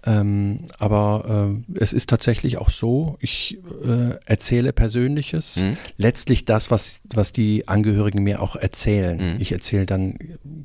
Ähm, 0.06 0.60
aber 0.78 1.52
äh, 1.68 1.78
es 1.78 1.92
ist 1.92 2.08
tatsächlich 2.08 2.58
auch 2.58 2.70
so, 2.70 3.18
ich 3.20 3.58
äh, 3.84 4.14
erzähle 4.24 4.72
Persönliches, 4.72 5.56
Hm? 5.60 5.76
letztlich 5.98 6.44
das, 6.44 6.70
was, 6.70 7.00
was 7.12 7.32
die 7.32 7.66
Angehörigen 7.68 8.22
mir 8.22 8.40
auch 8.40 8.56
erzählen. 8.56 9.34
Mhm. 9.34 9.40
Ich 9.40 9.52
erzähle 9.52 9.84
dann, 9.84 10.14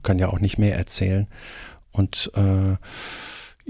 kann 0.03 0.19
ja 0.19 0.29
auch 0.29 0.39
nicht 0.39 0.57
mehr 0.57 0.77
erzählen. 0.77 1.27
Und 1.91 2.31
äh, 2.35 2.75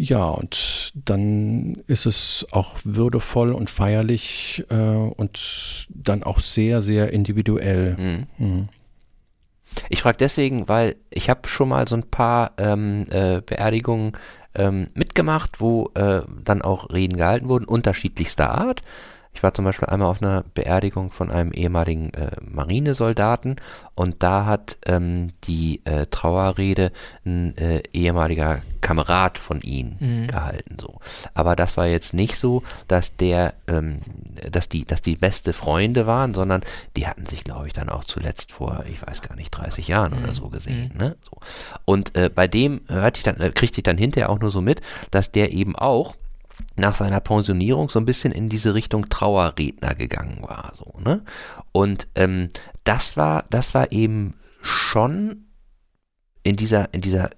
ja, 0.02 0.24
und 0.24 0.94
dann 0.96 1.76
ist 1.86 2.08
es 2.08 2.48
auch 2.50 2.80
würdevoll 2.84 3.52
und 3.52 3.70
feierlich 3.70 4.66
äh, 4.70 4.76
und 4.76 5.88
dann 5.90 6.24
auch 6.24 6.40
sehr, 6.40 6.82
sehr 6.82 7.14
individuell. 7.14 7.96
Hm. 7.98 8.28
Mhm. 8.40 8.70
Ich 9.90 10.02
frage 10.02 10.18
deswegen, 10.18 10.68
weil 10.68 10.96
ich 11.12 11.30
habe 11.30 11.48
schon 11.48 11.70
mal 11.70 11.88
so 11.88 11.96
ein 11.96 12.10
paar 12.10 12.54
ähm, 12.58 13.06
äh, 13.12 13.42
Beerdigungen 13.42 14.14
ähm, 14.56 14.88
mitgemacht, 14.96 15.62
wo 15.62 15.92
äh, 15.94 16.22
dann 16.44 16.64
auch 16.64 16.90
Reden 16.92 17.18
gehalten 17.18 17.48
wurden, 17.48 17.66
unterschiedlichster 17.66 18.50
Art. 18.50 18.82
Ich 19.34 19.44
war 19.44 19.54
zum 19.54 19.66
Beispiel 19.66 19.88
einmal 19.88 20.10
auf 20.10 20.22
einer 20.22 20.44
Beerdigung 20.54 21.10
von 21.10 21.32
einem 21.32 21.52
ehemaligen 21.52 22.14
äh, 22.14 22.32
Marinesoldaten 22.42 23.56
und 23.96 24.24
da 24.24 24.46
hat 24.46 24.78
ähm, 24.86 25.32
die 25.46 25.82
äh, 25.86 26.06
Trauerrede 26.08 26.92
ein 27.26 27.56
äh, 27.58 27.82
ehemaliger 27.94 28.62
Kamerad 28.82 29.38
von 29.38 29.62
ihnen 29.62 29.98
Mhm. 30.00 30.28
gehalten. 30.28 30.78
So. 30.80 31.00
Aber 31.34 31.56
das 31.56 31.78
war 31.78 31.88
jetzt 31.88 32.14
nicht 32.14 32.36
so, 32.36 32.64
dass 32.88 33.16
der, 33.18 33.54
ähm, 33.68 34.00
dass 34.50 34.70
die, 34.70 34.86
dass 34.86 35.02
die 35.02 35.16
beste 35.16 35.54
Freunde 35.54 36.08
waren, 36.08 36.34
sondern 36.34 36.62
die 36.98 37.08
hatten 37.08 37.26
sich, 37.26 37.44
glaube 37.44 37.68
ich, 37.68 37.74
dann 37.74 37.90
auch 37.90 38.04
zuletzt 38.04 38.52
vor, 38.52 38.84
ich 38.92 39.06
weiß 39.06 39.22
gar 39.22 39.36
nicht, 39.36 39.52
30 39.52 39.88
Jahren 39.88 40.14
oder 40.14 40.34
so 40.34 40.50
gesehen. 40.50 40.92
Ne? 40.98 41.16
So. 41.30 41.38
Und 41.86 42.16
äh, 42.16 42.30
bei 42.34 42.48
dem 42.48 42.82
hörte 42.88 43.18
ich 43.20 43.24
dann, 43.24 43.40
äh, 43.40 43.52
kriegte 43.52 43.80
ich 43.80 43.84
dann 43.84 43.98
hinterher 43.98 44.30
auch 44.30 44.40
nur 44.40 44.52
so 44.52 44.62
mit, 44.62 44.82
dass 45.12 45.32
der 45.32 45.52
eben 45.54 45.76
auch 45.76 46.16
nach 46.76 46.96
seiner 46.96 47.20
Pensionierung 47.20 47.90
so 47.90 48.00
ein 48.00 48.06
bisschen 48.06 48.32
in 48.32 48.50
diese 48.50 48.74
Richtung 48.74 49.10
Trauerredner 49.10 49.96
gegangen 49.96 50.42
war. 50.42 50.74
So, 50.78 50.94
ne? 51.04 51.24
Und 51.72 52.08
ähm, 52.16 52.50
das 52.84 53.18
war, 53.18 53.46
das 53.50 53.74
war 53.74 53.92
eben 53.92 54.36
schon 54.62 55.48
in 56.44 56.56
dieser, 56.56 56.94
in 56.94 57.02
dieser 57.02 57.30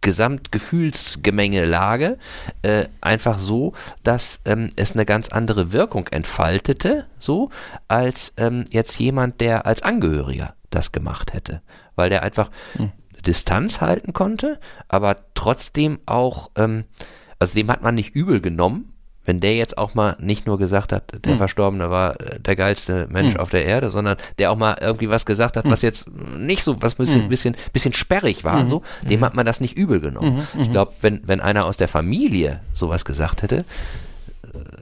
Gesamtgefühlsgemengelage 0.00 2.18
äh, 2.62 2.86
einfach 3.00 3.38
so, 3.38 3.74
dass 4.02 4.40
ähm, 4.44 4.70
es 4.76 4.92
eine 4.92 5.04
ganz 5.04 5.28
andere 5.28 5.72
Wirkung 5.72 6.06
entfaltete, 6.08 7.06
so 7.18 7.50
als 7.88 8.34
ähm, 8.36 8.64
jetzt 8.70 8.98
jemand, 8.98 9.40
der 9.40 9.66
als 9.66 9.82
Angehöriger 9.82 10.54
das 10.70 10.92
gemacht 10.92 11.32
hätte, 11.32 11.62
weil 11.96 12.10
der 12.10 12.22
einfach 12.22 12.50
Hm. 12.74 12.92
Distanz 13.26 13.80
halten 13.80 14.12
konnte, 14.12 14.60
aber 14.86 15.16
trotzdem 15.34 15.98
auch, 16.06 16.52
ähm, 16.56 16.84
also 17.38 17.54
dem 17.54 17.70
hat 17.70 17.82
man 17.82 17.94
nicht 17.94 18.14
übel 18.14 18.40
genommen, 18.40 18.92
wenn 19.24 19.40
der 19.40 19.56
jetzt 19.56 19.76
auch 19.76 19.94
mal 19.94 20.16
nicht 20.20 20.46
nur 20.46 20.58
gesagt 20.58 20.90
hat, 20.90 21.12
der 21.24 21.32
Hm. 21.32 21.38
Verstorbene 21.38 21.90
war 21.90 22.18
äh, 22.18 22.40
der 22.40 22.56
geilste 22.56 23.06
Mensch 23.10 23.34
Hm. 23.34 23.40
auf 23.40 23.50
der 23.50 23.66
Erde, 23.66 23.90
sondern 23.90 24.16
der 24.38 24.50
auch 24.50 24.56
mal 24.56 24.78
irgendwie 24.80 25.10
was 25.10 25.26
gesagt 25.26 25.58
hat, 25.58 25.68
was 25.68 25.82
jetzt 25.82 26.08
nicht 26.38 26.62
so, 26.62 26.80
was 26.80 26.94
ein 26.94 26.96
bisschen, 27.04 27.22
Hm. 27.22 27.28
bisschen, 27.28 27.56
bisschen 27.74 27.92
sperrig 27.92 28.42
war, 28.44 28.66
so, 28.66 28.82
dem 29.02 29.22
hat 29.24 29.34
man 29.34 29.44
das 29.44 29.60
nicht 29.60 29.76
übel 29.76 30.00
genommen. 30.00 30.46
Ich 30.58 30.70
glaube, 30.70 30.92
wenn, 31.02 31.20
wenn 31.26 31.40
einer 31.40 31.66
aus 31.66 31.76
der 31.76 31.88
Familie 31.88 32.60
sowas 32.72 33.04
gesagt 33.04 33.42
hätte, 33.42 33.66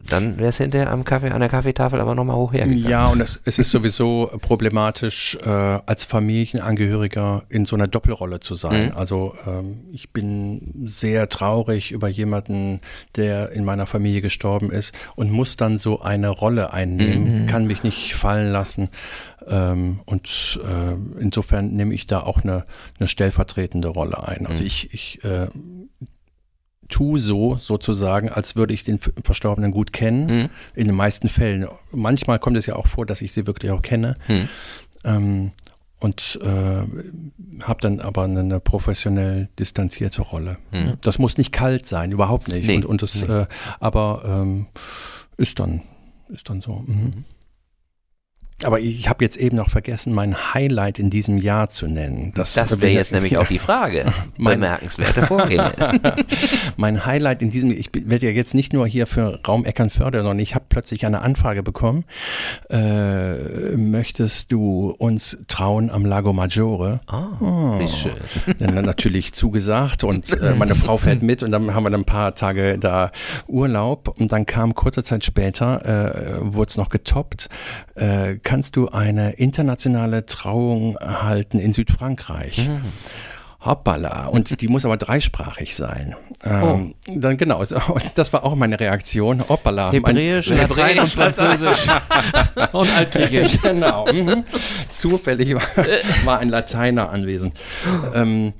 dann 0.08 0.36
wäre 0.38 0.48
es 0.50 0.58
hinterher 0.58 0.90
am 0.90 1.04
Kaffee, 1.04 1.30
an 1.30 1.40
der 1.40 1.48
Kaffeetafel 1.48 2.00
aber 2.00 2.14
nochmal 2.14 2.36
hoch 2.36 2.52
hergegangen. 2.52 2.88
Ja, 2.88 3.08
und 3.08 3.20
es, 3.20 3.40
es 3.44 3.58
ist 3.58 3.70
sowieso 3.70 4.30
problematisch, 4.40 5.36
äh, 5.44 5.48
als 5.48 6.04
Familienangehöriger 6.04 7.44
in 7.48 7.64
so 7.64 7.76
einer 7.76 7.88
Doppelrolle 7.88 8.40
zu 8.40 8.54
sein. 8.54 8.86
Mhm. 8.86 8.92
Also 8.96 9.34
ähm, 9.46 9.84
ich 9.92 10.10
bin 10.12 10.72
sehr 10.86 11.28
traurig 11.28 11.92
über 11.92 12.08
jemanden, 12.08 12.80
der 13.16 13.52
in 13.52 13.64
meiner 13.64 13.86
Familie 13.86 14.20
gestorben 14.20 14.70
ist 14.70 14.94
und 15.16 15.30
muss 15.30 15.56
dann 15.56 15.78
so 15.78 16.00
eine 16.00 16.28
Rolle 16.28 16.72
einnehmen, 16.72 17.42
Mhm. 17.42 17.46
kann 17.46 17.66
mich 17.66 17.82
nicht 17.82 18.14
fallen 18.14 18.52
lassen. 18.52 18.88
Ähm, 19.48 20.00
und 20.06 20.60
äh, 20.64 21.20
insofern 21.20 21.72
nehme 21.72 21.94
ich 21.94 22.06
da 22.06 22.20
auch 22.20 22.42
eine, 22.42 22.64
eine 22.98 23.06
stellvertretende 23.08 23.88
Rolle 23.88 24.26
ein. 24.26 24.46
Also 24.46 24.62
Mhm. 24.62 24.66
ich, 24.66 24.92
ich 24.94 25.24
äh, 25.24 25.46
tue 26.88 27.18
so 27.18 27.56
sozusagen, 27.56 28.28
als 28.30 28.56
würde 28.56 28.74
ich 28.74 28.84
den 28.84 28.98
Verstorbenen 29.24 29.70
gut 29.72 29.92
kennen 29.92 30.28
Hm, 30.28 30.48
in 30.74 30.86
den 30.86 30.96
meisten 30.96 31.28
Fällen. 31.28 31.66
Manchmal 31.92 32.38
kommt 32.38 32.56
es 32.56 32.66
ja 32.66 32.76
auch 32.76 32.86
vor, 32.86 33.06
dass 33.06 33.22
ich 33.22 33.32
sie 33.32 33.46
wirklich 33.46 33.70
auch 33.72 33.82
kenne. 33.82 34.16
hm, 34.26 34.48
Ähm, 35.04 35.52
und 35.98 36.38
äh, 36.42 36.82
habe 37.62 37.80
dann 37.80 38.00
aber 38.00 38.24
eine, 38.24 38.40
eine 38.40 38.60
professionell 38.60 39.48
distanzierte 39.58 40.20
Rolle. 40.22 40.58
hm. 40.70 40.98
Das 41.00 41.18
muss 41.18 41.38
nicht 41.38 41.52
kalt 41.52 41.86
sein, 41.86 42.12
überhaupt 42.12 42.48
nicht. 42.48 42.66
Nee, 42.68 42.76
und, 42.76 42.84
und 42.84 43.02
das, 43.02 43.14
nee. 43.26 43.32
äh, 43.32 43.46
aber 43.80 44.22
ähm, 44.26 44.66
ist 45.38 45.58
dann 45.58 45.80
ist 46.28 46.50
dann 46.50 46.60
so. 46.60 46.84
Mhm. 46.86 47.24
Aber 48.64 48.80
ich 48.80 49.08
habe 49.10 49.22
jetzt 49.22 49.36
eben 49.36 49.56
noch 49.56 49.68
vergessen, 49.68 50.14
mein 50.14 50.54
Highlight 50.54 50.98
in 50.98 51.10
diesem 51.10 51.36
Jahr 51.36 51.68
zu 51.68 51.86
nennen. 51.88 52.32
Das 52.34 52.56
wäre 52.80 52.90
jetzt 52.92 53.12
nämlich 53.12 53.36
auch 53.38 53.46
die 53.46 53.58
Frage. 53.58 54.06
Mein- 54.38 54.60
Bemerkenswerte 54.60 55.22
Vorgänge. 55.22 55.72
mein 56.78 57.04
Highlight 57.04 57.42
in 57.42 57.50
diesem, 57.50 57.70
ich 57.70 57.90
werde 57.92 58.26
ja 58.26 58.32
jetzt 58.32 58.54
nicht 58.54 58.72
nur 58.72 58.86
hier 58.86 59.06
für 59.06 59.40
Raum 59.46 59.66
Eckernförde, 59.66 60.18
sondern 60.18 60.38
ich 60.38 60.54
habe 60.54 60.64
plötzlich 60.70 61.04
eine 61.04 61.20
Anfrage 61.20 61.62
bekommen. 61.62 62.04
Äh, 62.70 63.76
möchtest 63.76 64.52
du 64.52 64.90
uns 64.98 65.38
trauen 65.48 65.90
am 65.90 66.06
Lago 66.06 66.32
Maggiore? 66.32 67.00
Oh, 67.12 67.78
wie 67.78 67.88
schön. 67.88 68.14
Dann 68.58 68.84
natürlich 68.86 69.34
zugesagt 69.34 70.02
und 70.04 70.32
äh, 70.40 70.54
meine 70.54 70.74
Frau 70.74 70.96
fährt 70.96 71.22
mit 71.22 71.42
und 71.42 71.50
dann 71.52 71.74
haben 71.74 71.84
wir 71.84 71.90
dann 71.90 72.00
ein 72.00 72.04
paar 72.06 72.34
Tage 72.34 72.78
da 72.78 73.12
Urlaub 73.48 74.14
und 74.18 74.32
dann 74.32 74.46
kam 74.46 74.74
kurze 74.74 75.04
Zeit 75.04 75.24
später, 75.24 75.84
äh, 75.84 76.54
wurde 76.54 76.70
es 76.70 76.76
noch 76.78 76.88
getoppt, 76.88 77.48
äh, 77.96 78.36
kannst 78.46 78.76
du 78.76 78.88
eine 78.88 79.32
internationale 79.32 80.24
Trauung 80.24 80.96
halten 81.00 81.58
in 81.58 81.72
Südfrankreich? 81.72 82.68
Mhm. 82.68 82.80
Hoppala. 83.66 84.26
Und 84.26 84.60
die 84.60 84.68
muss 84.68 84.84
aber 84.84 84.96
dreisprachig 84.96 85.74
sein. 85.74 86.14
Ähm, 86.44 86.94
Dann 87.06 87.36
genau, 87.36 87.64
das 88.14 88.32
war 88.32 88.44
auch 88.44 88.54
meine 88.54 88.78
Reaktion. 88.78 89.48
Hoppala. 89.48 89.92
Hebräisch, 89.92 90.50
mein, 90.50 90.58
Latein 90.58 90.98
und 91.00 91.08
Französisch. 91.08 91.86
und 92.72 92.96
Altgriechisch. 92.96 93.60
genau. 93.60 94.06
Mhm. 94.12 94.44
Zufällig 94.90 95.54
war, 95.54 95.62
war 96.24 96.38
ein 96.38 96.48
Lateiner 96.48 97.10
anwesend. 97.10 97.54
Ähm, 98.14 98.54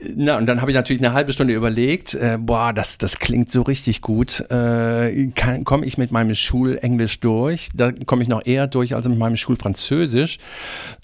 na, 0.00 0.36
und 0.36 0.46
dann 0.46 0.60
habe 0.60 0.70
ich 0.70 0.76
natürlich 0.76 1.02
eine 1.02 1.14
halbe 1.14 1.32
Stunde 1.32 1.54
überlegt, 1.54 2.14
äh, 2.14 2.38
boah, 2.38 2.72
das, 2.72 2.98
das 2.98 3.18
klingt 3.18 3.50
so 3.50 3.62
richtig 3.62 4.02
gut. 4.02 4.40
Äh, 4.50 5.28
Komme 5.64 5.86
ich 5.86 5.98
mit 5.98 6.10
meinem 6.10 6.34
Schulenglisch 6.34 7.20
durch? 7.20 7.70
Da 7.74 7.92
komme 7.92 8.22
ich 8.22 8.28
noch 8.28 8.44
eher 8.44 8.66
durch 8.66 8.94
als 8.94 9.08
mit 9.08 9.18
meinem 9.18 9.36
Schulfranzösisch. 9.36 10.38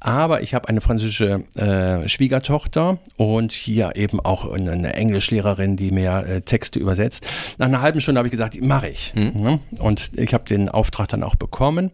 Aber 0.05 0.43
ich 0.43 0.53
habe 0.53 0.69
eine 0.69 0.83
französische 0.83 1.45
äh, 1.57 2.07
Schwiegertochter 2.07 2.99
und 3.17 3.53
hier 3.53 3.93
eben 3.97 4.21
auch 4.21 4.53
eine, 4.53 4.93
Englischlehrerin, 4.93 5.77
die 5.77 5.91
mir 5.91 6.27
äh, 6.27 6.41
Texte 6.43 6.79
übersetzt. 6.79 7.27
Nach 7.57 7.67
einer 7.67 7.81
halben 7.81 8.03
Stunde 8.03 8.19
habe 8.19 8.29
ich 8.29 8.33
gesagt, 8.33 8.61
mache 8.61 8.89
ich. 8.89 9.15
Mhm. 9.15 9.61
Und 9.79 10.11
ich 10.19 10.35
habe 10.35 10.45
den 10.45 10.69
Auftrag 10.69 11.09
dann 11.09 11.23
auch 11.23 11.37
bekommen 11.37 11.91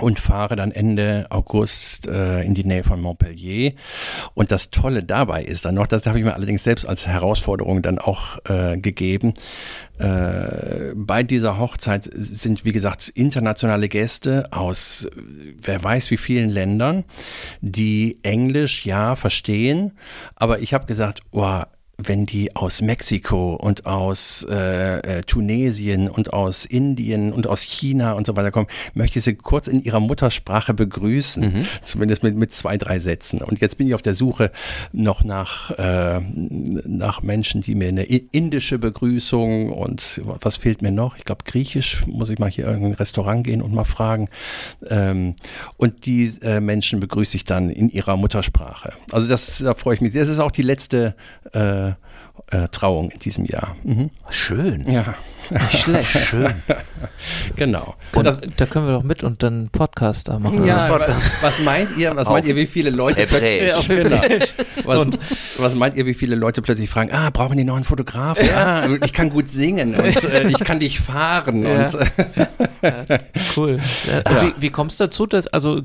und 0.00 0.20
fahre 0.20 0.56
dann 0.56 0.70
Ende 0.70 1.26
August 1.30 2.06
äh, 2.06 2.42
in 2.42 2.54
die 2.54 2.64
Nähe 2.64 2.84
von 2.84 3.00
Montpellier. 3.00 3.72
Und 4.34 4.50
das 4.50 4.70
Tolle 4.70 5.02
dabei 5.02 5.42
ist 5.42 5.64
dann 5.64 5.74
noch, 5.74 5.86
das 5.86 6.06
habe 6.06 6.18
ich 6.18 6.24
mir 6.24 6.34
allerdings 6.34 6.64
selbst 6.64 6.86
als 6.86 7.06
Herausforderung 7.06 7.82
dann 7.82 7.98
auch 7.98 8.38
äh, 8.48 8.78
gegeben. 8.78 9.34
Äh, 9.98 10.92
bei 10.94 11.22
dieser 11.22 11.58
Hochzeit 11.58 12.08
sind, 12.12 12.64
wie 12.64 12.72
gesagt, 12.72 13.08
internationale 13.08 13.88
Gäste 13.88 14.48
aus 14.52 15.08
wer 15.60 15.82
weiß 15.82 16.10
wie 16.10 16.16
vielen 16.16 16.50
Ländern, 16.50 17.04
die 17.60 18.18
Englisch 18.22 18.86
ja 18.86 19.16
verstehen. 19.16 19.92
Aber 20.36 20.60
ich 20.60 20.72
habe 20.72 20.86
gesagt, 20.86 21.20
oh, 21.32 21.62
wenn 22.04 22.26
die 22.26 22.54
aus 22.56 22.82
Mexiko 22.82 23.54
und 23.54 23.86
aus 23.86 24.46
äh, 24.48 24.98
äh, 25.18 25.22
Tunesien 25.22 26.08
und 26.08 26.32
aus 26.32 26.64
Indien 26.64 27.32
und 27.32 27.46
aus 27.46 27.62
China 27.62 28.12
und 28.12 28.26
so 28.26 28.36
weiter 28.36 28.50
kommen, 28.50 28.68
möchte 28.94 29.18
ich 29.18 29.24
sie 29.24 29.34
kurz 29.34 29.68
in 29.68 29.82
ihrer 29.82 30.00
Muttersprache 30.00 30.74
begrüßen, 30.74 31.42
mhm. 31.42 31.66
zumindest 31.82 32.22
mit, 32.22 32.36
mit 32.36 32.52
zwei, 32.52 32.76
drei 32.78 32.98
Sätzen. 32.98 33.42
Und 33.42 33.60
jetzt 33.60 33.78
bin 33.78 33.86
ich 33.86 33.94
auf 33.94 34.02
der 34.02 34.14
Suche 34.14 34.50
noch 34.92 35.24
nach, 35.24 35.70
äh, 35.72 36.20
nach 36.20 37.22
Menschen, 37.22 37.60
die 37.60 37.74
mir 37.74 37.88
eine 37.88 38.04
indische 38.04 38.78
Begrüßung 38.78 39.72
und 39.72 40.22
was 40.40 40.56
fehlt 40.56 40.82
mir 40.82 40.92
noch? 40.92 41.16
Ich 41.16 41.24
glaube, 41.24 41.44
Griechisch 41.44 42.06
muss 42.06 42.30
ich 42.30 42.38
mal 42.38 42.50
hier 42.50 42.66
in 42.66 42.72
irgendein 42.72 42.94
Restaurant 42.94 43.44
gehen 43.44 43.62
und 43.62 43.72
mal 43.72 43.84
fragen. 43.84 44.28
Ähm, 44.88 45.34
und 45.76 46.06
die 46.06 46.32
äh, 46.42 46.60
Menschen 46.60 47.00
begrüße 47.00 47.36
ich 47.36 47.44
dann 47.44 47.70
in 47.70 47.88
ihrer 47.88 48.16
Muttersprache. 48.16 48.92
Also 49.12 49.28
das, 49.28 49.58
da 49.58 49.74
freue 49.74 49.94
ich 49.94 50.00
mich 50.00 50.12
sehr. 50.12 50.22
Das 50.22 50.30
ist 50.30 50.38
auch 50.38 50.50
die 50.50 50.62
letzte 50.62 51.14
äh, 51.52 51.89
äh, 52.50 52.68
Trauung 52.68 53.10
in 53.10 53.18
diesem 53.18 53.44
Jahr. 53.44 53.76
Mhm. 53.82 54.10
Schön. 54.28 54.90
Ja. 54.90 55.14
Nicht 55.50 55.78
schlecht. 55.78 56.08
Schön. 56.10 56.54
genau. 57.56 57.94
Und 58.12 58.24
das, 58.24 58.40
da 58.56 58.66
können 58.66 58.86
wir 58.86 58.92
doch 58.92 59.02
mit 59.02 59.22
und 59.22 59.42
dann 59.42 59.68
Podcast 59.70 60.28
da 60.28 60.38
machen. 60.38 60.64
Ja, 60.64 60.88
was, 60.90 61.10
was, 61.42 61.60
meint 61.60 61.96
ihr, 61.96 62.14
was 62.14 62.28
meint 62.28 62.46
ihr, 62.46 62.56
wie 62.56 62.66
viele 62.66 62.90
Leute 62.90 63.26
plötzlich, 63.26 63.88
genau, 63.88 64.20
was, 64.84 65.06
was, 65.58 65.74
meint 65.74 65.96
ihr, 65.96 66.06
wie 66.06 66.14
viele 66.14 66.36
Leute 66.36 66.62
plötzlich 66.62 66.88
fragen, 66.88 67.10
ah, 67.12 67.30
brauchen 67.30 67.56
die 67.56 67.64
noch 67.64 67.76
einen 67.76 67.84
Fotografen? 67.84 68.46
Ja, 68.46 68.84
ah, 68.84 68.98
ich 69.04 69.12
kann 69.12 69.30
gut 69.30 69.50
singen 69.50 69.94
und 69.94 70.24
äh, 70.24 70.46
ich 70.46 70.58
kann 70.60 70.80
dich 70.80 71.00
fahren. 71.00 71.64
Ja. 71.64 71.84
Und, 71.84 71.98
ja, 73.08 73.18
cool. 73.56 73.78
Wie, 73.78 74.62
wie, 74.62 74.70
kommst 74.70 75.00
du 75.00 75.04
dazu? 75.04 75.26
Dass, 75.26 75.46
also 75.46 75.82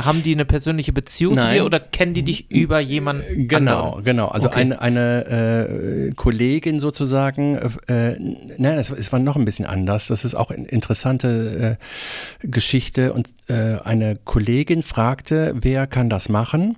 haben 0.00 0.22
die 0.22 0.34
eine 0.34 0.44
persönliche 0.44 0.92
Beziehung 0.92 1.34
Nein. 1.34 1.48
zu 1.48 1.54
dir 1.54 1.64
oder 1.64 1.80
kennen 1.80 2.14
die 2.14 2.22
dich 2.22 2.50
über 2.50 2.80
jemanden? 2.80 3.48
Genau, 3.48 3.84
anderen? 3.84 4.04
genau. 4.04 4.28
Also 4.28 4.48
okay. 4.48 4.60
eine, 4.60 4.80
eine 4.80 6.08
äh, 6.10 6.14
Kollegin 6.14 6.80
sozusagen, 6.80 7.56
äh, 7.88 8.16
nein, 8.58 8.78
es, 8.78 9.12
war 9.12 9.18
noch 9.18 9.36
ein 9.36 9.44
bisschen 9.44 9.66
anders. 9.66 10.08
Das 10.08 10.24
ist 10.24 10.34
auch 10.34 10.50
eine 10.50 10.66
interessante 10.66 11.78
äh, 12.42 12.46
Geschichte. 12.46 13.12
Und 13.12 13.28
äh, 13.28 13.32
eine 13.52 14.16
Kollegin 14.16 14.82
fragte, 14.82 15.54
wer 15.56 15.86
kann 15.86 16.08
das 16.08 16.28
machen? 16.28 16.76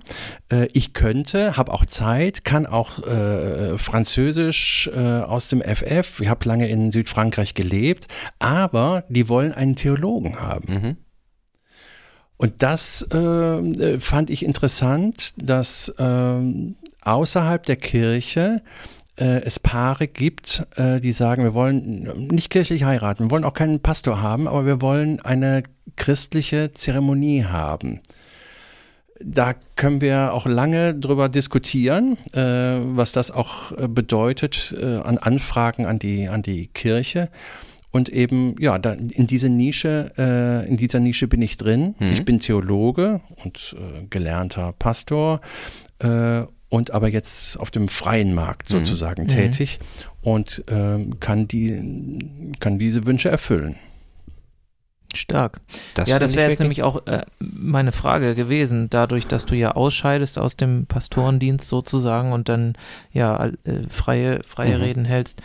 Äh, 0.51 0.67
ich 0.73 0.93
könnte, 0.93 1.57
habe 1.57 1.71
auch 1.73 1.85
Zeit, 1.85 2.43
kann 2.43 2.65
auch 2.65 3.05
äh, 3.05 3.77
Französisch 3.77 4.89
aus 4.89 5.47
dem 5.47 5.61
FF. 5.61 6.21
Ich 6.21 6.29
habe 6.29 6.47
lange 6.47 6.67
in 6.67 6.91
Südfrankreich 6.91 7.53
gelebt, 7.53 8.07
aber 8.39 9.03
die 9.09 9.29
wollen 9.29 9.51
einen 9.51 9.75
Theologen 9.75 10.39
haben. 10.39 10.73
Mhm. 10.73 10.97
Und 12.37 12.61
das 12.63 13.01
äh, 13.11 13.99
fand 13.99 14.29
ich 14.29 14.43
interessant, 14.43 15.33
dass 15.37 15.89
äh, 15.89 16.73
außerhalb 17.01 17.65
der 17.65 17.77
Kirche 17.77 18.61
äh, 19.17 19.41
es 19.43 19.59
Paare 19.59 20.07
gibt, 20.07 20.65
äh, 20.75 20.99
die 20.99 21.11
sagen, 21.11 21.43
wir 21.43 21.53
wollen 21.53 22.27
nicht 22.29 22.49
kirchlich 22.49 22.83
heiraten, 22.83 23.25
wir 23.25 23.31
wollen 23.31 23.43
auch 23.43 23.53
keinen 23.53 23.79
Pastor 23.79 24.21
haben, 24.21 24.47
aber 24.47 24.65
wir 24.65 24.81
wollen 24.81 25.19
eine 25.21 25.63
christliche 25.95 26.73
Zeremonie 26.73 27.45
haben. 27.45 28.01
Da 29.21 29.53
können 29.77 30.01
wir 30.01 30.33
auch 30.33 30.45
lange 30.45 30.93
drüber 30.93 31.29
diskutieren, 31.29 32.17
äh, 32.33 32.41
was 32.41 33.13
das 33.13 33.31
auch 33.31 33.71
äh, 33.71 33.87
bedeutet 33.87 34.75
äh, 34.77 34.97
an 34.97 35.17
Anfragen 35.17 35.85
an 35.85 35.99
die, 35.99 36.27
an 36.27 36.41
die 36.41 36.67
Kirche. 36.67 37.29
Und 37.91 38.09
eben, 38.09 38.57
ja, 38.59 38.77
da, 38.77 38.91
in 38.91 39.25
diese 39.25 39.47
Nische, 39.47 40.11
äh, 40.17 40.67
in 40.67 40.75
dieser 40.75 40.99
Nische 40.99 41.29
bin 41.29 41.41
ich 41.41 41.55
drin. 41.55 41.95
Mhm. 41.97 42.07
Ich 42.07 42.25
bin 42.25 42.41
Theologe 42.41 43.21
und 43.45 43.77
äh, 43.79 44.05
gelernter 44.09 44.73
Pastor 44.77 45.39
äh, 45.99 46.41
und 46.69 46.91
aber 46.91 47.07
jetzt 47.09 47.59
auf 47.59 47.71
dem 47.71 47.87
freien 47.87 48.33
Markt 48.33 48.69
mhm. 48.69 48.77
sozusagen 48.77 49.23
mhm. 49.23 49.27
tätig 49.29 49.79
und 50.21 50.63
ähm, 50.67 51.19
kann, 51.19 51.47
die, 51.47 52.53
kann 52.59 52.79
diese 52.79 53.05
Wünsche 53.05 53.29
erfüllen. 53.29 53.77
Stark. 55.13 55.61
Das 55.93 56.09
ja, 56.09 56.19
das 56.19 56.35
wäre 56.35 56.49
jetzt 56.49 56.59
nämlich 56.59 56.83
auch 56.83 57.07
äh, 57.07 57.23
meine 57.39 57.91
Frage 57.93 58.35
gewesen, 58.35 58.89
dadurch, 58.89 59.27
dass 59.27 59.45
du 59.45 59.55
ja 59.55 59.71
ausscheidest 59.71 60.37
aus 60.37 60.57
dem 60.57 60.87
Pastorendienst 60.87 61.67
sozusagen 61.69 62.33
und 62.33 62.49
dann 62.49 62.73
ja 63.11 63.45
äh, 63.45 63.53
freie, 63.89 64.43
freie 64.43 64.77
mhm. 64.77 64.83
Reden 64.83 65.05
hältst 65.05 65.41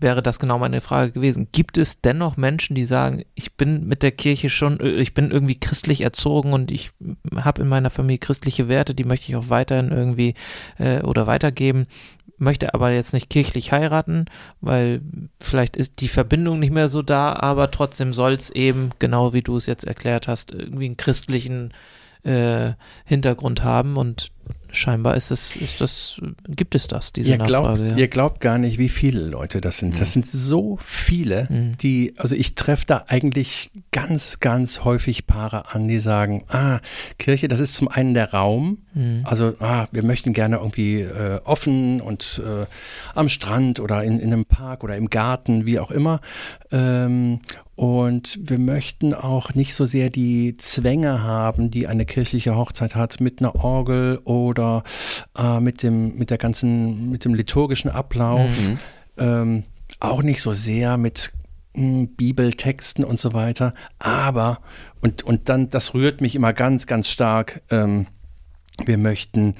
wäre 0.00 0.22
das 0.22 0.38
genau 0.38 0.58
meine 0.58 0.80
Frage 0.80 1.12
gewesen. 1.12 1.48
Gibt 1.52 1.78
es 1.78 2.00
dennoch 2.00 2.36
Menschen, 2.36 2.74
die 2.74 2.84
sagen, 2.84 3.24
ich 3.34 3.54
bin 3.54 3.86
mit 3.86 4.02
der 4.02 4.12
Kirche 4.12 4.50
schon, 4.50 4.80
äh, 4.80 4.90
ich 4.90 5.14
bin 5.14 5.30
irgendwie 5.30 5.58
christlich 5.58 6.00
erzogen 6.00 6.52
und 6.52 6.70
ich 6.70 6.90
habe 7.36 7.62
in 7.62 7.68
meiner 7.68 7.90
Familie 7.90 8.18
christliche 8.18 8.68
Werte, 8.68 8.94
die 8.94 9.04
möchte 9.04 9.30
ich 9.30 9.36
auch 9.36 9.48
weiterhin 9.48 9.90
irgendwie 9.90 10.34
äh, 10.78 11.00
oder 11.02 11.26
weitergeben, 11.26 11.86
möchte 12.38 12.74
aber 12.74 12.90
jetzt 12.90 13.14
nicht 13.14 13.30
kirchlich 13.30 13.72
heiraten, 13.72 14.26
weil 14.60 15.00
vielleicht 15.40 15.76
ist 15.76 16.00
die 16.00 16.08
Verbindung 16.08 16.58
nicht 16.58 16.72
mehr 16.72 16.88
so 16.88 17.02
da, 17.02 17.32
aber 17.34 17.70
trotzdem 17.70 18.12
soll 18.12 18.32
es 18.32 18.50
eben, 18.50 18.90
genau 18.98 19.32
wie 19.32 19.42
du 19.42 19.56
es 19.56 19.66
jetzt 19.66 19.84
erklärt 19.84 20.28
hast, 20.28 20.52
irgendwie 20.52 20.86
einen 20.86 20.96
christlichen 20.96 21.72
äh, 22.24 22.72
Hintergrund 23.04 23.62
haben 23.62 23.96
und 23.96 24.32
scheinbar 24.76 25.16
ist 25.16 25.30
es, 25.30 25.56
ist 25.56 25.80
das, 25.80 26.20
gibt 26.48 26.74
es 26.74 26.86
das, 26.88 27.12
diese 27.12 27.30
ihr 27.30 27.38
Nachfrage. 27.38 27.76
Glaubt, 27.76 27.90
ja. 27.90 27.96
Ihr 27.96 28.08
glaubt 28.08 28.40
gar 28.40 28.58
nicht, 28.58 28.78
wie 28.78 28.88
viele 28.88 29.20
Leute 29.20 29.60
das 29.60 29.78
sind. 29.78 29.98
Das 30.00 30.10
mhm. 30.10 30.22
sind 30.22 30.26
so 30.26 30.78
viele, 30.84 31.48
mhm. 31.50 31.76
die, 31.78 32.14
also 32.16 32.34
ich 32.34 32.54
treffe 32.54 32.84
da 32.86 33.04
eigentlich 33.08 33.70
ganz, 33.92 34.40
ganz 34.40 34.84
häufig 34.84 35.26
Paare 35.26 35.74
an, 35.74 35.88
die 35.88 35.98
sagen, 35.98 36.44
ah, 36.48 36.80
Kirche, 37.18 37.48
das 37.48 37.60
ist 37.60 37.74
zum 37.74 37.88
einen 37.88 38.14
der 38.14 38.32
Raum, 38.32 38.78
mhm. 38.96 39.22
also 39.24 39.52
ah, 39.60 39.86
wir 39.92 40.02
möchten 40.02 40.32
gerne 40.32 40.56
irgendwie 40.56 41.02
äh, 41.02 41.40
offen 41.44 42.00
und 42.00 42.42
äh, 42.44 42.66
am 43.14 43.28
Strand 43.28 43.78
oder 43.78 44.02
in, 44.02 44.18
in 44.18 44.32
einem 44.32 44.44
Park 44.44 44.82
oder 44.82 44.96
im 44.96 45.08
Garten, 45.08 45.66
wie 45.66 45.78
auch 45.78 45.92
immer. 45.92 46.20
Ähm, 46.72 47.40
und 47.76 48.38
wir 48.42 48.58
möchten 48.58 49.12
auch 49.12 49.52
nicht 49.52 49.74
so 49.74 49.84
sehr 49.84 50.08
die 50.08 50.56
Zwänge 50.56 51.22
haben, 51.22 51.70
die 51.70 51.86
eine 51.86 52.06
kirchliche 52.06 52.56
Hochzeit 52.56 52.96
hat, 52.96 53.20
mit 53.20 53.40
einer 53.40 53.54
Orgel 53.54 54.18
oder 54.24 54.82
äh, 55.38 55.60
mit 55.60 55.82
dem, 55.82 56.16
mit 56.16 56.30
der 56.30 56.38
ganzen, 56.38 57.10
mit 57.10 57.26
dem 57.26 57.34
liturgischen 57.34 57.90
Ablauf. 57.90 58.50
Mhm. 58.66 58.78
Ähm, 59.18 59.64
auch 60.00 60.22
nicht 60.22 60.40
so 60.40 60.54
sehr 60.54 60.96
mit 60.96 61.32
hm, 61.74 62.08
Bibeltexten 62.16 63.04
und 63.04 63.20
so 63.20 63.34
weiter. 63.34 63.74
Aber, 63.98 64.60
und, 65.02 65.22
und 65.22 65.50
dann, 65.50 65.68
das 65.68 65.92
rührt 65.92 66.22
mich 66.22 66.34
immer 66.34 66.54
ganz, 66.54 66.86
ganz 66.86 67.10
stark. 67.10 67.60
Ähm, 67.70 68.06
wir 68.84 68.98
möchten, 68.98 69.54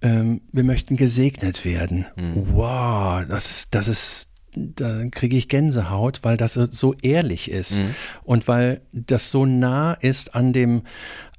ähm, 0.00 0.42
wir 0.52 0.64
möchten 0.64 0.96
gesegnet 0.96 1.64
werden. 1.64 2.06
Mhm. 2.16 2.48
Wow, 2.52 3.24
das, 3.28 3.68
das 3.70 3.88
ist, 3.88 4.30
da 4.54 5.04
kriege 5.10 5.36
ich 5.36 5.48
Gänsehaut, 5.48 6.20
weil 6.22 6.36
das 6.36 6.54
so 6.54 6.94
ehrlich 7.02 7.50
ist 7.50 7.80
mhm. 7.80 7.94
und 8.24 8.48
weil 8.48 8.82
das 8.92 9.30
so 9.30 9.46
nah 9.46 9.94
ist 9.94 10.34
an 10.34 10.52
dem, 10.52 10.82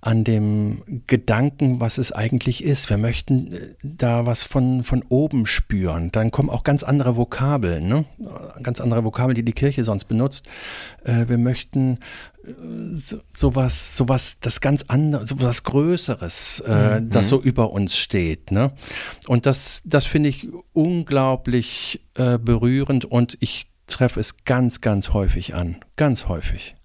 an 0.04 0.26
dem 0.26 0.84
Gedanken, 1.08 1.80
was 1.80 1.98
es 1.98 2.12
eigentlich 2.12 2.62
ist. 2.62 2.90
Wir 2.90 2.98
möchten 2.98 3.54
äh, 3.54 3.74
da 3.84 4.26
was 4.26 4.44
von, 4.44 4.84
von 4.84 5.04
oben 5.08 5.46
spüren. 5.46 6.12
Dann 6.12 6.30
kommen 6.30 6.50
auch 6.50 6.64
ganz 6.64 6.84
andere 6.84 7.16
Vokabeln, 7.16 7.88
ne? 7.88 8.06
ganz 8.62 8.82
andere 8.82 9.06
Vokabeln, 9.06 9.36
die 9.36 9.46
die 9.46 9.54
Kirche 9.54 9.86
sonst 9.86 10.06
benutzt. 10.06 10.50
Äh, 11.06 11.30
wir 11.30 11.38
möchten 11.38 12.00
so, 12.94 13.20
sowas, 13.34 13.96
sowas, 13.96 14.38
das 14.42 14.62
ganz 14.62 14.86
andere, 14.88 15.26
sowas 15.26 15.64
Größeres, 15.64 16.64
äh, 16.68 17.00
mhm. 17.00 17.10
das 17.10 17.30
so 17.30 17.42
über 17.42 17.72
uns 17.72 17.98
steht. 17.98 18.52
Ne? 18.52 18.74
Und 19.28 19.46
das, 19.46 19.82
das 19.86 20.06
finde 20.06 20.30
ich 20.30 20.50
unglaublich 20.74 22.02
äh, 22.16 22.38
berührend 22.38 23.06
und 23.06 23.38
ich 23.40 23.68
treffe 23.88 24.20
es 24.20 24.44
ganz, 24.44 24.82
ganz 24.82 25.12
häufig 25.12 25.56
an. 25.56 25.78
Ganz 25.96 26.28
häufig. 26.28 26.76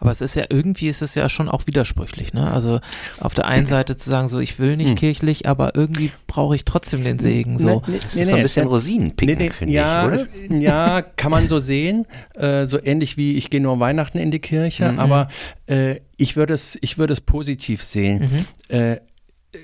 Aber 0.00 0.10
es 0.10 0.20
ist 0.22 0.34
ja 0.34 0.44
irgendwie 0.48 0.88
ist 0.88 1.02
es 1.02 1.14
ja 1.14 1.28
schon 1.28 1.48
auch 1.48 1.66
widersprüchlich, 1.66 2.32
ne? 2.32 2.50
Also 2.50 2.80
auf 3.20 3.34
der 3.34 3.46
einen 3.46 3.66
Seite 3.66 3.96
zu 3.96 4.08
sagen, 4.08 4.28
so 4.28 4.40
ich 4.40 4.58
will 4.58 4.76
nicht 4.76 4.90
hm. 4.90 4.96
kirchlich, 4.96 5.46
aber 5.46 5.74
irgendwie 5.74 6.10
brauche 6.26 6.56
ich 6.56 6.64
trotzdem 6.64 7.04
den 7.04 7.18
Segen. 7.18 7.58
So, 7.58 7.82
nee, 7.86 7.92
nee, 7.92 7.98
das 8.02 8.16
ist 8.16 8.28
so 8.28 8.34
ein 8.34 8.42
bisschen 8.42 8.66
Rosinenpicken, 8.66 9.38
nee, 9.38 9.50
finde 9.50 9.74
ja, 9.74 10.10
ich, 10.12 10.28
oder? 10.48 10.56
Ja, 10.56 11.02
kann 11.02 11.30
man 11.30 11.48
so 11.48 11.58
sehen. 11.58 12.06
Äh, 12.34 12.64
so 12.64 12.82
ähnlich 12.82 13.16
wie 13.18 13.36
ich 13.36 13.50
gehe 13.50 13.60
nur 13.60 13.78
Weihnachten 13.78 14.18
in 14.18 14.30
die 14.30 14.38
Kirche, 14.38 14.90
mhm. 14.90 14.98
aber 14.98 15.28
äh, 15.66 15.96
ich 16.16 16.36
würde 16.36 16.54
es, 16.54 16.78
ich 16.80 16.98
würde 16.98 17.12
es 17.12 17.20
positiv 17.20 17.82
sehen. 17.82 18.46
Mhm. 18.70 18.74
Äh, 18.74 19.00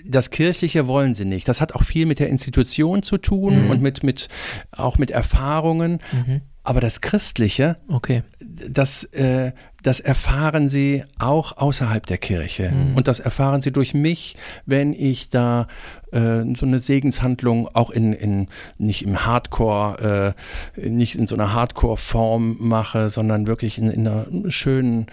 das 0.05 0.30
Kirchliche 0.30 0.87
wollen 0.87 1.14
sie 1.14 1.24
nicht. 1.24 1.49
Das 1.49 1.61
hat 1.61 1.74
auch 1.74 1.82
viel 1.82 2.07
mit 2.07 2.18
der 2.18 2.28
Institution 2.28 3.03
zu 3.03 3.18
tun 3.18 3.64
mhm. 3.64 3.70
und 3.70 3.82
mit, 3.82 4.03
mit, 4.03 4.28
auch 4.72 4.99
mit 4.99 5.11
Erfahrungen. 5.11 6.01
Mhm. 6.12 6.43
Aber 6.66 6.80
das 6.80 7.00
Christliche, 7.00 7.76
okay. 7.88 8.24
das, 8.40 9.04
äh, 9.04 9.52
das 9.84 10.00
erfahren 10.00 10.68
sie 10.68 11.04
auch 11.20 11.56
außerhalb 11.56 12.04
der 12.04 12.18
Kirche. 12.18 12.72
Mhm. 12.72 12.96
Und 12.96 13.06
das 13.06 13.20
erfahren 13.20 13.62
sie 13.62 13.70
durch 13.70 13.94
mich, 13.94 14.34
wenn 14.66 14.92
ich 14.92 15.30
da 15.30 15.68
äh, 16.10 16.40
so 16.56 16.66
eine 16.66 16.80
Segenshandlung 16.80 17.68
auch 17.72 17.90
in, 17.90 18.12
in 18.12 18.48
nicht 18.78 19.04
im 19.04 19.24
Hardcore, 19.24 20.34
äh, 20.76 20.88
nicht 20.88 21.14
in 21.14 21.28
so 21.28 21.36
einer 21.36 21.52
Hardcore-Form 21.52 22.56
mache, 22.58 23.10
sondern 23.10 23.46
wirklich 23.46 23.78
in, 23.78 23.88
in 23.88 24.08
einer 24.08 24.26
schönen, 24.50 25.06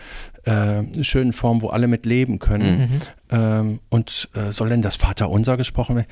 äh, 0.46 0.82
schönen 1.04 1.34
Form, 1.34 1.62
wo 1.62 1.68
alle 1.68 1.86
mit 1.86 2.08
leben 2.08 2.40
können. 2.40 2.80
Mhm. 2.80 2.90
Ähm, 3.30 3.80
und 3.90 4.30
äh, 4.34 4.52
soll 4.52 4.70
denn 4.70 4.82
das 4.82 4.96
Vaterunser 4.96 5.56
gesprochen 5.56 5.98
werden? 5.98 6.08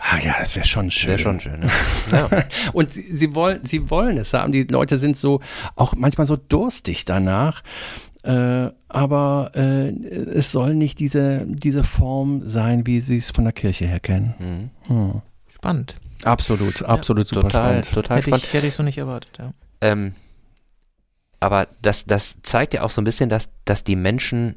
Ah 0.00 0.18
ja, 0.18 0.34
das 0.40 0.56
wäre 0.56 0.66
schon 0.66 0.90
schön. 0.90 1.10
Wäre 1.10 1.18
schon 1.18 1.40
schön. 1.40 1.60
Ne? 1.60 1.68
Ja. 2.10 2.28
und 2.72 2.90
sie, 2.90 3.02
sie, 3.02 3.34
wollen, 3.34 3.64
sie 3.64 3.90
wollen 3.90 4.16
es 4.16 4.32
haben. 4.32 4.50
Die 4.50 4.62
Leute 4.64 4.96
sind 4.96 5.18
so 5.18 5.40
auch 5.76 5.94
manchmal 5.94 6.26
so 6.26 6.36
durstig 6.36 7.04
danach. 7.04 7.62
Äh, 8.22 8.70
aber 8.88 9.52
äh, 9.54 9.88
es 9.88 10.52
soll 10.52 10.74
nicht 10.74 10.98
diese, 11.00 11.46
diese 11.46 11.84
Form 11.84 12.42
sein, 12.42 12.86
wie 12.86 13.00
sie 13.00 13.16
es 13.16 13.30
von 13.30 13.44
der 13.44 13.52
Kirche 13.52 13.86
her 13.86 14.00
kennen. 14.00 14.34
Mhm. 14.88 14.94
Hm. 14.94 15.22
Spannend. 15.54 15.96
Absolut, 16.24 16.82
absolut 16.82 17.26
ja, 17.26 17.28
super 17.34 17.48
total, 17.48 17.62
spannend. 17.62 17.90
Total 17.92 18.16
hätte 18.18 18.28
spannend. 18.28 18.44
Ich, 18.44 18.52
hätte 18.52 18.66
ich 18.66 18.74
so 18.74 18.82
nicht 18.82 18.98
erwartet, 18.98 19.38
ja. 19.38 19.52
Ähm, 19.80 20.14
aber 21.38 21.68
das, 21.80 22.04
das 22.04 22.42
zeigt 22.42 22.74
ja 22.74 22.82
auch 22.82 22.90
so 22.90 23.00
ein 23.00 23.04
bisschen, 23.04 23.30
dass, 23.30 23.50
dass 23.64 23.84
die 23.84 23.96
Menschen 23.96 24.56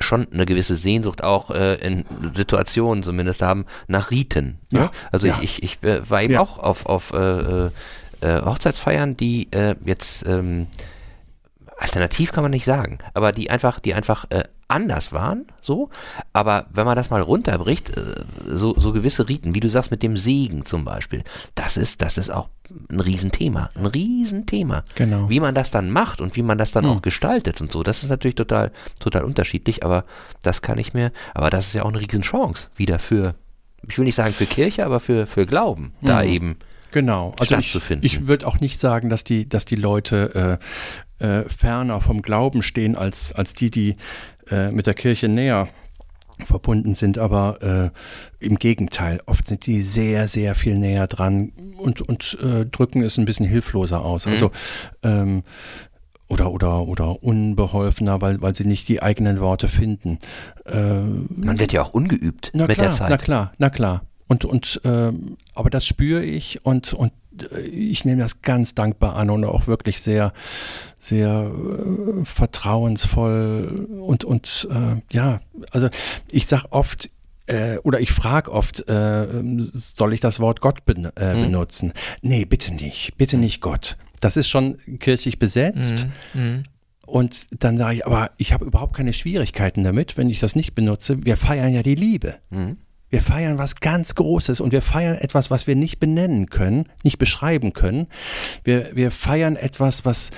schon 0.00 0.30
eine 0.32 0.46
gewisse 0.46 0.74
Sehnsucht 0.74 1.22
auch 1.22 1.50
äh, 1.50 1.74
in 1.76 2.04
Situationen 2.32 3.02
zumindest 3.02 3.42
haben 3.42 3.64
nach 3.86 4.10
Riten. 4.10 4.58
Ne? 4.72 4.80
Ja, 4.80 4.90
also 5.12 5.26
ja. 5.26 5.38
ich, 5.40 5.62
ich, 5.62 5.80
ich 5.82 5.88
äh, 5.88 6.08
war 6.08 6.22
eben 6.22 6.34
ja. 6.34 6.40
auch 6.40 6.58
auf, 6.58 6.86
auf 6.86 7.12
äh, 7.12 7.16
äh, 7.16 7.70
äh 8.20 8.42
Hochzeitsfeiern, 8.42 9.16
die 9.16 9.50
äh, 9.52 9.76
jetzt 9.84 10.26
ähm, 10.26 10.66
alternativ 11.78 12.32
kann 12.32 12.42
man 12.42 12.50
nicht 12.50 12.64
sagen, 12.64 12.98
aber 13.14 13.32
die 13.32 13.50
einfach, 13.50 13.80
die 13.80 13.94
einfach 13.94 14.26
anders 14.68 15.12
waren, 15.12 15.46
so. 15.60 15.90
Aber 16.32 16.66
wenn 16.72 16.84
man 16.84 16.96
das 16.96 17.10
mal 17.10 17.20
runterbricht, 17.20 17.96
äh, 17.96 18.24
so, 18.46 18.74
so 18.78 18.92
gewisse 18.92 19.28
Riten, 19.28 19.54
wie 19.54 19.60
du 19.60 19.68
sagst 19.68 19.90
mit 19.90 20.02
dem 20.02 20.16
Segen 20.16 20.64
zum 20.64 20.84
Beispiel, 20.84 21.22
das 21.54 21.76
ist, 21.76 22.02
das 22.02 22.18
ist 22.18 22.30
auch 22.30 22.48
ein 22.90 23.00
Riesenthema, 23.00 23.70
ein 23.74 23.86
Riesenthema. 23.86 24.84
Genau. 24.94 25.28
Wie 25.28 25.40
man 25.40 25.54
das 25.54 25.70
dann 25.70 25.90
macht 25.90 26.20
und 26.20 26.36
wie 26.36 26.42
man 26.42 26.58
das 26.58 26.72
dann 26.72 26.84
hm. 26.84 26.90
auch 26.90 27.02
gestaltet 27.02 27.60
und 27.60 27.72
so, 27.72 27.82
das 27.82 28.02
ist 28.02 28.08
natürlich 28.08 28.36
total, 28.36 28.72
total 28.98 29.24
unterschiedlich, 29.24 29.84
aber 29.84 30.04
das 30.42 30.62
kann 30.62 30.78
ich 30.78 30.94
mir, 30.94 31.12
aber 31.34 31.50
das 31.50 31.68
ist 31.68 31.74
ja 31.74 31.82
auch 31.82 31.90
eine 31.90 32.00
Riesenchance 32.00 32.68
wieder 32.76 32.98
für, 32.98 33.34
ich 33.86 33.98
will 33.98 34.04
nicht 34.04 34.14
sagen 34.14 34.32
für 34.32 34.46
Kirche, 34.46 34.84
aber 34.84 35.00
für, 35.00 35.26
für 35.26 35.46
Glauben, 35.46 35.92
hm. 36.00 36.08
da 36.08 36.22
eben 36.22 36.56
Genau, 36.94 37.34
also 37.40 37.56
ich, 37.56 37.74
ich 38.02 38.28
würde 38.28 38.46
auch 38.46 38.60
nicht 38.60 38.78
sagen, 38.78 39.08
dass 39.08 39.24
die, 39.24 39.48
dass 39.48 39.64
die 39.64 39.74
Leute 39.74 40.60
äh, 41.20 41.24
äh, 41.24 41.48
ferner 41.48 42.00
vom 42.00 42.22
Glauben 42.22 42.62
stehen 42.62 42.94
als, 42.96 43.32
als 43.32 43.52
die, 43.52 43.70
die 43.70 43.96
äh, 44.50 44.70
mit 44.70 44.86
der 44.86 44.94
Kirche 44.94 45.28
näher 45.28 45.68
verbunden 46.44 46.94
sind, 46.94 47.18
aber 47.18 47.92
äh, 48.40 48.44
im 48.44 48.56
Gegenteil, 48.56 49.20
oft 49.26 49.46
sind 49.46 49.66
die 49.66 49.80
sehr, 49.80 50.26
sehr 50.26 50.54
viel 50.54 50.76
näher 50.76 51.06
dran 51.06 51.52
und, 51.78 52.00
und 52.00 52.38
äh, 52.42 52.66
drücken 52.66 53.02
es 53.02 53.18
ein 53.18 53.24
bisschen 53.24 53.46
hilfloser 53.46 54.04
aus. 54.04 54.26
Mhm. 54.26 54.32
Also 54.32 54.50
ähm, 55.02 55.42
oder, 56.28 56.50
oder, 56.50 56.88
oder 56.88 57.22
unbeholfener, 57.22 58.20
weil, 58.20 58.40
weil 58.40 58.54
sie 58.54 58.64
nicht 58.64 58.88
die 58.88 59.02
eigenen 59.02 59.40
Worte 59.40 59.68
finden. 59.68 60.18
Ähm, 60.66 61.28
Man 61.36 61.60
wird 61.60 61.72
ja 61.72 61.82
auch 61.82 61.90
ungeübt 61.90 62.52
mit 62.54 62.64
klar, 62.64 62.76
der 62.76 62.90
Zeit. 62.90 63.10
Na 63.10 63.16
klar, 63.18 63.52
na 63.58 63.70
klar. 63.70 64.02
Und, 64.26 64.44
und 64.44 64.80
ähm, 64.84 65.36
aber 65.54 65.70
das 65.70 65.86
spüre 65.86 66.24
ich 66.24 66.64
und, 66.64 66.94
und 66.94 67.12
ich 67.72 68.04
nehme 68.04 68.22
das 68.22 68.42
ganz 68.42 68.74
dankbar 68.74 69.16
an 69.16 69.30
und 69.30 69.44
auch 69.44 69.66
wirklich 69.66 70.00
sehr, 70.00 70.32
sehr 70.98 71.50
äh, 71.50 72.24
vertrauensvoll 72.24 73.88
und, 74.00 74.24
und 74.24 74.68
äh, 74.70 75.00
ja, 75.10 75.40
also 75.70 75.88
ich 76.30 76.46
sage 76.46 76.66
oft, 76.70 77.10
äh, 77.46 77.78
oder 77.78 78.00
ich 78.00 78.12
frage 78.12 78.50
oft, 78.52 78.88
äh, 78.88 79.26
soll 79.58 80.14
ich 80.14 80.20
das 80.20 80.40
Wort 80.40 80.60
Gott 80.60 80.84
ben, 80.84 81.10
äh, 81.16 81.34
mhm. 81.34 81.40
benutzen? 81.42 81.92
Nee, 82.22 82.44
bitte 82.44 82.72
nicht, 82.72 83.16
bitte 83.16 83.36
nicht 83.36 83.60
Gott. 83.60 83.96
Das 84.20 84.36
ist 84.36 84.48
schon 84.48 84.78
kirchlich 84.98 85.38
besetzt. 85.38 86.06
Mhm. 86.32 86.42
Mhm. 86.42 86.64
Und 87.06 87.62
dann 87.62 87.76
sage 87.76 87.96
ich, 87.96 88.06
aber 88.06 88.30
ich 88.38 88.52
habe 88.54 88.64
überhaupt 88.64 88.96
keine 88.96 89.12
Schwierigkeiten 89.12 89.84
damit, 89.84 90.16
wenn 90.16 90.30
ich 90.30 90.40
das 90.40 90.56
nicht 90.56 90.74
benutze. 90.74 91.24
Wir 91.24 91.36
feiern 91.36 91.74
ja 91.74 91.82
die 91.82 91.94
Liebe. 91.94 92.36
Mhm. 92.48 92.78
Wir 93.14 93.22
feiern 93.22 93.58
was 93.58 93.76
ganz 93.76 94.16
Großes 94.16 94.60
und 94.60 94.72
wir 94.72 94.82
feiern 94.82 95.14
etwas, 95.14 95.48
was 95.48 95.68
wir 95.68 95.76
nicht 95.76 96.00
benennen 96.00 96.50
können, 96.50 96.88
nicht 97.04 97.18
beschreiben 97.18 97.72
können. 97.72 98.08
Wir, 98.64 98.90
wir 98.96 99.12
feiern 99.12 99.54
etwas, 99.54 100.04
was, 100.04 100.30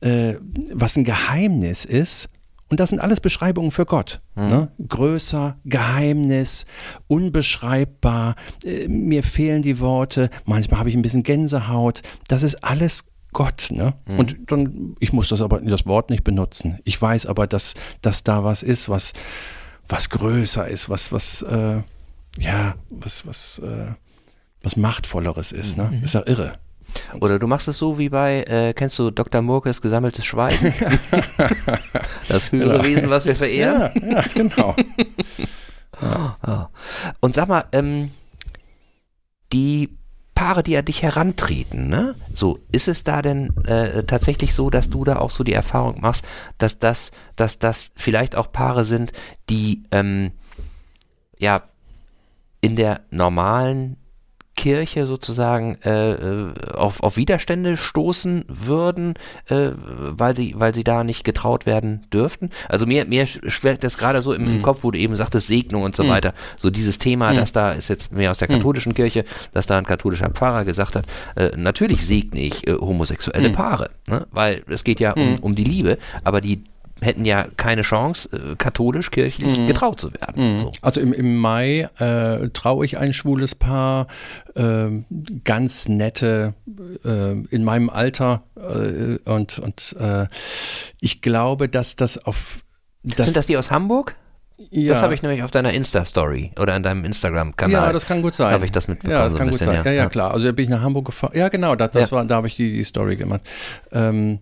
äh, 0.00 0.36
was 0.72 0.96
ein 0.96 1.04
Geheimnis 1.04 1.84
ist. 1.84 2.30
Und 2.70 2.80
das 2.80 2.88
sind 2.88 3.00
alles 3.00 3.20
Beschreibungen 3.20 3.70
für 3.70 3.84
Gott. 3.84 4.22
Mhm. 4.34 4.48
Ne? 4.48 4.72
Größer, 4.88 5.58
Geheimnis, 5.66 6.64
unbeschreibbar. 7.06 8.36
Äh, 8.64 8.88
mir 8.88 9.22
fehlen 9.22 9.60
die 9.60 9.78
Worte. 9.78 10.30
Manchmal 10.46 10.80
habe 10.80 10.88
ich 10.88 10.94
ein 10.94 11.02
bisschen 11.02 11.24
Gänsehaut. 11.24 12.00
Das 12.28 12.42
ist 12.42 12.64
alles 12.64 13.12
Gott, 13.34 13.68
ne? 13.72 13.92
Mhm. 14.06 14.18
Und 14.18 14.36
dann, 14.46 14.96
ich 15.00 15.12
muss 15.12 15.28
das 15.28 15.42
aber, 15.42 15.60
das 15.60 15.84
Wort 15.84 16.08
nicht 16.08 16.24
benutzen. 16.24 16.78
Ich 16.84 17.00
weiß 17.00 17.26
aber, 17.26 17.46
dass, 17.46 17.74
dass 18.00 18.24
da 18.24 18.42
was 18.42 18.62
ist, 18.62 18.88
was, 18.88 19.12
was 19.86 20.08
größer 20.08 20.66
ist, 20.66 20.88
was, 20.88 21.12
was, 21.12 21.42
äh, 21.42 21.82
ja, 22.38 22.74
was, 22.90 23.26
was, 23.26 23.58
äh, 23.60 23.92
was 24.62 24.76
Machtvolleres 24.76 25.52
ist, 25.52 25.76
ne? 25.76 25.90
Mhm. 25.92 26.04
Ist 26.04 26.14
ja 26.14 26.22
irre. 26.26 26.58
Oder 27.20 27.38
du 27.38 27.46
machst 27.46 27.68
es 27.68 27.78
so 27.78 27.98
wie 27.98 28.08
bei, 28.08 28.42
äh, 28.42 28.74
kennst 28.74 28.98
du 28.98 29.10
Dr. 29.10 29.42
Murkes 29.42 29.80
gesammeltes 29.80 30.24
Schweigen? 30.24 30.74
das 32.28 32.52
höhere 32.52 32.72
genau. 32.72 32.84
Wesen, 32.84 33.10
was 33.10 33.24
wir 33.24 33.34
verehren. 33.34 33.92
Ja, 33.94 34.20
ja 34.20 34.24
genau. 34.34 34.76
ja. 36.46 36.70
Und 37.20 37.34
sag 37.34 37.48
mal, 37.48 37.64
ähm, 37.72 38.10
die 39.52 39.90
Paare, 40.34 40.62
die 40.62 40.76
an 40.76 40.84
dich 40.84 41.02
herantreten, 41.02 41.88
ne? 41.88 42.14
So, 42.34 42.58
ist 42.72 42.88
es 42.88 43.04
da 43.04 43.22
denn 43.22 43.56
äh, 43.64 44.02
tatsächlich 44.04 44.54
so, 44.54 44.70
dass 44.70 44.90
du 44.90 45.04
da 45.04 45.18
auch 45.18 45.30
so 45.30 45.44
die 45.44 45.52
Erfahrung 45.52 46.00
machst, 46.00 46.24
dass 46.58 46.78
das, 46.78 47.12
dass 47.36 47.58
das 47.58 47.92
vielleicht 47.96 48.34
auch 48.34 48.50
Paare 48.50 48.84
sind, 48.84 49.12
die 49.48 49.82
ähm, 49.92 50.32
ja 51.38 51.62
in 52.62 52.76
der 52.76 53.02
normalen 53.10 53.98
Kirche 54.54 55.06
sozusagen 55.06 55.78
äh, 55.82 56.12
äh, 56.12 56.52
auf, 56.74 57.02
auf 57.02 57.16
Widerstände 57.16 57.76
stoßen 57.76 58.44
würden, 58.48 59.14
äh, 59.46 59.70
weil 59.76 60.36
sie, 60.36 60.54
weil 60.56 60.74
sie 60.74 60.84
da 60.84 61.04
nicht 61.04 61.24
getraut 61.24 61.64
werden 61.64 62.06
dürften. 62.12 62.50
Also 62.68 62.86
mir, 62.86 63.06
mir 63.06 63.26
schwelgt 63.26 63.82
das 63.82 63.96
gerade 63.96 64.20
so 64.20 64.32
im, 64.32 64.58
mhm. 64.58 64.62
Kopf, 64.62 64.84
wo 64.84 64.90
du 64.90 64.98
eben 64.98 65.16
sagtest, 65.16 65.46
Segnung 65.46 65.82
und 65.82 65.96
so 65.96 66.04
mhm. 66.04 66.10
weiter. 66.10 66.34
So 66.58 66.70
dieses 66.70 66.98
Thema, 66.98 67.32
mhm. 67.32 67.36
das 67.36 67.52
da 67.52 67.72
ist 67.72 67.88
jetzt 67.88 68.12
mehr 68.12 68.30
aus 68.30 68.38
der 68.38 68.48
katholischen 68.48 68.94
Kirche, 68.94 69.24
dass 69.52 69.66
da 69.66 69.78
ein 69.78 69.86
katholischer 69.86 70.30
Pfarrer 70.30 70.64
gesagt 70.64 70.96
hat, 70.96 71.06
äh, 71.34 71.50
natürlich 71.56 72.06
segne 72.06 72.40
ich 72.40 72.66
äh, 72.66 72.74
homosexuelle 72.74 73.50
Paare, 73.50 73.90
ne? 74.08 74.26
weil 74.30 74.62
es 74.68 74.84
geht 74.84 75.00
ja 75.00 75.12
um, 75.12 75.38
um 75.40 75.54
die 75.54 75.64
Liebe, 75.64 75.98
aber 76.24 76.40
die 76.40 76.62
hätten 77.02 77.24
ja 77.24 77.46
keine 77.56 77.82
Chance, 77.82 78.28
äh, 78.32 78.56
katholisch, 78.56 79.10
kirchlich 79.10 79.58
mhm. 79.58 79.66
getraut 79.66 80.00
zu 80.00 80.12
werden. 80.14 80.54
Mhm. 80.54 80.60
So. 80.60 80.72
Also 80.80 81.00
im, 81.00 81.12
im 81.12 81.36
Mai 81.36 81.88
äh, 81.98 82.48
traue 82.50 82.84
ich 82.84 82.98
ein 82.98 83.12
schwules 83.12 83.54
Paar, 83.54 84.06
äh, 84.54 84.88
ganz 85.44 85.88
nette, 85.88 86.54
äh, 87.04 87.32
in 87.54 87.64
meinem 87.64 87.90
Alter 87.90 88.42
äh, 88.56 89.18
und, 89.30 89.58
und 89.58 89.96
äh, 89.98 90.26
ich 91.00 91.20
glaube, 91.22 91.68
dass 91.68 91.96
das 91.96 92.24
auf... 92.24 92.60
Das 93.02 93.26
Sind 93.26 93.36
das 93.36 93.46
die 93.46 93.56
aus 93.56 93.70
Hamburg? 93.70 94.14
Ja. 94.70 94.92
Das 94.92 95.02
habe 95.02 95.12
ich 95.12 95.22
nämlich 95.22 95.42
auf 95.42 95.50
deiner 95.50 95.72
Insta-Story 95.72 96.52
oder 96.56 96.76
in 96.76 96.84
deinem 96.84 97.04
Instagram-Kanal. 97.04 97.86
Ja, 97.86 97.92
das 97.92 98.06
kann 98.06 98.22
gut 98.22 98.34
sein. 98.34 98.52
Habe 98.52 98.64
ich 98.64 98.70
das 98.70 98.86
mitbekommen. 98.86 99.18
Ja, 99.18 99.24
das 99.24 99.34
kann 99.34 99.48
bisschen, 99.48 99.66
gut 99.66 99.74
sein. 99.76 99.84
Ja. 99.84 99.90
ja, 99.90 100.02
ja, 100.04 100.08
klar. 100.08 100.32
Also 100.32 100.46
da 100.46 100.52
bin 100.52 100.64
ich 100.64 100.70
nach 100.70 100.82
Hamburg 100.82 101.06
gefahren. 101.06 101.32
Ja, 101.34 101.48
genau, 101.48 101.74
das, 101.74 101.90
das 101.90 102.10
ja. 102.10 102.16
war, 102.16 102.24
da 102.24 102.36
habe 102.36 102.46
ich 102.46 102.56
die, 102.56 102.72
die 102.72 102.84
Story 102.84 103.16
gemacht. 103.16 103.40
Ähm, 103.90 104.38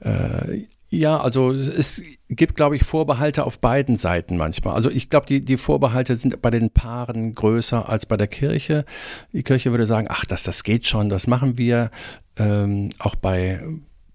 äh, 0.00 0.64
Ja, 0.94 1.18
also 1.18 1.52
es 1.52 2.02
gibt, 2.28 2.54
glaube 2.54 2.76
ich, 2.76 2.84
Vorbehalte 2.84 3.44
auf 3.44 3.58
beiden 3.58 3.96
Seiten 3.96 4.36
manchmal. 4.36 4.74
Also 4.74 4.90
ich 4.90 5.08
glaube, 5.08 5.24
die, 5.24 5.42
die 5.42 5.56
Vorbehalte 5.56 6.16
sind 6.16 6.42
bei 6.42 6.50
den 6.50 6.68
Paaren 6.68 7.34
größer 7.34 7.88
als 7.88 8.04
bei 8.04 8.18
der 8.18 8.26
Kirche. 8.26 8.84
Die 9.32 9.42
Kirche 9.42 9.70
würde 9.70 9.86
sagen, 9.86 10.08
ach, 10.10 10.26
das, 10.26 10.42
das 10.42 10.64
geht 10.64 10.86
schon, 10.86 11.08
das 11.08 11.26
machen 11.26 11.56
wir. 11.56 11.90
Ähm, 12.36 12.90
auch 12.98 13.14
bei, 13.14 13.64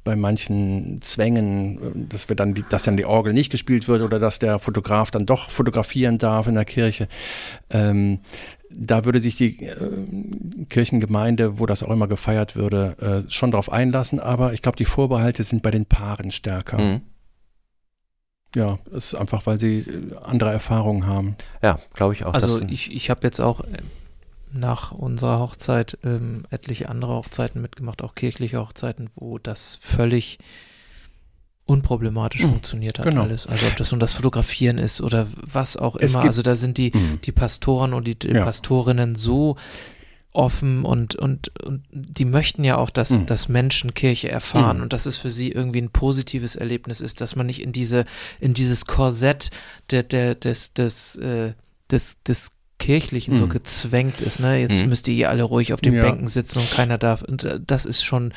bei 0.03 0.15
manchen 0.15 1.01
Zwängen, 1.01 2.07
dass 2.09 2.29
wir 2.29 2.35
dann 2.35 2.53
die, 2.53 2.61
dass 2.61 2.83
dann 2.83 2.95
die 2.95 3.05
Orgel 3.05 3.33
nicht 3.33 3.51
gespielt 3.51 3.87
wird 3.87 4.03
oder 4.03 4.19
dass 4.19 4.37
der 4.37 4.59
Fotograf 4.59 5.09
dann 5.09 5.25
doch 5.25 5.49
fotografieren 5.49 6.19
darf 6.19 6.45
in 6.45 6.53
der 6.53 6.65
Kirche. 6.65 7.07
Ähm, 7.71 8.19
da 8.77 9.05
würde 9.05 9.19
sich 9.19 9.37
die 9.37 9.65
äh, 9.65 10.65
Kirchengemeinde, 10.69 11.59
wo 11.59 11.65
das 11.65 11.83
auch 11.83 11.89
immer 11.89 12.07
gefeiert 12.07 12.55
würde, 12.55 13.25
äh, 13.25 13.29
schon 13.29 13.51
darauf 13.51 13.71
einlassen. 13.71 14.19
Aber 14.19 14.53
ich 14.53 14.61
glaube, 14.61 14.77
die 14.77 14.85
Vorbehalte 14.85 15.43
sind 15.43 15.63
bei 15.63 15.71
den 15.71 15.85
Paaren 15.85 16.31
stärker. 16.31 16.77
Mhm. 16.77 17.01
Ja, 18.55 18.79
ist 18.91 19.15
einfach, 19.15 19.45
weil 19.45 19.59
sie 19.59 19.79
äh, 19.79 20.15
andere 20.23 20.51
Erfahrungen 20.51 21.07
haben. 21.07 21.35
Ja, 21.61 21.79
glaube 21.93 22.13
ich 22.13 22.25
auch. 22.25 22.33
Also 22.33 22.61
ich, 22.61 22.91
ich 22.93 23.09
habe 23.09 23.21
jetzt 23.23 23.39
auch 23.39 23.61
äh, 23.61 23.77
nach 24.53 24.91
unserer 24.91 25.39
Hochzeit 25.39 25.97
ähm, 26.03 26.45
etliche 26.49 26.89
andere 26.89 27.15
Hochzeiten 27.15 27.61
mitgemacht, 27.61 28.01
auch 28.03 28.15
kirchliche 28.15 28.59
Hochzeiten, 28.59 29.09
wo 29.15 29.37
das 29.39 29.77
völlig 29.81 30.37
unproblematisch 31.67 32.43
mhm. 32.43 32.49
funktioniert 32.49 32.97
hat 32.97 33.05
genau. 33.05 33.23
alles. 33.23 33.45
Also 33.45 33.67
ob 33.67 33.75
das 33.75 33.91
nun 33.91 33.99
das 33.99 34.13
Fotografieren 34.13 34.77
ist 34.77 35.01
oder 35.01 35.27
was 35.51 35.77
auch 35.77 35.95
immer. 35.97 36.21
Also 36.21 36.41
da 36.41 36.55
sind 36.55 36.77
die, 36.77 36.91
mhm. 36.93 37.19
die 37.23 37.31
Pastoren 37.31 37.93
und 37.93 38.07
die, 38.07 38.17
die 38.17 38.29
ja. 38.29 38.43
Pastorinnen 38.43 39.15
so 39.15 39.57
offen 40.33 40.85
und, 40.85 41.15
und, 41.15 41.49
und 41.63 41.83
die 41.91 42.25
möchten 42.25 42.63
ja 42.63 42.77
auch, 42.77 42.89
dass, 42.89 43.09
mhm. 43.09 43.25
dass 43.25 43.49
Menschen 43.49 43.93
Kirche 43.93 44.29
erfahren 44.29 44.77
mhm. 44.77 44.83
und 44.83 44.93
dass 44.93 45.05
es 45.05 45.17
für 45.17 45.31
sie 45.31 45.51
irgendwie 45.51 45.81
ein 45.81 45.89
positives 45.89 46.55
Erlebnis 46.55 47.01
ist, 47.01 47.21
dass 47.21 47.35
man 47.35 47.47
nicht 47.47 47.61
in 47.61 47.71
diese, 47.71 48.05
in 48.39 48.53
dieses 48.53 48.85
Korsett 48.85 49.51
der, 49.91 50.03
der, 50.03 50.35
des, 50.35 50.73
des, 50.73 51.15
äh, 51.17 51.53
des, 51.91 52.21
des 52.23 52.51
Kirchlichen 52.79 53.33
mhm. 53.33 53.37
so 53.37 53.47
gezwängt 53.47 54.21
ist. 54.21 54.39
Ne? 54.39 54.59
Jetzt 54.59 54.81
mhm. 54.81 54.89
müsst 54.89 55.07
ihr 55.07 55.15
hier 55.15 55.29
alle 55.29 55.43
ruhig 55.43 55.73
auf 55.73 55.81
den 55.81 55.93
ja. 55.93 56.01
Bänken 56.01 56.27
sitzen 56.27 56.59
und 56.59 56.71
keiner 56.71 56.97
darf. 56.97 57.23
Und 57.23 57.43
äh, 57.43 57.59
das 57.59 57.85
ist 57.85 58.03
schon 58.03 58.33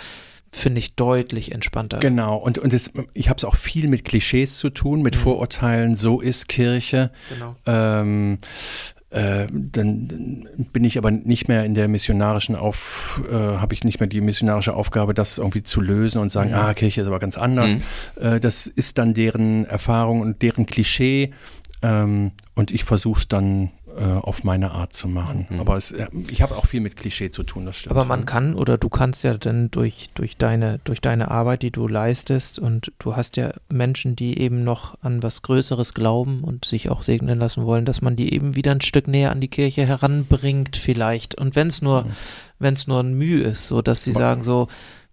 finde 0.53 0.81
ich 0.81 0.95
deutlich 0.95 1.53
entspannter. 1.53 1.99
Genau, 1.99 2.37
und, 2.37 2.59
und 2.59 2.73
das, 2.73 2.91
ich 3.15 3.29
habe 3.29 3.39
es 3.39 3.45
auch 3.45 3.57
viel 3.57 3.89
mit 3.89 4.05
Klischees 4.05 4.59
zu 4.59 4.71
tun, 4.71 5.03
mit 5.03 5.17
mhm. 5.17 5.21
Vorurteilen, 5.21 5.95
so 5.95 6.21
ist 6.21 6.49
Kirche. 6.49 7.11
Genau. 7.29 7.57
Ähm, 7.67 8.39
äh, 9.11 9.49
dann, 9.51 10.49
bin 10.73 10.85
ich 10.85 10.97
aber 10.97 11.11
nicht 11.11 11.49
mehr 11.49 11.65
in 11.65 11.75
der 11.75 11.89
missionarischen 11.89 12.55
Auf, 12.55 13.21
äh, 13.29 13.35
habe 13.35 13.75
ich 13.75 13.83
nicht 13.83 13.99
mehr 13.99 14.09
die 14.09 14.21
missionarische 14.21 14.75
Aufgabe, 14.75 15.15
das 15.15 15.39
irgendwie 15.39 15.65
zu 15.65 15.81
lösen 15.81 16.21
und 16.21 16.31
sagen, 16.31 16.51
mhm. 16.51 16.57
ah, 16.57 16.75
Kirche 16.75 17.01
ist 17.01 17.09
aber 17.09 17.19
ganz 17.19 17.37
anders. 17.37 17.75
Mhm. 17.75 17.83
Äh, 18.23 18.41
das 18.41 18.67
ist 18.67 18.99
dann 18.99 19.15
deren 19.15 19.67
Erfahrung 19.67 20.21
und 20.21 20.43
deren 20.43 20.67
Klischee. 20.67 21.33
Ähm, 21.83 22.33
und 22.55 22.71
ich 22.71 22.85
versuche 22.85 23.21
es 23.21 23.29
dann 23.29 23.71
äh, 23.99 24.05
auf 24.05 24.45
meine 24.45 24.73
Art 24.73 24.93
zu 24.93 25.09
machen. 25.09 25.47
Mhm. 25.49 25.61
Aber 25.61 25.77
es, 25.77 25.93
äh, 25.93 26.07
ich 26.29 26.43
habe 26.43 26.57
auch 26.57 26.67
viel 26.67 26.81
mit 26.81 26.97
Klischee 26.97 27.31
zu 27.31 27.43
tun, 27.43 27.67
das 27.67 27.77
stimmt. 27.77 27.97
Aber 27.97 28.05
man 28.05 28.27
kann 28.27 28.55
oder 28.55 28.79
du 28.79 28.89
kannst 28.89 29.25
ja 29.25 29.35
dann 29.35 29.71
durch, 29.71 30.11
durch, 30.15 30.37
deine, 30.37 30.81
durch 30.85 31.01
deine 31.01 31.31
Arbeit, 31.31 31.63
die 31.63 31.71
du 31.71 31.89
leistest 31.89 32.59
und 32.59 32.93
du 32.99 33.17
hast 33.17 33.37
ja 33.37 33.53
Menschen, 33.69 34.17
die 34.17 34.39
eben 34.41 34.65
noch 34.65 34.97
an 35.03 35.23
was 35.23 35.43
Größeres 35.43 35.95
glauben 35.95 36.43
und 36.45 36.65
sich 36.65 36.91
auch 36.91 37.03
segnen 37.03 37.39
lassen 37.39 37.65
wollen, 37.65 37.85
dass 37.85 38.03
man 38.03 38.17
die 38.17 38.33
eben 38.33 38.57
wieder 38.57 38.73
ein 38.73 38.81
Stück 38.81 39.09
näher 39.09 39.31
an 39.31 39.41
die 39.41 39.49
Kirche 39.49 39.87
heranbringt 39.87 40.77
vielleicht. 40.77 41.35
Und 41.35 41.57
wenn 41.57 41.69
es 41.69 41.83
nur, 41.83 42.05
mhm. 42.05 42.11
wenn 42.59 42.75
es 42.75 42.87
nur 42.87 43.01
ein 43.01 43.15
Mühe 43.15 43.43
ist, 43.43 43.69
so 43.69 43.83
dass 43.83 44.05
sie 44.05 44.13
aber, 44.13 44.21
sagen 44.21 44.43
so, 44.43 44.69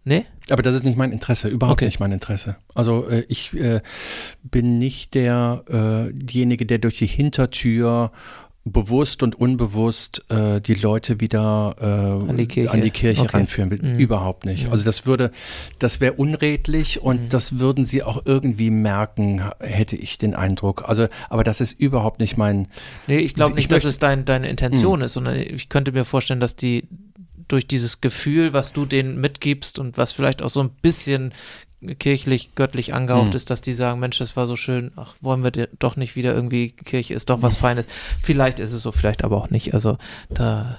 Nee? 0.08 0.26
Aber 0.50 0.64
das 0.64 0.74
ist 0.74 0.86
nicht 0.86 0.98
mein 0.98 1.12
Interesse, 1.12 1.50
überhaupt 1.50 1.80
okay. 1.80 1.86
nicht 1.86 2.00
mein 2.00 2.14
Interesse. 2.14 2.56
Also 2.74 3.10
äh, 3.10 3.26
ich 3.28 3.54
äh, 3.54 3.82
bin 4.42 4.78
nicht 4.78 5.16
der, 5.16 5.64
äh, 5.68 6.14
derjenige, 6.14 6.66
der 6.66 6.78
durch 6.78 6.98
die 7.00 7.08
Hintertür 7.08 8.14
bewusst 8.72 9.24
und 9.24 9.40
unbewusst 9.40 10.26
äh, 10.30 10.62
die 10.62 10.74
Leute 10.74 11.20
wieder 11.20 11.76
äh, 11.80 12.30
an 12.30 12.38
die 12.38 12.48
Kirche, 12.48 12.72
an 12.72 12.82
die 12.82 12.92
Kirche 12.92 13.24
okay. 13.24 13.38
ranführen 13.38 13.72
will. 13.72 13.80
Mhm. 13.82 13.98
Überhaupt 13.98 14.46
nicht. 14.46 14.68
Mhm. 14.68 14.74
Also 14.74 14.86
das 14.86 15.06
würde, 15.06 15.32
das 15.80 16.02
wäre 16.02 16.14
unredlich 16.14 17.02
und 17.02 17.24
mhm. 17.24 17.30
das 17.30 17.60
würden 17.60 17.86
sie 17.86 18.04
auch 18.04 18.24
irgendwie 18.26 18.70
merken, 18.70 19.42
hätte 19.60 19.96
ich 19.96 20.18
den 20.18 20.36
Eindruck. 20.36 20.88
Also, 20.88 21.08
aber 21.30 21.44
das 21.44 21.62
ist 21.62 21.80
überhaupt 21.80 22.20
nicht 22.20 22.38
mein. 22.38 22.68
Nee, 23.08 23.20
ich 23.20 23.36
glaube 23.36 23.56
nicht, 23.56 23.72
dass 23.72 23.84
es 23.84 24.00
dein, 24.00 24.26
deine 24.26 24.50
Intention 24.50 25.00
mhm. 25.00 25.06
ist, 25.06 25.14
sondern 25.14 25.36
ich 25.36 25.70
könnte 25.70 25.92
mir 25.92 26.06
vorstellen, 26.06 26.40
dass 26.40 26.56
die 26.56 26.88
durch 27.48 27.68
dieses 27.68 28.02
Gefühl, 28.02 28.54
was 28.54 28.74
du 28.74 28.86
denen 28.86 29.20
mitgibst 29.20 29.80
und 29.80 29.98
was 29.98 30.12
vielleicht 30.12 30.42
auch 30.42 30.50
so 30.50 30.62
ein 30.62 30.70
bisschen 30.70 31.34
kirchlich, 32.00 32.56
göttlich 32.56 32.94
angehaucht 32.94 33.30
mhm. 33.30 33.36
ist, 33.36 33.50
dass 33.50 33.62
die 33.62 33.74
sagen, 33.74 34.00
Mensch, 34.00 34.18
das 34.18 34.36
war 34.36 34.46
so 34.46 34.56
schön, 34.56 34.92
ach, 34.96 35.16
wollen 35.22 35.44
wir 35.44 35.52
doch 35.80 35.96
nicht 35.96 36.16
wieder 36.16 36.34
irgendwie, 36.34 36.72
Kirche 36.72 37.14
ist 37.14 37.30
doch 37.30 37.42
was 37.42 37.56
hm. 37.56 37.62
Feines. 37.62 37.88
Vielleicht 38.24 38.60
ist 38.60 38.74
es 38.74 38.82
so, 38.82 38.92
vielleicht 38.92 39.24
aber 39.24 39.38
auch 39.38 39.50
nicht. 39.50 39.74
Also 39.74 39.98
da 40.30 40.78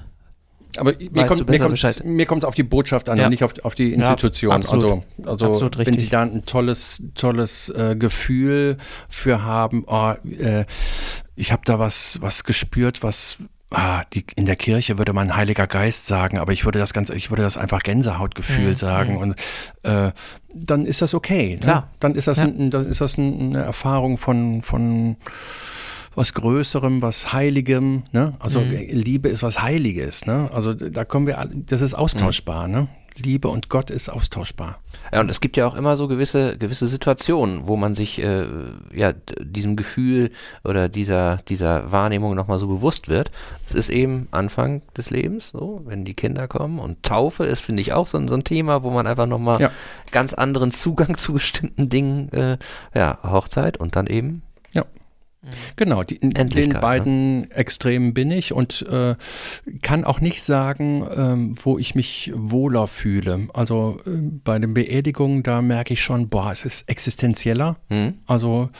aber 0.77 0.93
mir 1.01 2.27
kommt 2.27 2.43
es 2.43 2.45
auf 2.45 2.55
die 2.55 2.63
Botschaft 2.63 3.09
an 3.09 3.19
ja. 3.19 3.25
und 3.25 3.31
nicht 3.31 3.43
auf, 3.43 3.55
auf 3.65 3.75
die 3.75 3.95
Institution. 3.95 4.51
Ja, 4.51 4.69
also 4.69 5.03
also 5.25 5.71
wenn 5.77 5.99
Sie 5.99 6.09
da 6.09 6.23
ein 6.23 6.45
tolles, 6.45 7.03
tolles 7.15 7.71
äh, 7.71 7.97
Gefühl 7.99 8.77
für 9.09 9.43
haben, 9.43 9.85
oh, 9.87 10.13
äh, 10.29 10.67
ich 11.37 11.53
habe 11.53 11.63
da 11.65 11.79
was, 11.79 12.21
was 12.21 12.45
gespürt, 12.45 13.03
was 13.03 13.39
ah, 13.71 14.03
die, 14.13 14.25
in 14.37 14.47
der 14.47 14.57
Kirche 14.57 14.99
würde 14.99 15.13
man 15.13 15.37
Heiliger 15.37 15.67
Geist 15.67 16.07
sagen, 16.07 16.39
aber 16.39 16.53
ich 16.53 16.65
würde 16.65 16.79
das 16.79 16.93
ganz, 16.93 17.11
ich 17.11 17.31
würde 17.31 17.43
das 17.43 17.57
einfach 17.57 17.83
Gänsehautgefühl 17.83 18.71
mhm. 18.71 18.77
sagen 18.77 19.17
und 19.17 19.37
äh, 19.83 20.13
dann 20.55 20.87
ist 20.87 21.03
das 21.03 21.15
okay. 21.15 21.55
Ne? 21.55 21.61
Klar. 21.61 21.91
Dann 22.01 22.15
ist 22.15 22.29
das, 22.29 22.39
ja. 22.39 22.47
ein, 22.47 22.71
dann 22.71 22.87
ist 22.87 23.01
das 23.01 23.19
eine 23.19 23.63
Erfahrung 23.63 24.19
von, 24.19 24.63
von 24.63 25.17
was 26.15 26.35
Größerem, 26.35 27.03
was 27.03 27.33
Heiligem. 27.33 28.05
Ne? 28.13 28.35
Also 28.41 28.61
mhm. 28.61 28.71
Liebe 28.71 29.29
ist 29.29 29.43
was 29.43 29.63
Heiliges. 29.63 30.27
Ne? 30.27 30.51
Also 30.53 30.75
da 30.75 31.05
kommen 31.05 31.27
wir, 31.27 31.49
das 31.55 31.81
ist 31.83 31.95
austauschbar. 31.95 32.67
Mhm. 32.67 32.75
Ne? 32.75 32.89
Liebe 33.19 33.49
und 33.49 33.69
Gott 33.69 33.91
ist 33.91 34.09
austauschbar. 34.09 34.81
Ja, 35.13 35.21
und 35.21 35.31
es 35.31 35.41
gibt 35.41 35.57
ja 35.57 35.67
auch 35.67 35.75
immer 35.75 35.97
so 35.97 36.09
gewisse, 36.09 36.57
gewisse 36.59 36.87
Situationen, 36.87 37.67
wo 37.67 37.77
man 37.77 37.95
sich 37.95 38.23
äh, 38.23 38.47
ja, 38.93 39.13
diesem 39.41 39.77
Gefühl 39.77 40.31
oder 40.65 40.89
dieser, 40.89 41.39
dieser 41.49 41.91
Wahrnehmung 41.91 42.35
nochmal 42.35 42.59
so 42.59 42.69
bewusst 42.69 43.09
wird. 43.09 43.31
Es 43.67 43.75
ist 43.75 43.91
eben 43.91 44.29
Anfang 44.31 44.83
des 44.97 45.11
Lebens, 45.11 45.51
so, 45.51 45.83
wenn 45.85 46.05
die 46.05 46.15
Kinder 46.15 46.49
kommen. 46.49 46.79
Und 46.79 47.03
Taufe 47.03 47.45
ist, 47.45 47.61
finde 47.61 47.83
ich, 47.83 47.93
auch 47.93 48.07
so, 48.07 48.25
so 48.27 48.35
ein 48.35 48.45
Thema, 48.45 48.83
wo 48.83 48.91
man 48.91 49.07
einfach 49.07 49.27
nochmal 49.27 49.61
ja. 49.61 49.71
ganz 50.11 50.35
anderen 50.35 50.71
Zugang 50.71 51.15
zu 51.17 51.33
bestimmten 51.33 51.89
Dingen, 51.89 52.33
äh, 52.33 52.59
ja, 52.95 53.19
Hochzeit 53.23 53.79
und 53.79 53.97
dann 53.97 54.07
eben 54.07 54.43
Genau, 55.77 56.03
die, 56.03 56.17
in 56.17 56.31
den 56.31 56.71
ne? 56.71 56.79
beiden 56.81 57.41
ne? 57.41 57.51
Extremen 57.51 58.15
bin 58.15 58.31
ich 58.31 58.53
und 58.53 58.83
äh, 58.83 59.15
kann 59.83 60.05
auch 60.05 60.21
nicht 60.21 60.43
sagen, 60.43 61.07
ähm, 61.17 61.55
wo 61.63 61.79
ich 61.79 61.95
mich 61.95 62.33
wohler 62.35 62.87
fühle. 62.87 63.49
Also 63.55 64.01
äh, 64.07 64.11
bei 64.45 64.59
den 64.59 64.75
Beerdigungen, 64.75 65.43
da 65.43 65.63
merke 65.63 65.95
ich 65.95 66.03
schon, 66.03 66.29
boah, 66.29 66.53
es 66.53 66.65
ist 66.65 66.89
existenzieller. 66.89 67.77
Mhm. 67.89 68.15
Also 68.27 68.71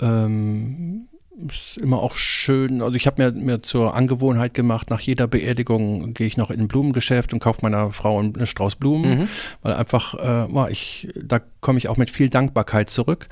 ähm, 0.00 1.08
ist 1.46 1.78
immer 1.78 1.98
auch 1.98 2.16
schön. 2.16 2.82
Also 2.82 2.96
ich 2.96 3.06
habe 3.06 3.22
mir, 3.22 3.32
mir 3.32 3.62
zur 3.62 3.94
Angewohnheit 3.94 4.54
gemacht, 4.54 4.90
nach 4.90 5.00
jeder 5.00 5.26
Beerdigung 5.26 6.14
gehe 6.14 6.26
ich 6.26 6.36
noch 6.36 6.50
in 6.50 6.60
ein 6.60 6.68
Blumengeschäft 6.68 7.32
und 7.32 7.38
kaufe 7.38 7.60
meiner 7.62 7.92
Frau 7.92 8.18
einen 8.18 8.46
Strauß 8.46 8.76
Blumen, 8.76 9.20
mhm. 9.20 9.28
weil 9.62 9.74
einfach, 9.74 10.14
äh, 10.14 10.72
ich, 10.72 11.08
da 11.14 11.40
komme 11.60 11.78
ich 11.78 11.88
auch 11.88 11.96
mit 11.96 12.10
viel 12.10 12.28
Dankbarkeit 12.28 12.90
zurück. 12.90 13.28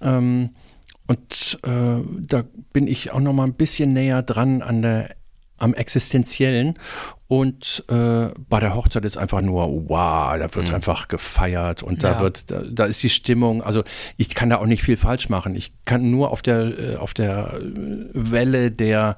Ähm, 0.00 0.50
und 1.06 1.58
äh, 1.64 2.02
da 2.20 2.44
bin 2.72 2.86
ich 2.86 3.12
auch 3.12 3.20
noch 3.20 3.32
mal 3.32 3.44
ein 3.44 3.54
bisschen 3.54 3.92
näher 3.92 4.22
dran 4.22 4.62
an 4.62 4.82
der 4.82 5.10
am 5.58 5.72
existenziellen 5.72 6.74
und 7.28 7.84
äh, 7.88 8.28
bei 8.48 8.60
der 8.60 8.74
Hochzeit 8.74 9.04
ist 9.04 9.16
einfach 9.16 9.40
nur 9.40 9.88
wow, 9.88 10.38
da 10.38 10.54
wird 10.54 10.68
mhm. 10.68 10.74
einfach 10.74 11.08
gefeiert 11.08 11.82
und 11.82 12.04
da 12.04 12.12
ja. 12.12 12.20
wird 12.20 12.50
da, 12.50 12.60
da, 12.70 12.84
ist 12.84 13.02
die 13.02 13.08
Stimmung, 13.08 13.62
also 13.62 13.82
ich 14.16 14.34
kann 14.34 14.50
da 14.50 14.58
auch 14.58 14.66
nicht 14.66 14.82
viel 14.82 14.96
falsch 14.96 15.28
machen. 15.28 15.56
Ich 15.56 15.72
kann 15.84 16.10
nur 16.10 16.30
auf 16.30 16.42
der 16.42 16.78
äh, 16.78 16.96
auf 16.96 17.14
der 17.14 17.58
Welle 18.12 18.70
der 18.70 19.16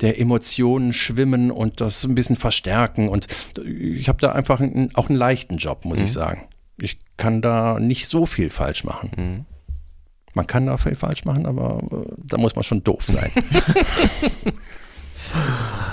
der 0.00 0.18
Emotionen 0.18 0.92
schwimmen 0.92 1.50
und 1.50 1.80
das 1.80 2.04
ein 2.04 2.14
bisschen 2.14 2.36
verstärken 2.36 3.08
und 3.08 3.26
ich 3.64 4.08
habe 4.08 4.18
da 4.20 4.32
einfach 4.32 4.60
einen, 4.60 4.94
auch 4.94 5.08
einen 5.08 5.18
leichten 5.18 5.56
Job, 5.56 5.84
muss 5.84 5.98
mhm. 5.98 6.04
ich 6.04 6.12
sagen. 6.12 6.48
Ich 6.80 6.98
kann 7.16 7.42
da 7.42 7.78
nicht 7.78 8.08
so 8.08 8.24
viel 8.24 8.48
falsch 8.48 8.84
machen. 8.84 9.10
Mhm. 9.16 9.49
Man 10.34 10.46
kann 10.46 10.66
da 10.66 10.76
viel 10.76 10.94
falsch 10.94 11.24
machen, 11.24 11.46
aber 11.46 11.82
äh, 11.90 12.12
da 12.18 12.38
muss 12.38 12.54
man 12.54 12.62
schon 12.62 12.84
doof 12.84 13.04
sein. 13.06 13.32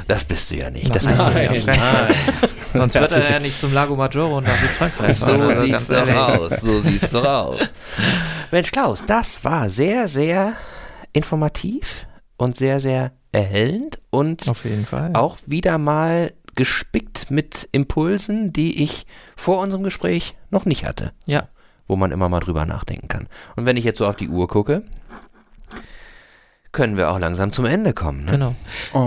Das 0.07 0.25
bist 0.25 0.51
du 0.51 0.55
ja 0.55 0.69
nicht. 0.69 0.93
Das 0.95 1.05
bist 1.05 1.19
nein, 1.19 1.49
du 1.49 1.59
ja 1.59 1.65
nein. 1.65 2.15
Sonst 2.73 2.95
wird 2.95 3.11
er 3.11 3.31
ja 3.31 3.39
nicht 3.39 3.59
zum 3.59 3.73
Lago 3.73 3.95
Maggiore 3.95 4.35
und 4.35 4.45
nach 4.45 4.57
Südfrankreich 4.57 5.17
So 5.17 5.31
also 5.33 5.63
sieht's 5.65 5.87
doch 5.87 6.15
aus. 6.15 6.61
So 6.61 6.79
sieht's 6.79 7.09
doch 7.11 7.25
aus. 7.25 7.73
Mensch, 8.51 8.71
Klaus, 8.71 9.03
das 9.05 9.43
war 9.43 9.69
sehr, 9.69 10.07
sehr 10.07 10.53
informativ 11.13 12.07
und 12.37 12.55
sehr, 12.55 12.79
sehr 12.79 13.11
erhellend 13.31 13.99
und 14.09 14.47
Auf 14.47 14.63
jeden 14.63 14.85
Fall. 14.85 15.11
auch 15.13 15.37
wieder 15.45 15.77
mal 15.77 16.33
gespickt 16.55 17.29
mit 17.29 17.67
Impulsen, 17.71 18.53
die 18.53 18.81
ich 18.83 19.05
vor 19.35 19.59
unserem 19.59 19.83
Gespräch 19.83 20.35
noch 20.49 20.65
nicht 20.65 20.85
hatte. 20.85 21.11
Ja, 21.25 21.49
wo 21.87 21.95
man 21.95 22.11
immer 22.11 22.29
mal 22.29 22.39
drüber 22.39 22.65
nachdenken 22.65 23.07
kann. 23.07 23.27
Und 23.55 23.65
wenn 23.65 23.77
ich 23.77 23.83
jetzt 23.83 23.99
so 23.99 24.07
auf 24.07 24.15
die 24.15 24.29
Uhr 24.29 24.47
gucke, 24.47 24.83
können 26.77 26.95
wir 26.95 27.09
auch 27.09 27.17
langsam 27.17 27.51
zum 27.51 27.65
Ende 27.65 27.91
kommen. 27.93 28.25
Ne? 28.25 28.33
Genau. 28.33 28.55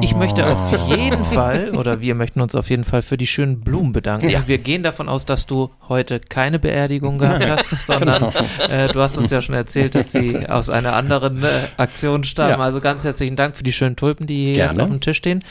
Ich 0.02 0.16
möchte 0.16 0.44
auf 0.44 0.88
jeden 0.88 1.24
Fall, 1.24 1.70
oder 1.76 2.00
wir 2.00 2.16
möchten 2.16 2.40
uns 2.40 2.56
auf 2.56 2.68
jeden 2.68 2.82
Fall 2.82 3.00
für 3.00 3.16
die 3.16 3.28
schönen 3.28 3.60
Blumen 3.60 3.92
bedanken. 3.92 4.28
Ja. 4.28 4.42
Wir 4.48 4.58
gehen 4.58 4.82
davon 4.82 5.08
aus, 5.08 5.24
dass 5.24 5.46
du 5.46 5.70
heute 5.88 6.18
keine 6.18 6.58
Beerdigung 6.58 7.18
gehabt 7.18 7.46
hast, 7.46 7.70
sondern 7.86 8.32
äh, 8.70 8.88
du 8.88 9.00
hast 9.00 9.18
uns 9.18 9.30
ja 9.30 9.40
schon 9.40 9.54
erzählt, 9.54 9.94
dass 9.94 10.10
sie 10.10 10.48
aus 10.48 10.68
einer 10.68 10.94
anderen 10.94 11.44
äh, 11.44 11.46
Aktion 11.76 12.24
stammen. 12.24 12.50
Ja. 12.50 12.58
Also 12.58 12.80
ganz 12.80 13.04
herzlichen 13.04 13.36
Dank 13.36 13.56
für 13.56 13.62
die 13.62 13.72
schönen 13.72 13.94
Tulpen, 13.94 14.26
die 14.26 14.46
hier 14.46 14.54
Gerne. 14.54 14.72
jetzt 14.72 14.80
auf 14.80 14.88
dem 14.88 15.00
Tisch 15.00 15.18
stehen. 15.18 15.44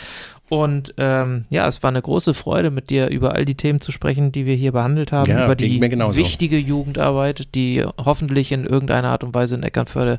Und 0.49 0.95
ähm, 0.97 1.45
ja, 1.49 1.67
es 1.67 1.83
war 1.83 1.89
eine 1.89 2.01
große 2.01 2.33
Freude, 2.33 2.71
mit 2.71 2.89
dir 2.89 3.09
über 3.09 3.33
all 3.33 3.45
die 3.45 3.55
Themen 3.55 3.81
zu 3.81 3.91
sprechen, 3.91 4.31
die 4.31 4.47
wir 4.47 4.55
hier 4.55 4.71
behandelt 4.71 5.11
haben, 5.11 5.29
Ja, 5.29 5.45
über 5.45 5.55
die 5.55 5.79
wichtige 5.79 6.57
Jugendarbeit, 6.57 7.53
die 7.53 7.85
hoffentlich 8.03 8.51
in 8.51 8.65
irgendeiner 8.65 9.09
Art 9.09 9.23
und 9.23 9.35
Weise 9.35 9.55
in 9.55 9.63
Eckernförde 9.63 10.17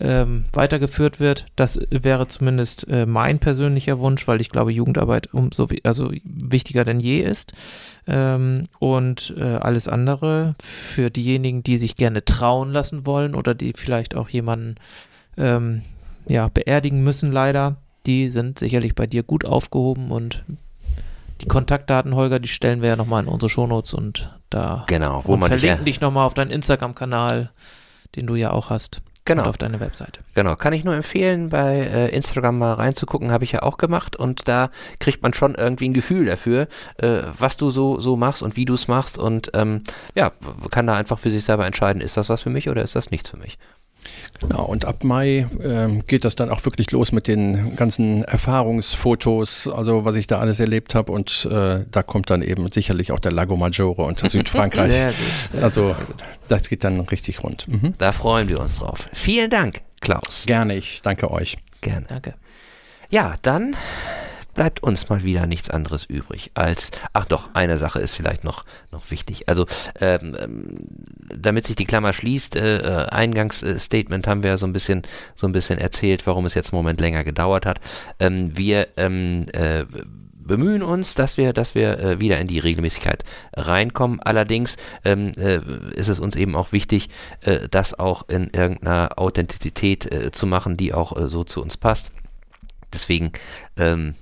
ähm, 0.00 0.44
weitergeführt 0.52 1.18
wird. 1.18 1.46
Das 1.56 1.80
wäre 1.90 2.28
zumindest 2.28 2.86
äh, 2.88 3.04
mein 3.04 3.40
persönlicher 3.40 3.98
Wunsch, 3.98 4.28
weil 4.28 4.40
ich 4.40 4.50
glaube, 4.50 4.72
Jugendarbeit 4.72 5.34
umso 5.34 5.68
also 5.82 6.12
wichtiger 6.22 6.84
denn 6.84 7.00
je 7.00 7.20
ist. 7.20 7.52
Ähm, 8.06 8.64
und 8.78 9.34
äh, 9.36 9.42
alles 9.42 9.88
andere 9.88 10.54
für 10.60 11.10
diejenigen, 11.10 11.64
die 11.64 11.78
sich 11.78 11.96
gerne 11.96 12.24
trauen 12.24 12.70
lassen 12.70 13.06
wollen 13.06 13.34
oder 13.34 13.54
die 13.54 13.72
vielleicht 13.74 14.14
auch 14.14 14.28
jemanden 14.28 14.76
ähm, 15.36 15.82
ja, 16.28 16.48
beerdigen 16.48 17.02
müssen, 17.02 17.32
leider, 17.32 17.76
die 18.06 18.30
sind 18.30 18.58
sicherlich 18.58 18.94
bei 18.94 19.06
dir 19.06 19.22
gut 19.22 19.44
aufgehoben 19.44 20.10
und 20.10 20.44
die 21.40 21.46
Kontaktdaten, 21.46 22.14
Holger, 22.14 22.38
die 22.38 22.48
stellen 22.48 22.80
wir 22.80 22.90
ja 22.90 22.96
nochmal 22.96 23.22
in 23.22 23.28
unsere 23.28 23.50
Shownotes 23.50 23.94
und 23.94 24.38
da 24.50 24.84
Genau, 24.86 25.22
wo 25.24 25.34
und 25.34 25.40
man 25.40 25.50
dich 25.50 25.62
ja, 25.62 25.68
verlinken 25.68 25.84
dich 25.84 26.00
nochmal 26.00 26.26
auf 26.26 26.34
deinen 26.34 26.50
Instagram-Kanal, 26.50 27.50
den 28.16 28.26
du 28.26 28.36
ja 28.36 28.52
auch 28.52 28.70
hast. 28.70 29.02
Genau. 29.26 29.42
Und 29.42 29.48
auf 29.48 29.56
deine 29.56 29.80
Webseite. 29.80 30.20
Genau, 30.34 30.54
kann 30.54 30.74
ich 30.74 30.84
nur 30.84 30.94
empfehlen, 30.94 31.48
bei 31.48 31.78
äh, 31.78 32.08
Instagram 32.14 32.58
mal 32.58 32.74
reinzugucken, 32.74 33.32
habe 33.32 33.44
ich 33.44 33.52
ja 33.52 33.62
auch 33.62 33.78
gemacht 33.78 34.16
und 34.16 34.46
da 34.46 34.70
kriegt 35.00 35.22
man 35.22 35.32
schon 35.32 35.54
irgendwie 35.54 35.88
ein 35.88 35.94
Gefühl 35.94 36.26
dafür, 36.26 36.68
äh, 36.98 37.22
was 37.32 37.56
du 37.56 37.70
so, 37.70 37.98
so 37.98 38.16
machst 38.16 38.42
und 38.42 38.56
wie 38.56 38.66
du 38.66 38.74
es 38.74 38.86
machst 38.86 39.16
und 39.16 39.50
ähm, 39.54 39.82
ja, 40.14 40.32
kann 40.70 40.86
da 40.86 40.94
einfach 40.94 41.18
für 41.18 41.30
sich 41.30 41.42
selber 41.42 41.64
entscheiden, 41.64 42.02
ist 42.02 42.18
das 42.18 42.28
was 42.28 42.42
für 42.42 42.50
mich 42.50 42.68
oder 42.68 42.82
ist 42.82 42.96
das 42.96 43.10
nichts 43.10 43.30
für 43.30 43.38
mich. 43.38 43.56
Genau, 44.40 44.64
und 44.64 44.84
ab 44.84 45.04
Mai 45.04 45.46
ähm, 45.62 46.06
geht 46.06 46.24
das 46.24 46.36
dann 46.36 46.50
auch 46.50 46.64
wirklich 46.64 46.90
los 46.90 47.12
mit 47.12 47.28
den 47.28 47.76
ganzen 47.76 48.24
Erfahrungsfotos, 48.24 49.68
also 49.68 50.04
was 50.04 50.16
ich 50.16 50.26
da 50.26 50.38
alles 50.38 50.60
erlebt 50.60 50.94
habe. 50.94 51.12
Und 51.12 51.48
äh, 51.50 51.84
da 51.90 52.02
kommt 52.02 52.30
dann 52.30 52.42
eben 52.42 52.70
sicherlich 52.70 53.12
auch 53.12 53.20
der 53.20 53.32
Lago 53.32 53.56
Maggiore 53.56 54.02
und 54.02 54.18
Südfrankreich. 54.28 54.90
Sehr 54.90 55.06
gut. 55.06 55.16
Sehr 55.48 55.62
also 55.62 55.86
gut. 55.88 56.16
das 56.48 56.68
geht 56.68 56.84
dann 56.84 57.00
richtig 57.00 57.42
rund. 57.42 57.68
Mhm. 57.68 57.94
Da 57.98 58.12
freuen 58.12 58.48
wir 58.48 58.60
uns 58.60 58.78
drauf. 58.78 59.08
Vielen 59.12 59.50
Dank, 59.50 59.82
Klaus. 60.00 60.44
Gerne, 60.46 60.76
ich 60.76 61.02
danke 61.02 61.30
euch. 61.30 61.56
Gerne. 61.80 62.06
Danke. 62.08 62.34
Ja, 63.10 63.34
dann 63.42 63.76
bleibt 64.54 64.82
uns 64.82 65.08
mal 65.08 65.22
wieder 65.22 65.46
nichts 65.46 65.70
anderes 65.70 66.04
übrig 66.04 66.52
als, 66.54 66.90
ach 67.12 67.24
doch, 67.24 67.54
eine 67.54 67.78
Sache 67.78 68.00
ist 68.00 68.14
vielleicht 68.14 68.44
noch, 68.44 68.64
noch 68.92 69.10
wichtig. 69.10 69.48
Also, 69.48 69.66
ähm, 70.00 70.36
ähm, 70.38 70.74
damit 71.36 71.66
sich 71.66 71.76
die 71.76 71.84
Klammer 71.84 72.12
schließt, 72.12 72.56
äh, 72.56 72.78
äh, 72.78 73.08
Eingangsstatement 73.08 74.26
haben 74.26 74.42
wir 74.42 74.50
ja 74.50 74.56
so 74.56 74.66
ein 74.66 74.72
bisschen, 74.72 75.02
so 75.34 75.46
ein 75.46 75.52
bisschen 75.52 75.78
erzählt, 75.78 76.26
warum 76.26 76.46
es 76.46 76.54
jetzt 76.54 76.72
einen 76.72 76.78
Moment 76.78 77.00
länger 77.00 77.24
gedauert 77.24 77.66
hat. 77.66 77.80
Ähm, 78.18 78.56
wir 78.56 78.88
ähm, 78.96 79.44
äh, 79.52 79.84
bemühen 80.44 80.82
uns, 80.82 81.14
dass 81.14 81.36
wir, 81.36 81.52
dass 81.52 81.74
wir 81.74 81.98
äh, 81.98 82.20
wieder 82.20 82.38
in 82.38 82.46
die 82.46 82.58
Regelmäßigkeit 82.58 83.24
reinkommen. 83.54 84.20
Allerdings 84.20 84.76
ähm, 85.04 85.32
äh, 85.38 85.60
ist 85.94 86.08
es 86.08 86.20
uns 86.20 86.36
eben 86.36 86.54
auch 86.54 86.72
wichtig, 86.72 87.08
äh, 87.40 87.68
das 87.70 87.98
auch 87.98 88.28
in 88.28 88.50
irgendeiner 88.50 89.18
Authentizität 89.18 90.10
äh, 90.12 90.30
zu 90.30 90.46
machen, 90.46 90.76
die 90.76 90.92
auch 90.92 91.16
äh, 91.16 91.28
so 91.28 91.44
zu 91.44 91.62
uns 91.62 91.76
passt. 91.76 92.12
Deswegen, 92.92 93.32
ähm, 93.76 94.14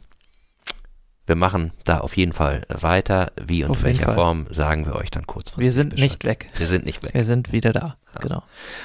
wir 1.33 1.37
machen 1.37 1.72
da 1.85 1.99
auf 1.99 2.14
jeden 2.18 2.35
Fall 2.35 2.61
weiter. 2.68 3.33
Wie 3.43 3.64
und 3.64 3.70
Auf 3.70 3.78
in 3.78 3.85
welcher 3.85 4.05
Fall. 4.05 4.14
Form, 4.14 4.47
sagen 4.51 4.85
wir 4.85 4.97
euch 4.97 5.11
dann 5.11 5.26
kurz. 5.26 5.57
Wir 5.57 5.72
sind 5.72 5.97
nicht 5.97 6.24
weg. 6.24 6.49
Wir 6.59 6.66
sind 6.66 6.85
nicht 6.85 7.03
weg. 7.03 7.14
Wir 7.14 7.24
sind 7.24 7.53
wieder 7.53 7.72
da. 7.72 7.97
Genau. 8.20 8.43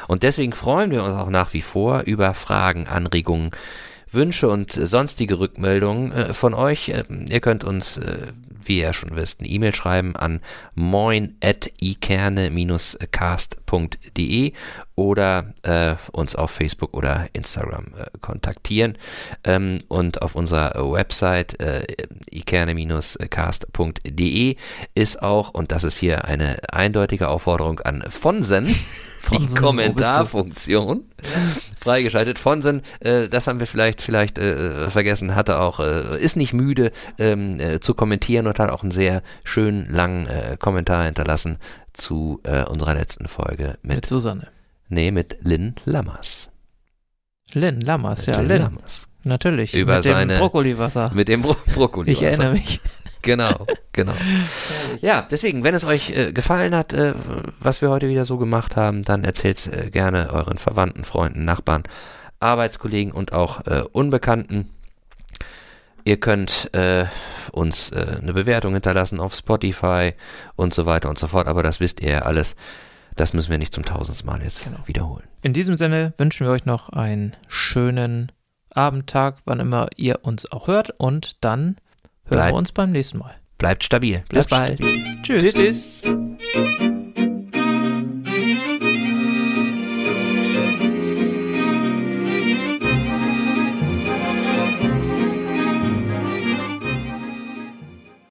Und 0.08 0.24
deswegen 0.24 0.54
freuen 0.54 0.92
wir 0.92 1.04
uns 1.04 1.14
auch 1.14 1.30
nach 1.30 1.52
wie 1.52 1.62
vor 1.62 2.04
über 2.04 2.34
Fragen, 2.34 2.88
Anregungen, 2.88 3.50
Wünsche 4.10 4.48
und 4.48 4.72
sonstige 4.72 5.40
Rückmeldungen 5.40 6.14
äh, 6.14 6.34
von 6.34 6.54
euch. 6.54 6.88
Ähm, 6.88 7.26
ihr 7.28 7.42
könnt 7.42 7.66
uns, 7.66 7.98
äh, 7.98 8.28
wie 8.64 8.78
ihr 8.78 8.84
ja 8.84 8.94
schon 8.94 9.14
wisst, 9.18 9.42
eine 9.42 9.50
E-Mail 9.50 9.76
schreiben 9.76 10.16
an 10.16 10.40
moin.ikerne-cast.de 13.68 14.54
oder 14.96 15.54
äh, 15.62 15.94
uns 16.12 16.36
auf 16.36 16.52
Facebook 16.52 16.94
oder 16.96 17.28
Instagram 17.34 17.86
äh, 17.98 18.06
kontaktieren. 18.20 18.98
Ähm, 19.44 19.80
und 19.88 20.22
auf 20.22 20.36
unserer 20.36 20.74
Website 20.92 21.60
äh, 21.60 21.88
ikerne-cast.de 22.32 24.56
ist 24.96 25.22
auch, 25.22 25.54
und 25.54 25.72
das 25.72 25.84
ist 25.84 25.98
hier 25.98 26.26
eine 26.26 26.58
eindeutige 26.72 27.28
Aufforderung 27.28 27.80
an 27.82 28.04
Fonsen, 28.10 28.66
die 28.66 28.74
Fonsen, 29.22 29.56
du? 29.56 29.62
Kommentarfunktion 29.62 31.04
freigeschaltet. 31.80 32.40
Fonsen, 32.40 32.82
äh, 33.00 33.30
das 33.30 33.46
haben 33.48 33.60
wir 33.60 33.68
vielleicht 33.68 34.02
vielleicht 34.02 34.40
äh, 34.40 34.90
vergessen, 34.90 35.36
hatte 35.36 35.60
auch, 35.60 35.80
äh, 35.80 36.20
ist 36.20 36.38
nicht 36.38 36.54
müde 36.54 36.92
ähm, 37.20 37.60
äh, 37.60 37.80
zu 37.80 37.94
kommentieren 37.94 38.48
und 38.48 38.58
hat 38.58 38.72
auch 38.72 38.82
einen 38.82 38.90
sehr 38.92 39.22
schönen 39.44 39.94
langen 39.94 40.26
äh, 40.26 40.58
Kommentar 40.60 41.06
hinterlassen 41.06 41.60
zu 41.98 42.40
äh, 42.44 42.64
unserer 42.66 42.94
letzten 42.96 43.28
Folge 43.28 43.78
Mit 43.82 43.96
mit, 43.98 44.06
Susanne. 44.06 44.48
nee, 44.90 45.12
mit 45.12 45.38
Lynn 45.42 45.76
Lammers. 45.86 46.50
Lynn 47.54 47.82
Lammers, 47.82 48.26
ja, 48.26 48.38
Lynn 48.40 48.48
Lynn. 48.48 48.62
Lammers. 48.62 49.10
Natürlich. 49.24 49.74
Über 49.74 49.98
mit 49.98 50.06
dem 50.06 50.12
seine- 50.12 50.38
Brokkoliwasser. 50.38 51.12
Mit 51.14 51.28
dem 51.28 51.42
Bro 51.42 51.56
Brokkoli. 51.74 52.12
Ich 52.12 52.22
erinnere 52.22 52.54
mich. 52.54 52.80
Genau, 53.24 53.66
genau. 53.92 54.14
Ja, 55.02 55.26
deswegen, 55.30 55.64
wenn 55.64 55.76
es 55.76 55.84
euch 55.84 56.12
äh, 56.12 56.32
gefallen 56.32 56.74
hat, 56.76 56.94
äh, 56.94 57.14
was 57.60 57.82
wir 57.82 57.90
heute 57.90 58.08
wieder 58.08 58.24
so 58.26 58.38
gemacht 58.38 58.76
haben, 58.78 59.04
dann 59.04 59.24
erzählt 59.26 59.68
äh, 59.68 59.90
gerne 59.90 60.30
euren 60.32 60.58
Verwandten, 60.58 61.04
Freunden, 61.04 61.44
Nachbarn, 61.44 61.84
Arbeitskollegen 62.40 63.12
und 63.12 63.34
auch 63.34 63.66
äh, 63.68 63.84
Unbekannten. 63.92 64.70
Ihr 66.08 66.18
könnt 66.22 66.74
äh, 66.74 67.04
uns 67.52 67.92
äh, 67.92 68.20
eine 68.22 68.32
Bewertung 68.32 68.72
hinterlassen 68.72 69.20
auf 69.20 69.36
Spotify 69.36 70.14
und 70.56 70.74
so 70.74 70.86
weiter 70.86 71.10
und 71.10 71.20
so 71.20 71.28
fort, 71.28 71.48
aber 71.48 71.64
das 71.64 71.82
wisst 71.82 72.00
ihr 72.00 72.10
ja 72.10 72.20
alles. 72.22 72.56
Das 73.18 73.34
müssen 73.34 73.50
wir 73.52 73.58
nicht 73.58 73.74
zum 73.74 73.84
tausendsten 73.84 74.26
Mal 74.30 74.42
jetzt 74.42 74.64
Genau. 74.64 74.78
wiederholen. 74.86 75.28
In 75.42 75.52
diesem 75.52 75.76
Sinne 75.76 76.14
wünschen 76.18 76.48
wir 76.48 76.54
euch 76.54 76.64
noch 76.66 76.88
einen 76.90 77.36
schönen 77.50 78.32
Abendtag, 78.74 79.36
wann 79.44 79.60
immer 79.60 79.90
ihr 79.98 80.20
uns 80.24 80.50
auch 80.50 80.68
hört. 80.68 80.92
Und 80.98 81.44
dann 81.44 81.76
hören 82.24 82.30
Bleibt- 82.30 82.54
wir 82.54 82.58
uns 82.58 82.72
beim 82.72 82.92
nächsten 82.94 83.18
Mal. 83.18 83.36
Bleibt 83.58 83.84
stabil. 83.84 84.24
Bis 84.30 84.48
Bleibt 84.48 84.50
bald. 84.50 84.80
stabil. 84.80 85.22
Tschüss. 85.24 85.54
Tschüss. 85.54 86.02
tschüss. 86.04 86.87